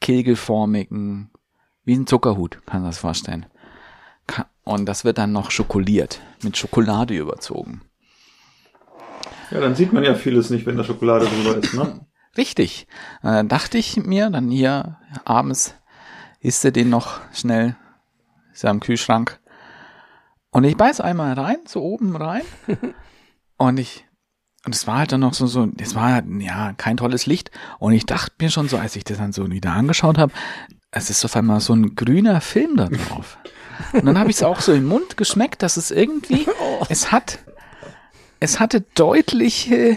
[0.00, 1.30] kegelformigen,
[1.84, 3.46] wie ein Zuckerhut, kann man das vorstellen.
[4.66, 7.82] Und das wird dann noch schokoliert, mit Schokolade überzogen.
[9.52, 12.00] Ja, dann sieht man ja vieles nicht, wenn da Schokolade drüber ist, ne?
[12.36, 12.88] Richtig.
[13.22, 15.76] Äh, dachte ich mir, dann hier abends
[16.40, 17.76] isst du den noch schnell,
[18.52, 19.38] ist ja im Kühlschrank.
[20.50, 22.42] Und ich beiß einmal rein, so oben rein.
[23.58, 24.04] und ich,
[24.64, 27.52] und es war halt dann noch so, so, es war halt, ja, kein tolles Licht.
[27.78, 30.32] Und ich dachte mir schon so, als ich das dann so wieder angeschaut habe,
[30.90, 33.38] es ist auf einmal so ein grüner Film da drauf.
[33.92, 36.46] Und dann habe ich es auch so im Mund geschmeckt, dass es irgendwie,
[36.88, 37.38] es hat,
[38.40, 39.96] es hatte deutliche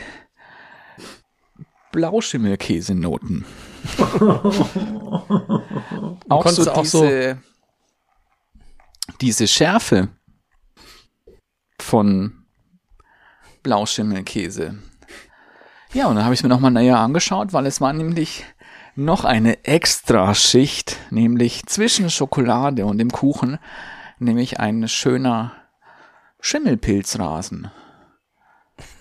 [1.91, 3.45] Blauschimmelkäsenoten.
[6.29, 7.37] auch so auch so- diese,
[9.21, 10.09] diese Schärfe
[11.81, 12.45] von
[13.63, 14.77] Blauschimmelkäse.
[15.93, 18.45] Ja, und dann habe ich es mir nochmal näher angeschaut, weil es war nämlich
[18.99, 23.57] noch eine Extraschicht, nämlich zwischen Schokolade und dem Kuchen,
[24.19, 25.53] nämlich ein schöner
[26.41, 27.71] Schimmelpilzrasen.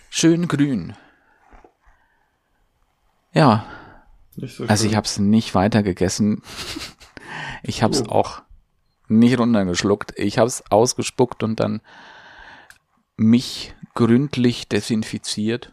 [0.09, 0.94] Schön grün.
[3.34, 3.66] Ja,
[4.36, 6.42] so also ich habe es nicht weiter gegessen.
[7.64, 8.12] Ich habe es Oh.
[8.12, 8.42] auch
[9.08, 10.12] nicht runtergeschluckt.
[10.16, 11.80] Ich habe es ausgespuckt und dann
[13.16, 15.72] mich gründlich desinfiziert.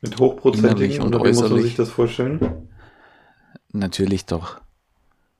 [0.00, 1.64] Mit hochprozentigen, innerlich und wie muss man äußerlich.
[1.64, 2.68] sich das vorstellen?
[3.74, 4.60] Natürlich doch.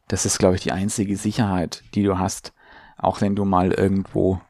[0.08, 2.52] Das ist, glaube ich, die einzige Sicherheit, die du hast.
[2.98, 4.40] Auch wenn du mal irgendwo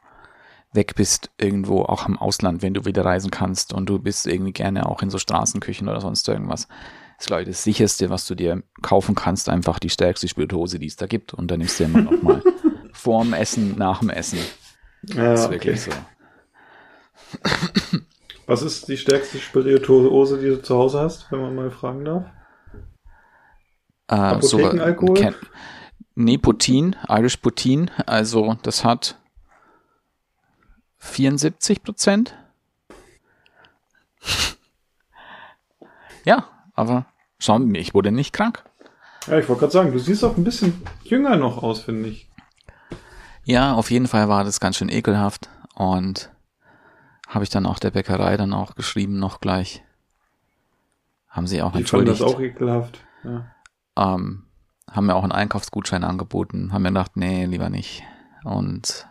[0.73, 4.53] weg bist, irgendwo auch im Ausland, wenn du wieder reisen kannst und du bist irgendwie
[4.53, 6.67] gerne auch in so Straßenküchen oder sonst irgendwas.
[7.17, 10.79] Das ist, glaube ich, das sicherste, was du dir kaufen kannst, einfach die stärkste Spirituose,
[10.79, 11.35] die es da gibt.
[11.35, 12.43] Und dann nimmst du immer noch mal
[12.93, 14.39] vorm Essen, nach dem Essen.
[15.09, 15.55] Ja, Das ist okay.
[15.57, 15.91] wirklich so.
[18.47, 22.25] Was ist die stärkste Spirituose, die du zu Hause hast, wenn man mal fragen darf?
[24.09, 25.15] Äh, so, Apothekenalkohol?
[25.15, 25.35] Ken-
[26.17, 29.19] Nee, Putin, Irish Putin, also das hat
[30.99, 32.37] 74 Prozent.
[36.25, 36.45] ja,
[36.75, 37.07] aber
[37.39, 38.63] schau mir, ich wurde nicht krank.
[39.27, 42.29] Ja, ich wollte gerade sagen, du siehst auch ein bisschen jünger noch aus, finde ich.
[43.45, 46.31] Ja, auf jeden Fall war das ganz schön ekelhaft und
[47.29, 49.83] habe ich dann auch der Bäckerei dann auch geschrieben noch gleich.
[51.29, 52.21] Haben sie auch Die entschuldigt.
[52.21, 53.01] das auch ekelhaft.
[53.25, 53.51] Ja.
[53.97, 54.47] Ähm,
[54.91, 58.03] haben mir auch einen Einkaufsgutschein angeboten, haben mir gedacht, nee, lieber nicht.
[58.45, 59.07] Und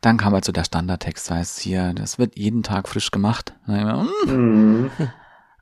[0.00, 3.54] dann kam halt so der Standardtext, heißt hier, das wird jeden Tag frisch gemacht.
[3.66, 4.90] Und dann mir, hm, Mhm.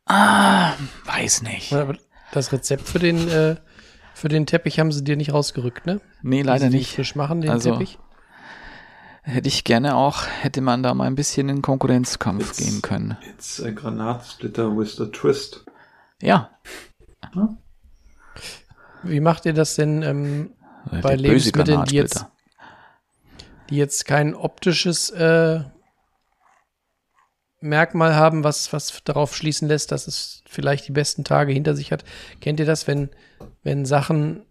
[0.07, 0.73] ah,
[1.05, 1.73] weiß nicht.
[1.73, 1.97] Aber
[2.33, 3.57] Das Rezept für den äh,
[4.15, 6.01] Für den Teppich haben sie dir nicht rausgerückt, ne?
[6.23, 6.95] Nee, leider nicht.
[6.95, 7.99] frisch machen, den Also, Teppich.
[9.23, 13.17] Hätte ich gerne auch, hätte man da mal ein bisschen in Konkurrenzkampf Jetzt- gehen können.
[13.31, 15.65] It's a Granatsplitter with a twist.
[16.21, 16.51] Ja.
[19.03, 20.51] Wie macht ihr das denn ähm,
[21.03, 22.27] bei Lebensmitteln, die jetzt,
[23.71, 25.61] die jetzt kein optisches äh,
[27.61, 31.93] Merkmal haben, was, was darauf schließen lässt, dass es vielleicht die besten Tage hinter sich
[31.93, 32.05] hat?
[32.41, 33.11] Kennt ihr das, wenn,
[33.63, 34.45] wenn Sachen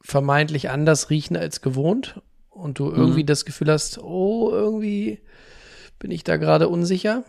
[0.00, 5.20] vermeintlich anders riechen als gewohnt und du irgendwie das Gefühl hast, oh, irgendwie
[5.98, 7.24] bin ich da gerade unsicher?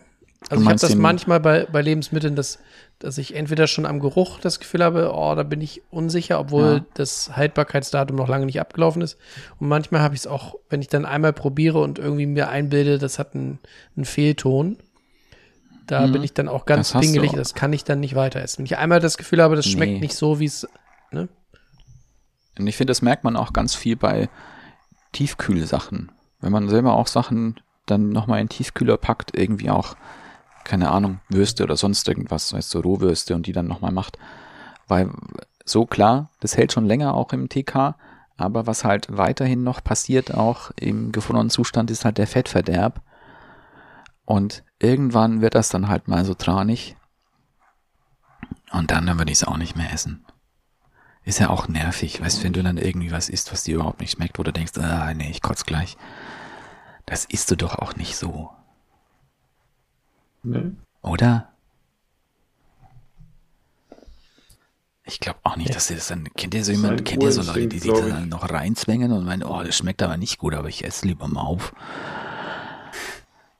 [0.48, 2.58] Also ich habe das manchmal bei, bei Lebensmitteln, dass,
[2.98, 6.64] dass ich entweder schon am Geruch das Gefühl habe, oh, da bin ich unsicher, obwohl
[6.76, 6.84] Ja.
[6.94, 9.18] das Haltbarkeitsdatum noch lange nicht abgelaufen ist.
[9.58, 12.98] Und manchmal habe ich es auch, wenn ich dann einmal probiere und irgendwie mir einbilde,
[12.98, 13.58] das hat einen,
[13.96, 14.78] einen Fehlton.
[15.86, 16.12] Da Mhm.
[16.12, 18.58] bin ich dann auch ganz Das pingelig, das kann ich dann nicht weiter essen.
[18.60, 20.00] Wenn ich einmal das Gefühl habe, das schmeckt Nee.
[20.00, 20.66] nicht so, wie es,
[21.12, 21.28] ne?
[22.58, 24.28] Und ich finde, das merkt man auch ganz viel bei
[25.12, 26.12] Tiefkühlsachen.
[26.40, 29.96] Wenn man selber auch Sachen dann nochmal in Tiefkühler packt, irgendwie auch,
[30.70, 34.18] keine Ahnung, Würste oder sonst irgendwas, weißt du, Rohwürste und die dann nochmal macht.
[34.86, 35.10] Weil
[35.64, 37.96] so klar, das hält schon länger auch im TK,
[38.36, 43.02] aber was halt weiterhin noch passiert, auch im gefrorenen Zustand, ist halt der Fettverderb.
[44.24, 46.96] Und irgendwann wird das dann halt mal so tranig.
[48.70, 50.24] Und dann, dann würde ich es auch nicht mehr essen.
[51.24, 54.00] Ist ja auch nervig, weißt du, wenn du dann irgendwie was isst, was dir überhaupt
[54.00, 55.96] nicht schmeckt, wo du denkst, ah, nee, ich kotz gleich.
[57.06, 58.50] Das isst du doch auch nicht so,
[60.42, 60.76] Ne?
[61.02, 61.48] oder?
[65.04, 67.04] Ich glaube auch nicht, dass sie das dann, kennt ihr so Das ist jemand, ein
[67.04, 70.02] kennt ihr so Leute, die sich das dann noch reinzwängen und meinen, oh, das schmeckt
[70.02, 71.74] aber nicht gut, aber ich esse lieber mal auf.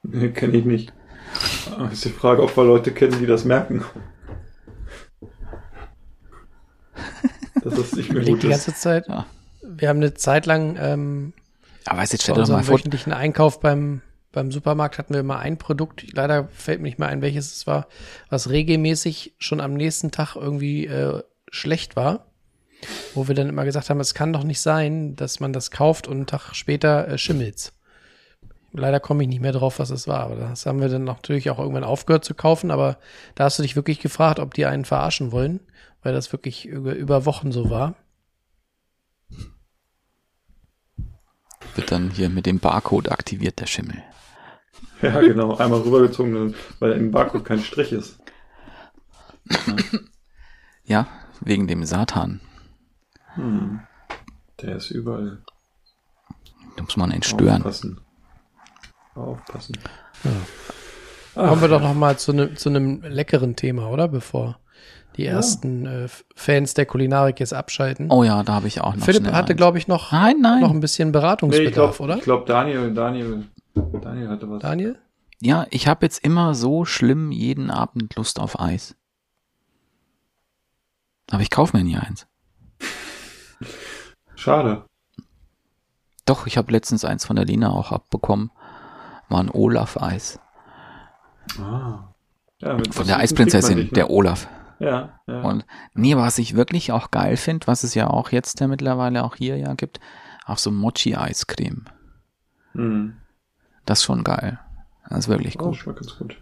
[0.03, 0.93] Nee, kenne ich nicht.
[1.73, 3.85] Aber Ist die Frage, ob wir Leute kennen, die das merken.
[7.63, 8.53] Das nicht mehr gut die ist.
[8.53, 9.09] ganze Zeit.
[9.09, 9.27] Ja.
[9.63, 11.33] Wir haben eine Zeit lang ähm,
[11.85, 14.01] Aber weißt du, stell doch mal vor, wöchentlichen Einkauf beim,
[14.33, 17.67] beim Supermarkt hatten wir immer ein Produkt, leider fällt mir nicht mehr ein, welches es
[17.67, 17.89] war,
[18.29, 22.27] was regelmäßig schon am nächsten Tag irgendwie äh, schlecht war.
[23.15, 26.09] Wo wir dann immer gesagt haben, es kann doch nicht sein, dass man das kauft
[26.09, 27.75] und einen Tag später äh, schimmelt's.
[28.73, 31.51] Leider komme ich nicht mehr drauf, was es war, aber das haben wir dann natürlich
[31.51, 32.99] auch irgendwann aufgehört zu kaufen, aber
[33.35, 35.61] da hast du dich wirklich gefragt, ob die einen verarschen wollen,
[36.03, 37.97] weil das wirklich über, über Wochen so war.
[41.75, 44.03] wird dann hier mit dem Barcode aktiviert, der Schimmel.
[45.03, 45.57] Ja, genau.
[45.57, 48.19] Einmal rübergezogen, weil im Barcode kein Strich ist.
[50.85, 51.07] Ja,
[51.41, 52.41] wegen dem Satan.
[53.35, 53.81] Hm.
[54.61, 55.39] Der ist überall.
[56.77, 57.59] Da muss man ihn stören.
[57.63, 58.01] Aufpassen.
[59.15, 59.79] Aufpassen.
[61.35, 64.09] Kommen wir doch noch mal zu, ne, zu einem leckeren Thema, oder?
[64.09, 64.59] Bevor
[65.17, 68.11] die ersten äh, Fans der Kulinarik jetzt abschalten.
[68.11, 70.61] Oh ja, da habe ich auch noch Philipp hatte, glaube ich, noch, Nein, nein.
[70.61, 72.19] noch ein bisschen Nee, ich Beratungsbedarf, glaube, oder?
[72.19, 73.45] ich glaub, Daniel, Daniel,
[73.75, 74.61] Daniel hatte was.
[74.63, 74.99] Daniel?
[75.41, 78.95] Ja, ich habe jetzt immer so schlimm jeden Abend Lust auf Eis.
[81.31, 82.27] Aber ich kaufe mir nie eins.
[84.35, 84.85] Schade.
[86.27, 88.51] Doch, ich habe letztens eins von der Lina auch abbekommen.
[89.29, 90.41] War ein Olaf-Eis.
[91.59, 92.13] Ah.
[92.61, 93.93] Ja, Von der Eisprinzessin, dich, ne?
[93.93, 94.49] der Olaf.
[94.79, 95.41] Ja, ja.
[95.43, 95.65] Und
[95.95, 99.37] nee, was ich wirklich auch geil finde, was es ja auch jetzt ja mittlerweile auch
[99.37, 100.01] hier ja gibt,
[100.45, 101.85] auch so Mochi-Eiscreme.
[102.73, 103.17] Hm.
[103.87, 104.59] Das ist schon geil.
[105.09, 105.77] Das ist wirklich Oh, gut.
[105.77, 106.37] schmeckt ganz gut.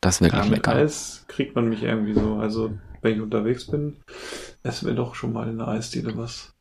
[0.00, 0.74] Das ist Ja, wirklich mit lecker.
[0.78, 2.36] Eis kriegt man mich irgendwie so.
[2.36, 2.72] Also,
[3.02, 3.96] wenn ich unterwegs bin,
[4.62, 6.52] essen wir doch schon mal in der Eisdiele was.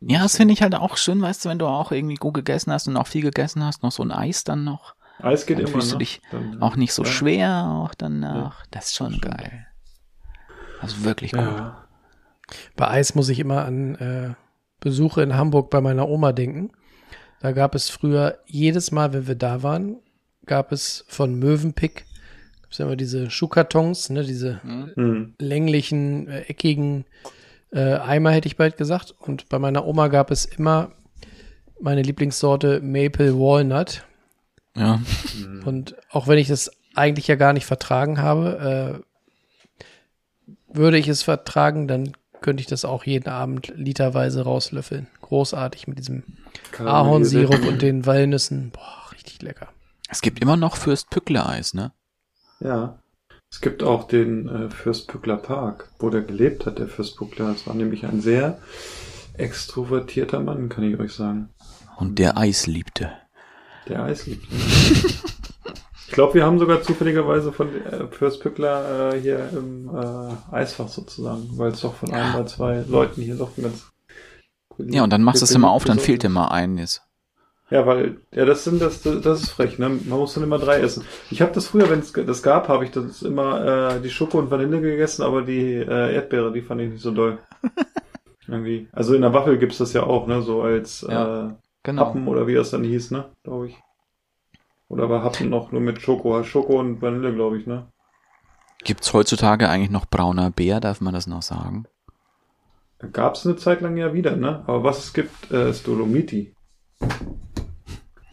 [0.00, 2.70] Ja, das finde ich halt auch schön, weißt du, wenn du auch irgendwie gut gegessen
[2.72, 4.94] hast und auch viel gegessen hast, noch so ein Eis dann noch.
[5.18, 5.92] Eis geht Dann immer, fühlst ne?
[5.94, 7.10] du dich Dann, Auch nicht so ja.
[7.10, 8.66] schwer, auch danach.
[8.70, 9.66] Das ist schon geil.
[10.82, 11.40] Also wirklich gut.
[11.40, 11.86] Ja.
[12.76, 14.34] Bei Eis muss ich immer an äh,
[14.80, 16.70] Besuche in Hamburg bei meiner Oma denken.
[17.40, 19.96] Da gab es früher jedes Mal, wenn wir da waren,
[20.46, 22.06] gab es von Mövenpick,
[22.62, 25.34] gab's ja immer diese Schuhkartons, ne, diese Hm.
[25.38, 27.04] länglichen, äh, eckigen
[27.72, 29.14] äh, Eimer, hätte ich bald gesagt.
[29.18, 30.92] Und bei meiner Oma gab es immer
[31.80, 34.04] meine Lieblingssorte Maple Walnut.
[34.76, 35.00] Ja.
[35.64, 41.22] Und auch wenn ich das eigentlich ja gar nicht vertragen habe, äh, würde ich es
[41.22, 45.06] vertragen, dann könnte ich das auch jeden Abend literweise rauslöffeln.
[45.26, 46.22] Großartig mit diesem
[46.78, 48.70] Ahornsirup und den Walnüssen.
[48.70, 49.68] Boah, richtig lecker.
[50.08, 51.92] Es gibt immer noch Fürst Pückler Eis, ne?
[52.60, 52.98] Ja.
[53.50, 57.52] Es gibt auch den äh, Fürstpückler Park, wo der gelebt hat, der Fürstpückler.
[57.52, 58.58] Das war nämlich ein sehr
[59.34, 61.48] extrovertierter Mann, kann ich euch sagen.
[61.96, 63.12] Und der Eis liebte.
[63.88, 64.46] Der Eis liebt.
[64.52, 70.88] ich glaube, wir haben sogar zufälligerweise von äh, Fürst Pückler äh, hier im äh, Eisfach
[70.88, 73.86] sozusagen, weil es doch von ein oder zwei Leuten hier doch ein ganz
[74.78, 77.02] Ja, und dann machst du es immer auf, dann fehlt immer ein jetzt.
[77.68, 79.88] Ja, weil, ja, das sind das, das ist frech, ne?
[79.88, 81.04] Man muss dann immer drei essen.
[81.30, 84.38] Ich habe das früher, wenn es das gab, habe ich das immer äh, die Schoko
[84.38, 87.38] und Vanille gegessen, aber die äh, Erdbeere, die fand ich nicht so doll.
[88.46, 88.86] Irgendwie.
[88.92, 90.42] Also in der Waffel gibt's das ja auch, ne?
[90.42, 91.52] So als Ja, äh,
[91.86, 92.06] Genau.
[92.06, 93.26] Happen oder wie das dann hieß, ne?
[93.44, 93.76] Glaube ich.
[94.88, 97.86] Oder war Happen noch nur mit Schoko, Schoko und Vanille, glaube ich, ne?
[98.82, 101.86] Gibt's heutzutage eigentlich noch brauner Bär, darf man das noch sagen?
[103.12, 104.60] Gab's eine Zeit lang ja wieder, ne?
[104.66, 106.54] Aber was es gibt, äh, ist Dolomiti.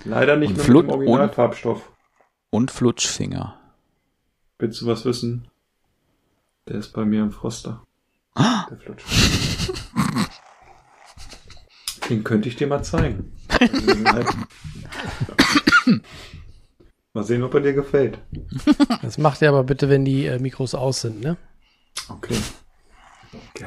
[0.05, 1.91] Leider nicht Und mehr Flut- mit dem Originalfarbstoff.
[2.49, 3.59] Und Flutschfinger.
[4.59, 5.47] Willst du was wissen?
[6.67, 7.83] Der ist bei mir im Froster.
[8.37, 9.03] Der Flutsch.
[12.09, 13.33] Den könnte ich dir mal zeigen.
[17.13, 18.19] Mal sehen, ob er dir gefällt.
[19.01, 21.37] Das macht ihr aber bitte, wenn die äh, Mikros aus sind, ne?
[22.09, 22.35] Okay.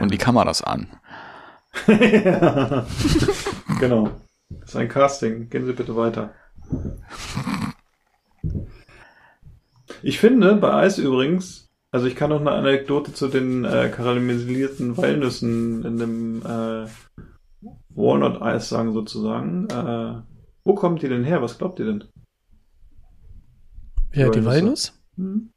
[0.00, 0.88] Und die Kameras an.
[1.86, 2.86] ja.
[3.80, 4.08] Genau.
[4.48, 5.50] Das ist ein Casting.
[5.50, 6.32] Gehen Sie bitte weiter.
[10.02, 14.96] Ich finde, bei Eis übrigens, also ich kann noch eine Anekdote zu den äh, karamellisierten
[14.96, 16.86] Walnüssen in dem äh,
[17.90, 19.68] Walnut-Eis sagen sozusagen.
[19.68, 20.22] Äh,
[20.64, 21.42] wo kommt die denn her?
[21.42, 22.04] Was glaubt ihr denn?
[24.12, 24.46] Ja, die Walnüsse.
[24.46, 25.02] Walnuss?
[25.16, 25.50] Hm?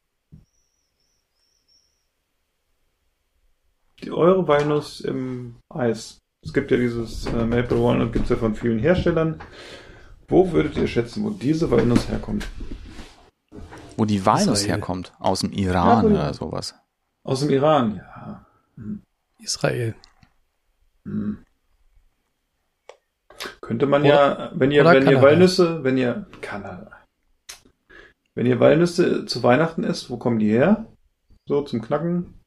[4.11, 6.19] Eure Walnuss im Eis.
[6.43, 9.41] Es gibt ja dieses äh, Maple Walnut, gibt es ja von vielen Herstellern.
[10.27, 12.47] Wo würdet ihr schätzen, wo diese Walnuss herkommt?
[13.97, 14.75] Wo die Walnuss Israel.
[14.77, 15.13] herkommt.
[15.19, 16.75] Aus dem Ja, Iran wo- oder sowas.
[17.23, 18.45] Aus dem Iran, ja.
[19.39, 19.95] Israel.
[21.05, 21.43] Hm.
[23.61, 25.21] Könnte man ja, wenn ihr, oder wenn ihr.
[25.21, 26.91] Walnüsse, wenn ihr, Kanada.
[28.35, 30.85] Wenn ihr Walnüsse zu Weihnachten isst, wo kommen die her?
[31.47, 32.38] So zum Knacken?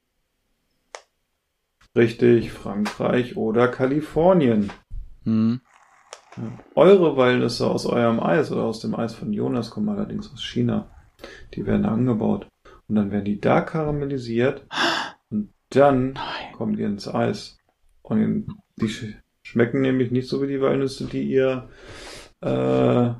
[1.94, 4.70] Richtig, Frankreich oder Kalifornien.
[5.24, 5.60] Hm.
[6.36, 6.42] Ja.
[6.74, 10.90] Eure Walnüsse aus eurem Eis oder aus dem Eis von Jonas kommen allerdings aus China.
[11.54, 12.48] Die werden angebaut.
[12.88, 14.66] Und dann werden die da karamellisiert.
[15.30, 16.52] Und dann Nein.
[16.56, 17.58] kommen die ins Eis.
[18.02, 18.46] Und
[18.76, 19.04] die sch
[19.44, 21.68] schmecken nämlich nicht so wie die Walnüsse, die ihr
[22.40, 23.10] äh,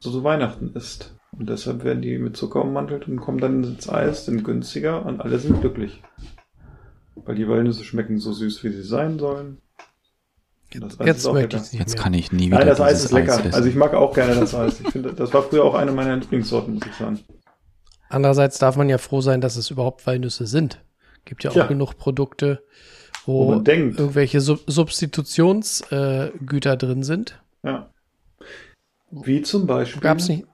[0.00, 1.16] so zu Weihnachten isst.
[1.32, 5.20] Und deshalb werden die mit Zucker ummantelt und kommen dann ins Eis, sind günstiger und
[5.20, 6.02] alle sind glücklich.
[7.24, 9.60] Weil die Walnüsse schmecken so süß, wie sie sein sollen.
[10.74, 13.04] Eis Jetzt ist auch möchte ich nicht Jetzt kann ich nie wieder Nein, das Eis
[13.04, 13.38] ist lecker.
[13.40, 13.54] essen.
[13.54, 14.80] also ich mag auch gerne das Eis.
[14.80, 17.20] Ich finde, das war früher auch eine meiner Lieblingssorten, muss ich sagen.
[18.10, 20.84] Andererseits darf man ja froh sein, dass es überhaupt Walnüsse sind.
[21.24, 21.66] Gibt ja auch Tja.
[21.66, 22.62] genug Produkte,
[23.24, 23.98] Wo wo man denkt.
[23.98, 27.42] irgendwelche Sub Substitutionsgüter äh, drin sind.
[27.62, 27.90] Ja.
[29.10, 30.44] Wie zum Beispiel Gab's nicht,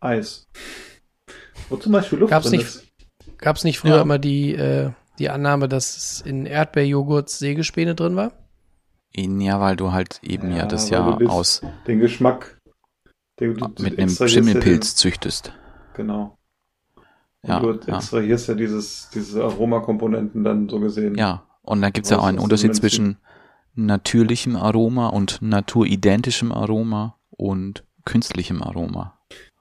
[0.00, 0.46] Eis.
[1.68, 2.84] Wo zum Beispiel Luft Gab's drin nicht- ist.
[3.38, 4.02] gab's nicht früher Ja.
[4.02, 8.32] immer die, äh, die Annahme, dass es in Erdbeerjoghurt Sägespäne drin war?
[9.16, 12.60] Ja, weil du halt eben ja, Ja, das ja aus Den Geschmack.
[13.40, 15.52] Den, du, du mit einem extrahierst ja Schimmelpilz züchtest.
[15.94, 16.38] Genau.
[17.42, 17.96] Und Ja, du ja.
[17.96, 21.14] extrahierst ja dieses, diese Aromakomponenten dann so gesehen.
[21.14, 23.16] Ja, und da gibt's ja Was auch einen Unterschied zwischen
[23.74, 29.17] natürlichem Aroma und naturidentischem Aroma und künstlichem Aroma.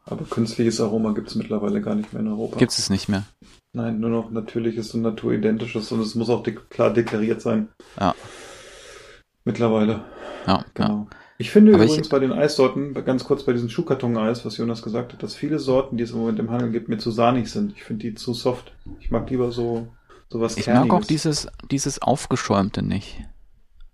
[0.09, 2.57] Aber künstliches Aroma gibt es mittlerweile gar nicht mehr in Europa.
[2.57, 3.23] Gibt's es nicht mehr?
[3.73, 7.67] Nein, nur noch natürliches und naturidentisches und es muss auch dek klar deklariert sein.
[7.99, 8.15] Ja.
[9.43, 10.03] Mittlerweile.
[10.45, 10.65] Ja, ja.
[10.73, 11.07] Genau.
[11.37, 14.81] Ich finde Aber ich- übrigens bei den Eissorten, ganz kurz bei diesem Schuhkarton-Eis, was Jonas
[14.81, 17.51] gesagt hat, dass viele Sorten, die es im Moment im Handel gibt, mir zu sahnig
[17.51, 17.73] sind.
[17.75, 18.71] Ich finde die zu soft.
[18.99, 19.87] Ich mag lieber so
[20.29, 21.07] sowas Ich mag auch Kerniges.
[21.07, 23.21] dieses, dieses Aufgeschäumte nicht.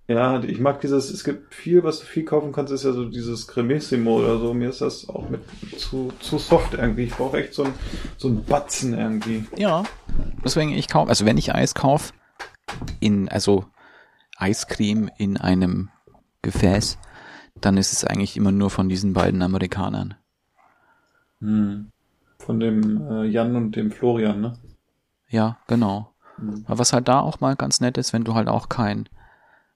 [0.07, 3.05] Ja, ich mag dieses, es gibt viel, was du viel kaufen kannst, ist ja so
[3.05, 4.53] dieses Cremissimo oder so.
[4.53, 5.41] Mir ist das auch mit
[5.79, 7.03] zu, zu soft irgendwie.
[7.03, 7.73] Ich brauche echt so ein,
[8.17, 9.45] so ein Batzen irgendwie.
[9.55, 9.83] Ja.
[10.43, 12.13] Deswegen, ich kaufe, also wenn ich Eis kaufe,
[12.99, 13.65] in, also
[14.37, 15.89] Eiscreme in einem
[16.41, 16.97] Gefäß,
[17.61, 20.15] dann ist es eigentlich immer nur von diesen beiden Amerikanern.
[21.39, 21.91] Hm.
[22.39, 24.57] Von dem äh, Jan und dem Florian, ne?
[25.29, 26.13] Ja, genau.
[26.35, 26.65] Hm.
[26.67, 29.07] Aber was halt da auch mal ganz nett ist, wenn du halt auch kein,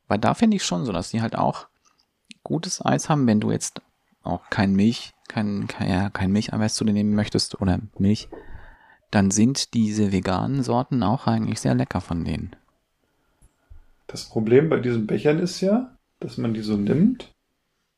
[0.08, 1.68] weil da finde ich schon so, dass die halt auch
[2.44, 3.82] gutes Eis haben, wenn du jetzt
[4.24, 8.30] auch kein Milch, kein, kein, ja, kein Milcheiweiß zu dir nehmen möchtest oder Milch,
[9.12, 12.56] dann sind diese veganen Sorten auch eigentlich sehr lecker von denen.
[14.08, 17.32] Das Problem bei diesen Bechern ist ja, dass man die so nimmt.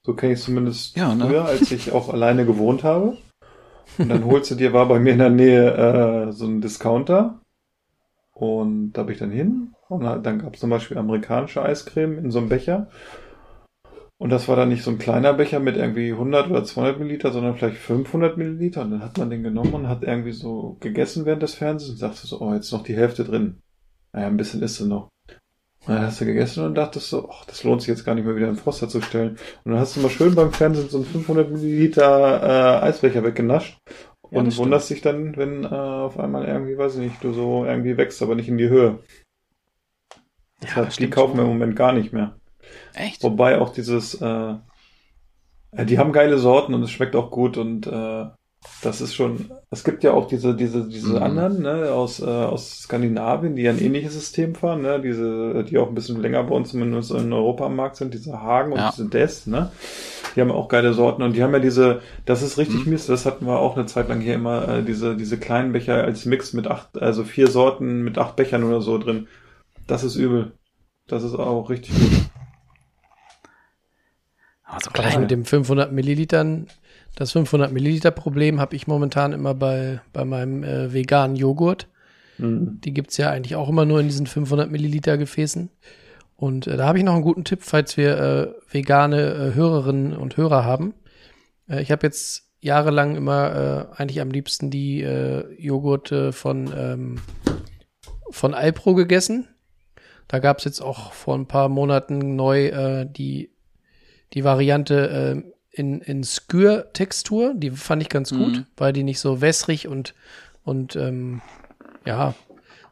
[0.05, 1.25] So kenne ich es zumindest Ja, ne?
[1.25, 3.17] früher, als ich auch alleine gewohnt habe.
[3.97, 7.38] Und dann holst du dir, war bei mir in der Nähe äh, so ein Discounter.
[8.39, 9.73] Und da bin ich dann hin.
[9.89, 12.87] Und dann gab es zum Beispiel amerikanische Eiscreme in so einem Becher.
[14.17, 17.33] Und das war dann nicht so ein kleiner Becher mit irgendwie 100 oder 200 Milliliter,
[17.33, 18.83] sondern vielleicht 500 Milliliter.
[18.83, 21.97] Und dann hat man den genommen und hat irgendwie so gegessen während des Fernsehens und
[21.97, 23.61] sagte so, oh, jetzt noch die Hälfte drin.
[24.13, 25.09] Naja, ein bisschen ist sie noch.
[25.85, 28.25] Und dann hast du gegessen und dachtest so, ach, das lohnt sich jetzt gar nicht
[28.25, 29.37] mehr wieder in den Froster zu stellen.
[29.65, 33.79] Und dann hast du mal schön beim Fernsehen so einen 500 Milliliter äh, Eisbecher weggenascht
[34.31, 37.65] Ja, und wunderst dich dann, wenn äh, auf einmal irgendwie, weiß ich nicht, du so
[37.65, 38.99] irgendwie wächst, aber nicht in die Höhe.
[40.61, 42.35] Das Ja, hat, das die kaufen wir im Moment gar nicht mehr.
[42.93, 43.23] Echt?
[43.23, 44.55] Wobei auch dieses, äh,
[45.71, 48.25] äh, die haben geile Sorten und es schmeckt auch gut und äh,
[48.81, 51.21] das ist schon, es gibt ja auch diese, diese, diese Mhm.
[51.21, 55.87] anderen, ne, aus, äh, aus Skandinavien, die ein ähnliches System fahren, ne, diese, die auch
[55.89, 58.89] ein bisschen länger bei uns zumindest in Europa am Markt sind, diese Hagen und Ja.
[58.89, 59.71] diese Des, ne,
[60.35, 62.91] die haben auch geile Sorten und die haben ja diese, das ist richtig Mhm.
[62.91, 66.03] mies, das hatten wir auch eine Zeit lang hier immer, äh, diese, diese kleinen Becher
[66.03, 69.27] als Mix mit acht, also vier Sorten mit acht Bechern oder so drin.
[69.87, 70.53] Das ist übel.
[71.07, 72.13] Das ist auch richtig gut.
[74.63, 75.21] Also Gleich klein.
[75.21, 76.67] mit dem 500 Millilitern.
[77.15, 81.87] Das 500 Milliliter Problem habe ich momentan immer bei, bei meinem äh, veganen Joghurt.
[82.37, 82.81] Mhm.
[82.83, 85.69] Die gibt's ja eigentlich auch immer nur in diesen 500 Milliliter Gefäßen.
[86.39, 90.15] Und äh, da habe ich noch einen guten Tipp, falls wir äh, vegane äh, Hörerinnen
[90.15, 90.93] und Hörer haben.
[91.67, 97.21] Äh, ich habe jetzt jahrelang immer äh, eigentlich am liebsten die äh, Joghurte von, ähm,
[98.31, 99.47] von Alpro gegessen.
[100.29, 103.49] Da gab's jetzt auch vor ein paar Monaten neu äh, die,
[104.33, 107.53] die Variante äh, in, in Skür-Textur.
[107.55, 108.65] Die fand ich ganz gut, Mhm.
[108.77, 110.13] weil die nicht so wässrig und,
[110.63, 111.41] und ähm,
[112.05, 112.33] ja,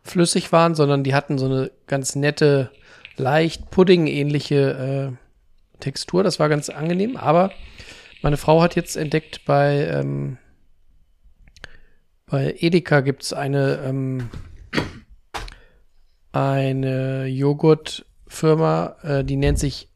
[0.04, 2.72] flüssig waren, sondern die hatten so eine ganz nette,
[3.20, 6.24] leicht Pudding-ähnliche äh, Textur.
[6.24, 7.52] Das war ganz angenehm, aber
[8.22, 10.38] meine Frau hat jetzt entdeckt, bei, ähm,
[12.26, 14.30] bei Edeka gibt's eine, ähm,
[16.32, 19.90] eine Joghurtfirma, äh, die nennt sich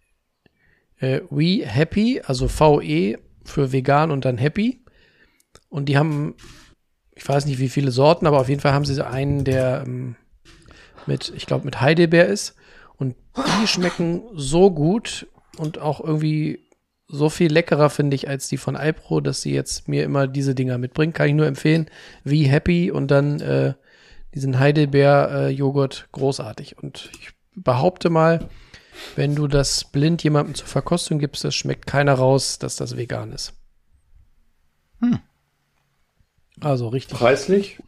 [0.99, 4.83] äh, We Happy, also VE für vegan und dann Happy.
[5.69, 6.35] Und die haben,
[7.15, 10.15] ich weiß nicht wie viele Sorten, aber auf jeden Fall haben sie einen, der ähm,
[11.07, 12.55] mit, ich glaube, mit Heidelbeer ist.
[13.37, 15.27] Die schmecken so gut
[15.57, 16.59] und auch irgendwie
[17.07, 20.55] so viel leckerer, finde ich, als die von Alpro, dass sie jetzt mir immer diese
[20.55, 21.13] Dinger mitbringen.
[21.13, 21.89] Kann ich nur empfehlen.
[22.23, 23.73] Wie Happy und dann äh,
[24.33, 26.77] diesen Heidelbeer-Joghurt großartig.
[26.77, 28.49] Und ich behaupte mal,
[29.15, 33.33] wenn du das blind jemandem zur Verkostung gibst, das schmeckt keiner raus, dass das vegan
[33.33, 33.53] ist.
[34.99, 35.19] Hm.
[36.61, 37.17] Also richtig.
[37.17, 37.79] Preislich?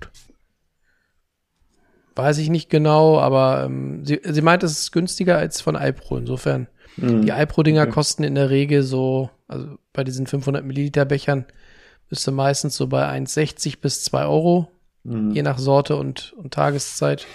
[2.16, 6.18] Weiß ich nicht genau, aber ähm, sie, sie meint, es ist günstiger als von Alpro.
[6.18, 7.24] Insofern, Mhm.
[7.24, 7.92] die Alpro-Dinger Okay.
[7.92, 11.46] kosten in der Regel so, also bei diesen 500 Milliliter Bechern,
[12.10, 14.68] bist du meistens so bei 1,60 bis 2 Euro,
[15.04, 15.32] Mhm.
[15.32, 17.26] je nach Sorte und, und Tageszeit.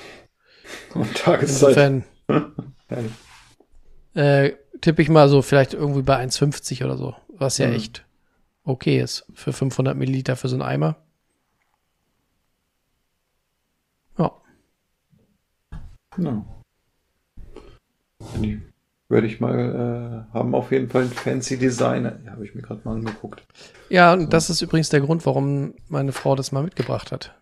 [0.94, 1.50] Und Tageszeit.
[1.50, 2.04] Insofern
[4.14, 7.74] äh, tippe ich mal so vielleicht irgendwie bei 1,50 oder so, was ja Mhm.
[7.74, 8.04] echt
[8.64, 10.96] okay ist für 500 Milliliter für so einen Eimer.
[16.18, 16.44] Ja.
[18.40, 18.60] Die
[19.08, 22.04] werde ich mal äh, haben auf jeden Fall ein fancy Design.
[22.04, 23.42] Ja, habe ich mir gerade mal angeguckt.
[23.88, 27.34] ja und das ist übrigens der Grund, warum meine Frau das mal mitgebracht hat.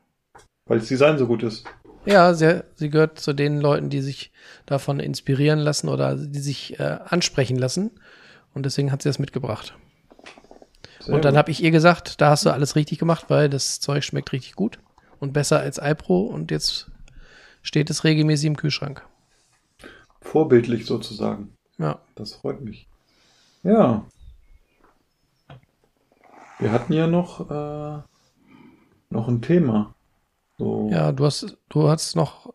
[0.67, 1.65] Weil das Design so gut ist.
[2.05, 4.33] Ja, sie, sie gehört zu den Leuten, die sich
[4.65, 7.91] davon inspirieren lassen oder die sich äh, ansprechen lassen.
[8.55, 9.75] Und deswegen hat sie das mitgebracht.
[11.01, 13.81] Sehr und dann habe ich ihr gesagt, da hast du alles richtig gemacht, weil das
[13.81, 14.79] Zeug schmeckt richtig gut
[15.19, 16.21] und besser als Alpro.
[16.21, 16.91] Und jetzt
[17.67, 19.05] steht es regelmäßig im Kühlschrank.
[20.21, 21.53] Vorbildlich sozusagen.
[21.79, 21.99] Ja.
[22.15, 22.89] Das freut mich.
[23.63, 24.05] Ja.
[26.59, 27.99] Wir hatten ja noch, äh,
[29.11, 29.95] noch ein Thema.
[30.59, 30.89] So.
[30.91, 32.53] Ja, du hast, du hast noch ein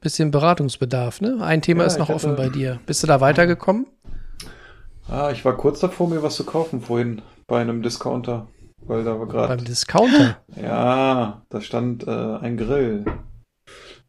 [0.00, 1.38] bisschen Beratungsbedarf, ne?
[1.40, 2.80] Ein Thema Ja, ist noch offen hatte- bei dir.
[2.86, 3.86] Bist du da weitergekommen?
[5.08, 8.48] Ah, ich war kurz davor, mir was zu kaufen vorhin bei einem Discounter.
[8.80, 9.56] Weil da war gerade.
[9.56, 10.38] Beim Discounter.
[10.60, 13.04] Ja, da stand äh, ein Grill.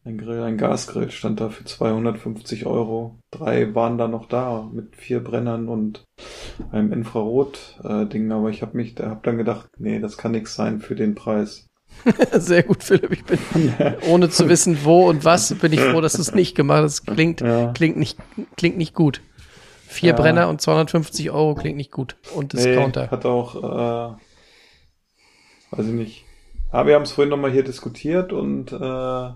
[0.07, 3.19] Ein Grill, ein Gasgrill stand da für 250 Euro.
[3.29, 6.05] Drei waren da noch da mit vier Brennern und
[6.71, 8.31] einem Infrarot-Ding.
[8.31, 11.13] Aber ich habe mich, da hab dann gedacht, nee, das kann nichts sein für den
[11.13, 11.67] Preis.
[12.31, 13.11] Sehr gut, Philipp.
[13.11, 13.37] Ich bin,
[14.09, 17.05] ohne zu wissen, wo und was, bin ich froh, dass du es nicht gemacht hast.
[17.05, 17.73] Das klingt, Ja.
[17.73, 18.17] klingt, nicht,
[18.55, 19.19] klingt nicht gut.
[19.87, 20.15] Vier Ja.
[20.15, 22.15] Brenner und 250 Euro klingt nicht gut.
[22.33, 23.03] Und Discounter.
[23.03, 24.15] Nee, hat auch, äh,
[25.71, 26.23] weiß ich nicht.
[26.71, 29.29] Aber wir haben es vorhin nochmal hier diskutiert und äh,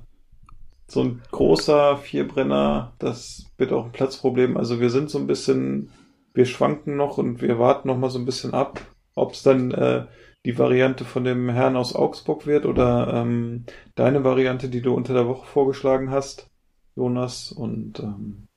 [0.92, 4.58] so ein großer Vierbrenner, das wird auch ein Platzproblem.
[4.58, 5.92] Also wir sind so ein bisschen,
[6.34, 8.82] wir schwanken noch und wir warten noch mal so ein bisschen ab,
[9.16, 10.06] ob es dann äh,
[10.46, 13.66] die Variante von dem Herrn aus Augsburg wird oder ähm,
[13.96, 16.50] deine Variante, die du unter der Woche vorgeschlagen hast,
[16.96, 17.52] Jonas.
[17.52, 18.48] Und ähm,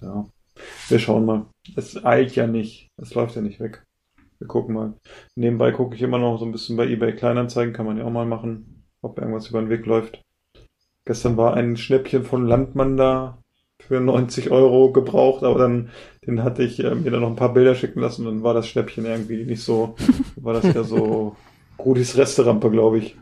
[0.00, 0.26] ja,
[0.88, 1.46] Wir schauen mal.
[1.76, 2.88] Es eilt ja nicht.
[2.96, 3.84] Es läuft ja nicht weg.
[4.38, 4.94] Wir gucken mal.
[5.34, 8.10] Nebenbei gucke ich immer noch so ein bisschen bei eBay Kleinanzeigen, kann man ja auch
[8.10, 10.22] mal machen, ob irgendwas über den Weg läuft.
[11.06, 13.38] Gestern war ein Schnäppchen von Landmann da
[13.80, 15.90] für 90 Euro gebraucht, aber dann,
[16.26, 18.54] den hatte ich äh, mir dann noch ein paar Bilder schicken lassen und dann war
[18.54, 19.94] das Schnäppchen irgendwie nicht so,
[20.36, 21.36] war das ja so
[21.78, 23.16] Rudis Resterampe, glaube ich.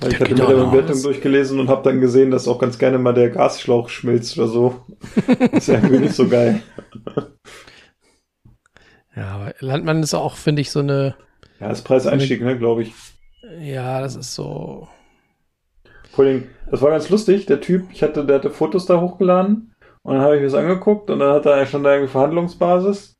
[0.00, 2.58] Weil ich hatte mir auch die noch Bewertung durchgelesen und habe dann gesehen, dass auch
[2.58, 4.86] ganz gerne mal der Gasschlauch schmilzt oder so.
[5.52, 6.62] ist ja irgendwie nicht so geil.
[9.16, 11.16] Ja, aber Landmann ist auch, finde ich, so eine,
[11.60, 12.94] Ja, das Preiseinstieg, ne, glaube ich.
[13.60, 14.88] ja, das ist so,
[16.12, 17.46] Vor allem, das war ganz lustig.
[17.46, 20.54] Der Typ, ich hatte, der hatte Fotos da hochgeladen und dann habe ich mir das
[20.54, 23.14] angeguckt und dann hat er schon da irgendwie Verhandlungsbasis.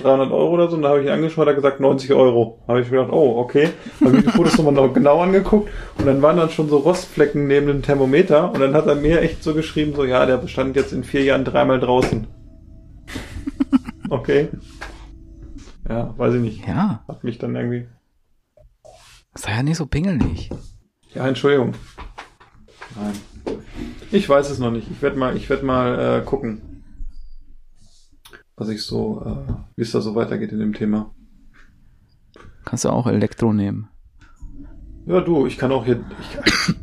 [0.00, 2.62] 300 Euro oder so, und dann habe ich ihn angeschaut, hat er gesagt 90 Euro.
[2.68, 3.70] Habe ich mir gedacht, oh, okay.
[4.00, 7.48] Habe mir die Fotos nochmal noch genau angeguckt und dann waren dann schon so Rostflecken
[7.48, 10.76] neben dem Thermometer und dann hat er mir echt so geschrieben, so, ja, der bestand
[10.76, 12.26] jetzt in vier Jahren dreimal draußen.
[14.10, 14.48] Okay.
[15.86, 16.66] Ja, weiß ich nicht.
[16.66, 17.86] Ja, Hat mich dann irgendwie.
[19.34, 20.48] sei ja nicht so pingelig.
[21.14, 21.72] Ja, Entschuldigung.
[22.96, 23.12] Nein.
[24.10, 24.90] Ich weiß es noch nicht.
[24.90, 26.84] Ich werde mal, ich werde mal äh, gucken,
[28.56, 31.14] was ich so, äh, wie es da so weitergeht in dem Thema.
[32.64, 33.88] Kannst du auch Elektro nehmen.
[35.06, 36.04] Ja, du, ich kann auch hier,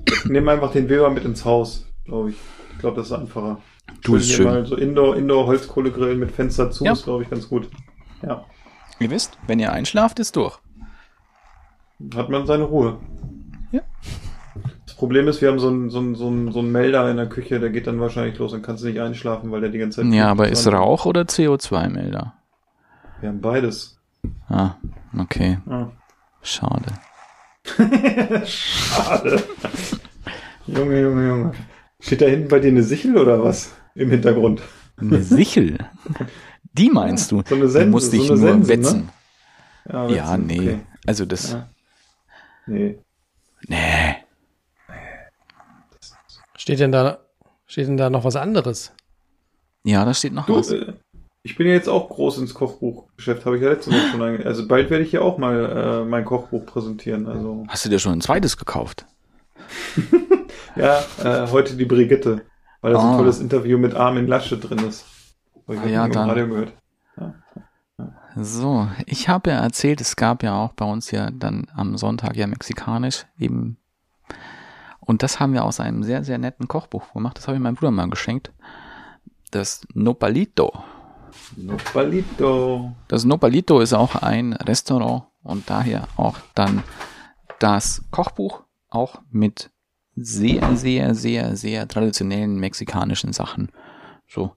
[0.08, 2.38] ich nehme einfach den Weber mit ins Haus, glaube ich.
[2.74, 3.60] Ich glaube, das ist einfacher.
[4.04, 4.46] Du, ist schön.
[4.46, 6.94] Mal so Indoor, Indoor Holzkohlegrill mit Fenster zu Ja.
[6.94, 7.70] ist, glaube ich, ganz gut.
[8.22, 8.46] Ja,
[9.00, 10.58] Ihr wisst, wenn ihr einschlaft, ist durch.
[12.16, 12.98] hat man seine Ruhe.
[13.72, 13.82] Ja.
[14.98, 17.28] Problem ist, wir haben so einen so einen- so einen- so einen Melder in der
[17.28, 20.02] Küche, der geht dann wahrscheinlich los und kannst du nicht einschlafen, weil der die ganze
[20.02, 20.14] Zeit.
[20.14, 22.34] Ja, aber ist Rauch oder CO2-Melder?
[23.22, 24.00] Wir haben beides.
[24.50, 24.76] Ah,
[25.18, 25.60] okay.
[25.70, 25.88] Ah.
[26.42, 26.86] Schade.
[28.46, 29.44] Schade.
[30.68, 31.52] Junge, Junge, Junge.
[32.00, 33.74] Steht da hinten bei dir eine Sichel oder was?
[33.96, 34.62] Im Hintergrund.
[34.98, 35.78] Eine Sichel.
[36.74, 37.42] Die meinst du?
[37.48, 38.78] so eine Sense, musste ich so eine nur Sense, ne?
[38.78, 39.10] wetzen.
[39.92, 40.60] Ja, Ja, witzig, nee.
[40.60, 40.80] okay.
[41.08, 41.52] Also das.
[41.54, 41.70] Ja.
[42.68, 42.98] Nee.
[43.68, 44.16] Nee.
[46.66, 47.20] Steht denn da,
[47.68, 48.92] steht denn da noch was anderes?
[49.84, 50.72] Ja, da steht noch Du, was.
[50.72, 50.94] äh,
[51.44, 54.44] ich bin ja jetzt auch groß ins Kochbuchgeschäft, habe ich ja letztes Mal schon einge
[54.48, 57.28] Also bald werde ich ja auch mal äh, mein Kochbuch präsentieren.
[57.28, 59.06] Also Hast du dir schon ein zweites gekauft?
[60.76, 62.42] ja, äh, heute die Brigitte,
[62.82, 63.18] weil da so ein Ah.
[63.18, 65.06] tolles Interview mit Armin Lasche drin ist.
[65.68, 66.30] Ich Ah, ja, dann.
[66.30, 66.74] Radio gehört.
[68.36, 72.36] So, ich habe ja erzählt, es gab ja auch bei uns ja dann am Sonntag
[72.36, 73.78] ja mexikanisch eben.
[75.06, 77.38] Und das haben wir aus einem sehr, sehr netten Kochbuch gemacht.
[77.38, 78.52] Das habe ich meinem Bruder mal geschenkt.
[79.52, 80.74] Das Nopalito.
[81.56, 82.94] Nopalito.
[83.08, 86.84] Das Nopalito ist auch ein Restaurant und daher auch dann
[87.60, 89.70] das Kochbuch auch mit
[90.16, 93.72] sehr, sehr, sehr, sehr traditionellen mexikanischen Sachen.
[94.28, 94.54] So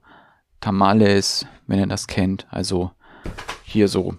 [0.61, 2.91] Tamales, wenn ihr das kennt, also
[3.63, 4.15] hier so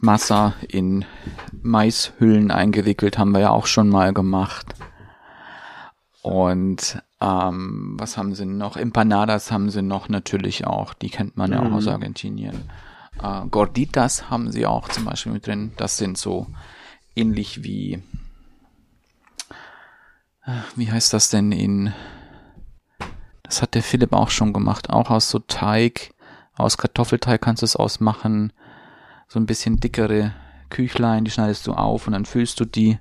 [0.00, 1.04] Massa in
[1.62, 4.74] Maishüllen eingewickelt, haben wir ja auch schon mal gemacht.
[6.22, 8.76] Und ähm, was haben sie noch?
[8.76, 10.92] Empanadas haben sie noch natürlich auch.
[10.94, 12.68] Die kennt man ja auch aus Argentinien.
[13.22, 15.72] Äh, Gorditas haben sie auch zum Beispiel mit drin.
[15.76, 16.46] Das sind so
[17.14, 18.02] ähnlich wie,
[20.44, 21.94] äh, wie heißt das denn in,
[23.42, 26.12] das hat der Philipp auch schon gemacht, auch aus so Teig,
[26.56, 28.52] aus Kartoffelteig kannst du es ausmachen.
[29.28, 30.32] So ein bisschen dickere
[30.70, 32.98] Küchlein, die schneidest du auf und dann füllst du die.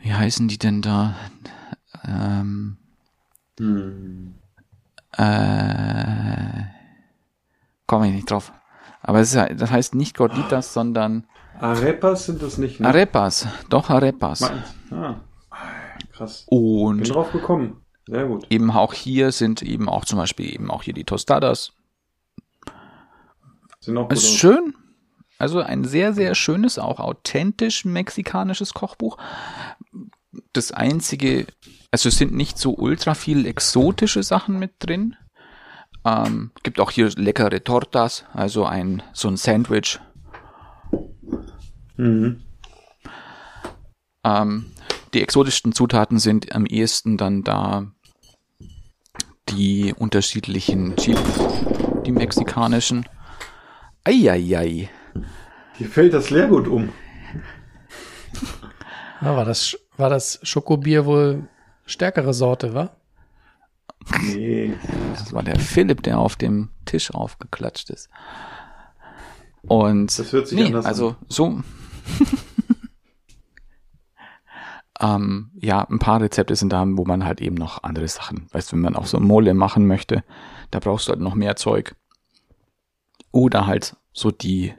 [0.00, 1.14] Wie heißen die denn da?
[2.06, 2.76] Ähm,
[5.12, 6.64] äh,
[7.86, 8.52] komme ich nicht drauf.
[9.02, 11.24] Aber es ist, das heißt nicht Gorditas, sondern
[11.60, 12.88] Arepas sind das nicht, ne?
[12.88, 13.46] Arepas.
[13.68, 14.50] Doch, Arepas.
[14.90, 15.16] Ah,
[16.12, 16.44] krass.
[16.48, 17.82] Und Bin drauf gekommen.
[18.06, 18.46] Sehr gut.
[18.48, 21.72] eben auch hier sind eben auch zum Beispiel eben auch hier die Tostadas.
[23.88, 24.74] Sind auch ist schön.
[25.38, 29.16] Also ein sehr, sehr schönes, auch authentisch mexikanisches Kochbuch.
[30.52, 31.46] Das einzige,
[31.90, 35.16] also es sind nicht so ultra viel exotische Sachen mit drin.
[36.04, 39.98] Ähm, gibt auch hier leckere Tortas, also ein, so ein Sandwich.
[41.96, 42.42] Mhm.
[44.22, 44.66] Ähm,
[45.14, 47.90] die exotischsten Zutaten sind am ehesten dann da
[49.48, 51.40] die unterschiedlichen Chilis,
[52.04, 53.06] die mexikanischen.
[54.04, 54.88] Eieiei.
[55.74, 56.90] Hier fällt das Leergut um.
[59.20, 61.48] Ah, war das, war das Schokobier wohl
[61.86, 62.90] stärkere Sorte, wa?
[64.22, 64.74] Nee.
[65.14, 68.08] Das war der Philipp, der auf dem Tisch aufgeklatscht ist.
[69.62, 70.88] Und Das hört sich nee, anders an.
[70.88, 71.60] also so
[75.00, 78.72] ähm, ja, ein paar Rezepte sind da, wo man halt eben noch andere Sachen, weißt,
[78.72, 80.24] wenn man auch so Mole machen möchte,
[80.70, 81.94] da brauchst du halt noch mehr Zeug.
[83.30, 84.74] Oder halt so die,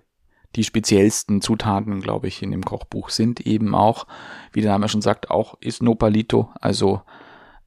[0.56, 4.08] die speziellsten Zutaten, glaube ich, in dem Kochbuch sind eben auch,
[4.52, 7.02] wie der Name schon sagt, auch ist Nopalito, also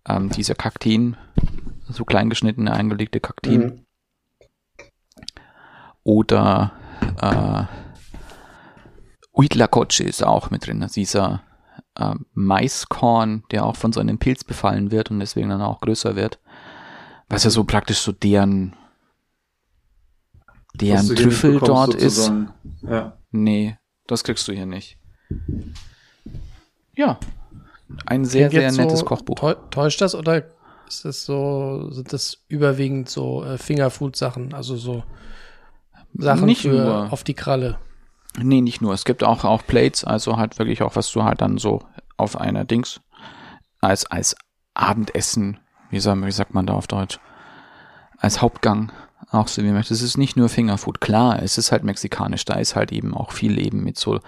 [0.07, 1.17] ähm, dieser Kakteen,
[1.89, 3.61] so klein geschnittene, eingelegte Kakteen.
[3.61, 3.87] Mhm.
[6.05, 6.73] Oder
[7.21, 7.65] äh,
[9.33, 11.43] Uitlacoche ist auch mit drin, also dieser
[11.97, 16.17] äh, Maiskorn, der auch von so einem Pilz befallen wird und deswegen dann auch größer
[16.17, 16.41] wird.
[17.29, 18.75] Was ja so praktisch so deren
[20.74, 22.32] deren Trüffel dort ist.
[22.82, 23.16] Ja.
[23.31, 23.77] Nee,
[24.07, 24.99] das kriegst du hier nicht.
[26.94, 27.19] Ja.
[28.07, 29.36] Ein sehr, Klingt sehr nettes so, Kochbuch.
[29.36, 30.44] täu- Täuscht das oder
[30.89, 35.03] ist das so, sind das überwiegend so äh, Fingerfood-Sachen, also so
[36.15, 37.12] Sachen Nicht für nur.
[37.12, 37.78] auf die Kralle?
[38.39, 38.93] Nee, nicht nur.
[38.94, 41.82] Es gibt auch, auch Plates, also halt wirklich auch, was du halt dann so
[42.16, 43.01] auf einer Dings
[43.81, 44.36] als, als
[44.74, 45.59] Abendessen,
[45.90, 47.19] wie sagt man da auf Deutsch,
[48.19, 48.90] als Hauptgang
[49.33, 49.95] auch so wie man möchte.
[49.95, 51.01] Es ist nicht nur Fingerfood.
[51.01, 52.45] Klar, es ist halt mexikanisch.
[52.45, 54.21] Da ist halt eben auch viel eben mit so,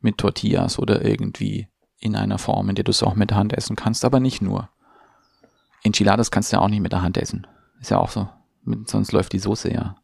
[0.00, 3.52] mit Tortillas oder irgendwie in einer Form, in der du es auch mit der Hand
[3.52, 4.68] essen kannst, aber nicht nur.
[5.84, 7.46] Enchiladas kannst du ja auch nicht mit der Hand essen.
[7.80, 8.28] Ist ja auch so.
[8.86, 9.96] Sonst läuft die Soße ja.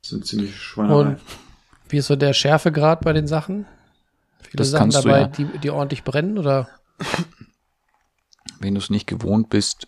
[0.00, 1.10] Das sind ziemlich Schweinerei.
[1.10, 1.20] Und
[1.88, 3.66] wie ist so der Schärfegrad bei den Sachen?
[4.42, 5.26] Viele Das Sachen kannst du dabei, ja.
[5.28, 6.68] die, die ordentlich brennen oder?
[8.60, 9.86] wenn du es nicht gewohnt bist,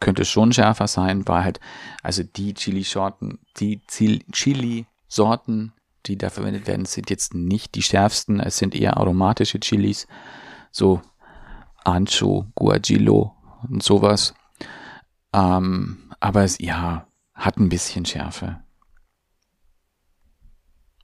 [0.00, 1.60] könnte schon schärfer sein, weil halt,
[2.02, 5.72] also die Chili-Sorten, die Chili-Sorten,
[6.06, 10.06] die da verwendet werden, sind jetzt nicht die schärfsten, es sind eher aromatische Chilis,
[10.70, 11.02] so
[11.84, 13.34] Ancho, Guajillo
[13.68, 14.34] und sowas.
[15.32, 18.60] Ähm, aber es, ja, hat ein bisschen Schärfe.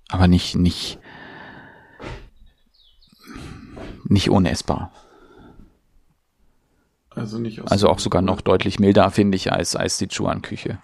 [0.09, 0.99] Aber nicht, nicht,
[4.05, 4.93] nicht unessbar.
[7.15, 10.79] Also nicht aus Also auch sogar noch deutlich milder, finde ich, als, als die Chuan-Küche.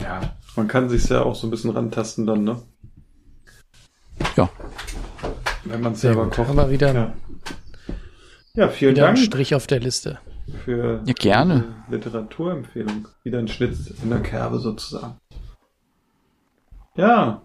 [0.00, 0.20] Ja,
[0.56, 2.62] man kann sich ja auch so ein bisschen rantasten dann, ne?
[4.36, 4.48] Ja.
[5.64, 6.34] Wenn man selber gut.
[6.34, 6.48] kocht.
[6.48, 7.14] Haben wir wieder, Ja,
[8.54, 10.18] ja vielen wieder einen Dank Strich auf der Liste.
[10.64, 11.84] für Ja, gerne.
[11.88, 13.08] Literaturempfehlung.
[13.22, 15.16] Wieder ein Schnitt in der Kerbe sozusagen.
[16.96, 17.42] Ja,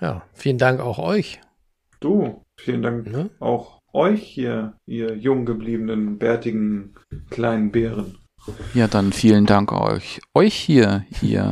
[0.00, 1.40] Ja, vielen Dank auch euch.
[2.00, 3.30] du, vielen Dank Ne?
[3.40, 6.94] auch euch hier, ihr jung gebliebenen, bärtigen
[7.30, 8.18] kleinen Bären.
[8.74, 10.20] Ja, dann vielen Dank euch.
[10.34, 11.50] Euch hier, ihr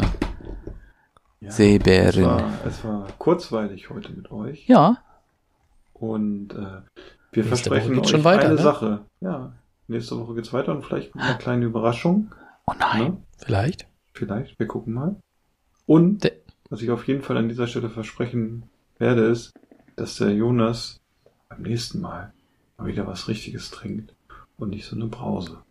[1.40, 2.24] Ja, es Seebären.
[2.24, 4.68] war, es war kurzweilig heute mit euch.
[4.68, 4.98] Ja,
[5.92, 6.56] Und äh,
[7.32, 8.62] wir Nächste versprechen euch schon weiter, eine ne?
[8.62, 9.04] Sache.
[9.20, 9.52] Ja,
[9.88, 12.32] nächste Woche geht's weiter und vielleicht mit einer kleinen Überraschung.
[12.66, 13.02] oh nein.
[13.02, 13.16] Ne?
[13.38, 13.88] Vielleicht.
[14.12, 15.16] Vielleicht, wir gucken mal.
[15.86, 16.32] Und De-
[16.70, 18.64] was ich auf jeden Fall an dieser Stelle versprechen
[18.98, 19.52] werde, ist,
[19.96, 21.00] dass der Jonas
[21.54, 22.32] beim nächsten Mal
[22.76, 24.14] mal wieder was Richtiges trinkt
[24.56, 25.62] und nicht so eine Brause.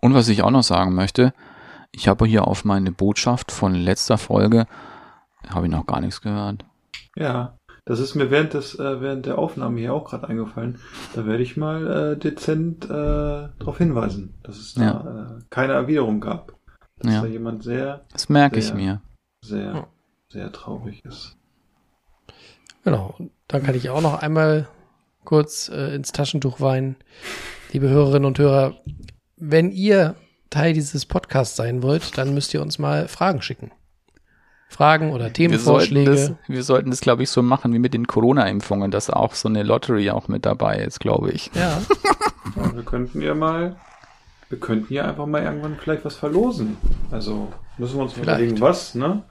[0.00, 1.32] Und was ich auch noch sagen möchte,
[1.92, 4.66] ich habe hier auf meine Botschaft von letzter Folge,
[5.48, 6.64] habe ich noch gar nichts gehört.
[7.16, 10.78] Ja, das ist mir während des äh, während der Aufnahme hier auch gerade eingefallen.
[11.14, 16.20] Da werde ich mal äh, dezent äh, darauf hinweisen, dass es da äh, keine Erwiderung
[16.20, 16.54] gab.
[16.98, 17.20] Dass Ja.
[17.22, 18.74] da jemand sehr, Das merke ich Sehr.
[18.74, 19.00] mir.
[19.42, 19.86] sehr, Ja.
[20.30, 21.36] sehr traurig ist.
[22.84, 23.14] Genau.
[23.48, 24.68] Dann kann ich auch noch einmal
[25.24, 26.96] kurz äh, ins Taschentuch weinen.
[27.72, 28.74] Liebe Hörerinnen und Hörer,
[29.36, 30.14] wenn ihr
[30.50, 33.72] Teil dieses Podcasts sein wollt, dann müsst ihr uns mal Fragen schicken.
[34.68, 36.10] Fragen oder Wir sollten Themenvorschläge.
[36.10, 39.48] das, wir sollten das, glaube ich, so machen wie mit den Corona-Impfungen, dass auch so
[39.48, 41.50] eine Lottery auch mit dabei ist, glaube ich.
[41.54, 41.80] Ja,
[42.56, 43.76] Ja, wir könnten ja mal,
[44.48, 46.76] wir könnten ja einfach mal irgendwann vielleicht was verlosen.
[47.10, 48.28] Also müssen wir uns Vielleicht.
[48.40, 49.22] überlegen, was, ne?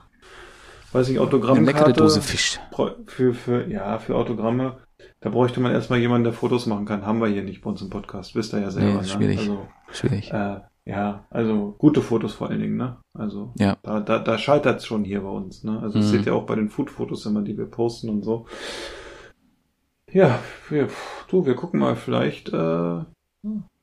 [0.94, 1.72] Weiß Eine Autogrammkarte.
[1.72, 2.60] leckere Dose Fisch.
[3.06, 4.76] Für, für, ja, für Autogramme.
[5.20, 7.04] Da bräuchte man erstmal jemanden, der Fotos machen kann.
[7.04, 8.36] Haben wir hier nicht bei uns im Podcast.
[8.36, 8.88] Wisst ihr ja selber.
[8.92, 9.04] Nee, ne?
[9.04, 9.38] schwierig.
[9.40, 10.32] Also, Schwierig.
[10.32, 12.98] äh, ja, also gute Fotos vor allen Dingen, ne?
[13.12, 13.76] Also Ja.
[13.82, 15.80] da, da, da scheitert es schon hier bei uns, ne?
[15.82, 16.10] Also das Mhm.
[16.18, 18.46] seht ihr auch bei den Food-Fotos immer, die wir posten und so.
[20.12, 20.38] Ja,
[20.68, 20.88] wir,
[21.28, 22.98] du, wir gucken mal, vielleicht, äh,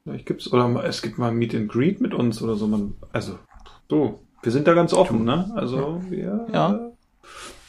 [0.04, 2.68] vielleicht gibt's, oder mal- es gibt mal Meet and Greet mit uns oder so.
[2.68, 3.38] Man, also,
[3.90, 5.52] du, wir sind da ganz offen, ne?
[5.56, 6.88] Also, wir, Ja.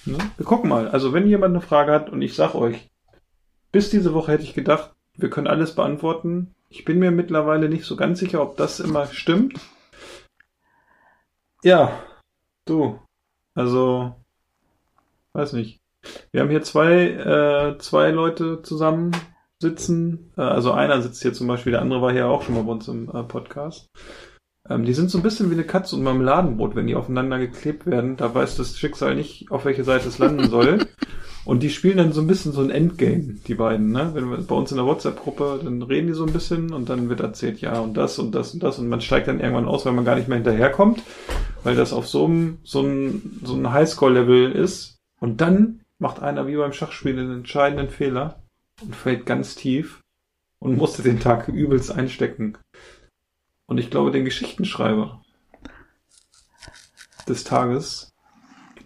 [0.05, 0.19] Ne?
[0.37, 0.89] wir gucken mal.
[0.89, 2.89] Also, wenn jemand eine Frage hat und ich sag euch,
[3.71, 6.55] bis diese Woche hätte ich gedacht, wir können alles beantworten.
[6.69, 9.61] Ich bin mir mittlerweile nicht so ganz sicher, ob das immer stimmt.
[11.63, 12.03] Ja,
[12.65, 12.99] du.
[13.55, 14.15] Also,
[15.35, 15.81] weiß nicht.
[16.33, 19.13] Wir haben hier zwei, äh, zwei Leute zusammen
[19.61, 20.33] sitzen.
[20.37, 22.73] Äh, also einer sitzt hier zum Beispiel, der andere war hier auch schon mal bei
[22.73, 23.89] uns im äh, Podcast.
[24.69, 27.87] Ähm, die sind so ein bisschen wie eine Katze und Marmeladenbrot, wenn die aufeinander geklebt
[27.87, 28.17] werden.
[28.17, 30.87] Da weiß das Schicksal nicht, auf welche Seite es landen soll.
[31.45, 34.13] Und die spielen dann so ein bisschen so ein Endgame, die beiden, ne?
[34.15, 37.09] Wenn wir bei uns in der WhatsApp-Gruppe, dann reden die so ein bisschen und dann
[37.09, 39.85] wird erzählt, ja, und das und das und das und man steigt dann irgendwann aus,
[39.85, 41.03] weil man gar nicht mehr hinterherkommt,
[41.65, 44.99] weil das auf so einem, so ein, so ein Highscore-Level ist.
[45.21, 48.41] Und dann macht einer wie beim Schachspiel einen entscheidenden Fehler
[48.81, 50.01] und fällt ganz tief
[50.61, 52.57] und musste den Tag übelst einstecken.
[53.73, 55.23] Und ich glaube, den Geschichtenschreiber
[57.27, 58.13] des Tages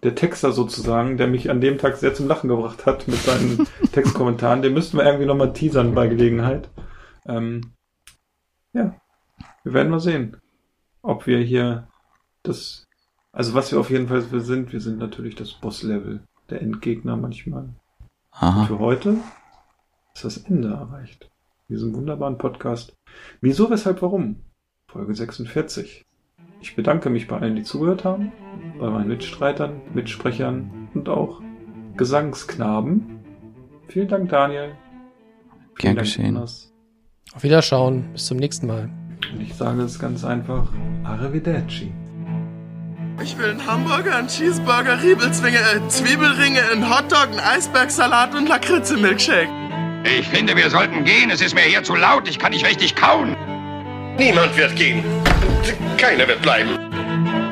[0.04, 3.66] der Texter sozusagen, der mich an dem Tag sehr zum Lachen gebracht hat mit seinen
[3.92, 6.70] Textkommentaren, den müssten wir irgendwie nochmal teasern bei Gelegenheit.
[7.26, 7.72] Ähm,
[8.74, 8.94] ja,
[9.64, 10.36] wir werden mal sehen,
[11.02, 11.88] ob wir hier
[12.44, 12.84] das,
[13.32, 17.62] also was wir auf jeden Fall sind, wir sind natürlich das Boss-Level, der Endgegner manchmal.
[17.62, 17.74] Und
[18.30, 18.66] Aha.
[18.66, 19.16] für heute
[20.14, 21.28] ist das Ende erreicht.
[21.68, 22.94] Diesem wunderbaren Podcast.
[23.40, 24.45] Wieso, weshalb, warum?
[24.96, 26.06] Folge 46.
[26.62, 28.32] Ich bedanke mich bei allen, die zugehört haben,
[28.78, 31.42] bei meinen Mitstreitern, Mitsprechern und auch
[31.98, 33.20] Gesangsknaben.
[33.88, 34.74] Vielen Dank, Daniel.
[35.76, 36.34] Gern Dank, geschehen.
[36.36, 36.72] Jonas.
[37.34, 38.10] Auf Wiederschauen.
[38.14, 38.88] Bis zum nächsten Mal.
[39.34, 40.72] Und ich sage es ganz einfach,
[41.04, 41.92] Arrivederci.
[43.22, 49.50] Ich will einen Hamburger, einen Cheeseburger, Riebelzwinge, äh, Zwiebelringe, einen Hotdog, einen Eisbergsalat und Lakritze-Milkshake.
[50.18, 51.28] Ich finde, wir sollten gehen.
[51.28, 52.26] Es ist mir hier zu laut.
[52.30, 53.36] Ich kann nicht richtig kauen.
[54.18, 55.04] Niemand wird gehen.
[55.98, 57.45] Keiner wird bleiben.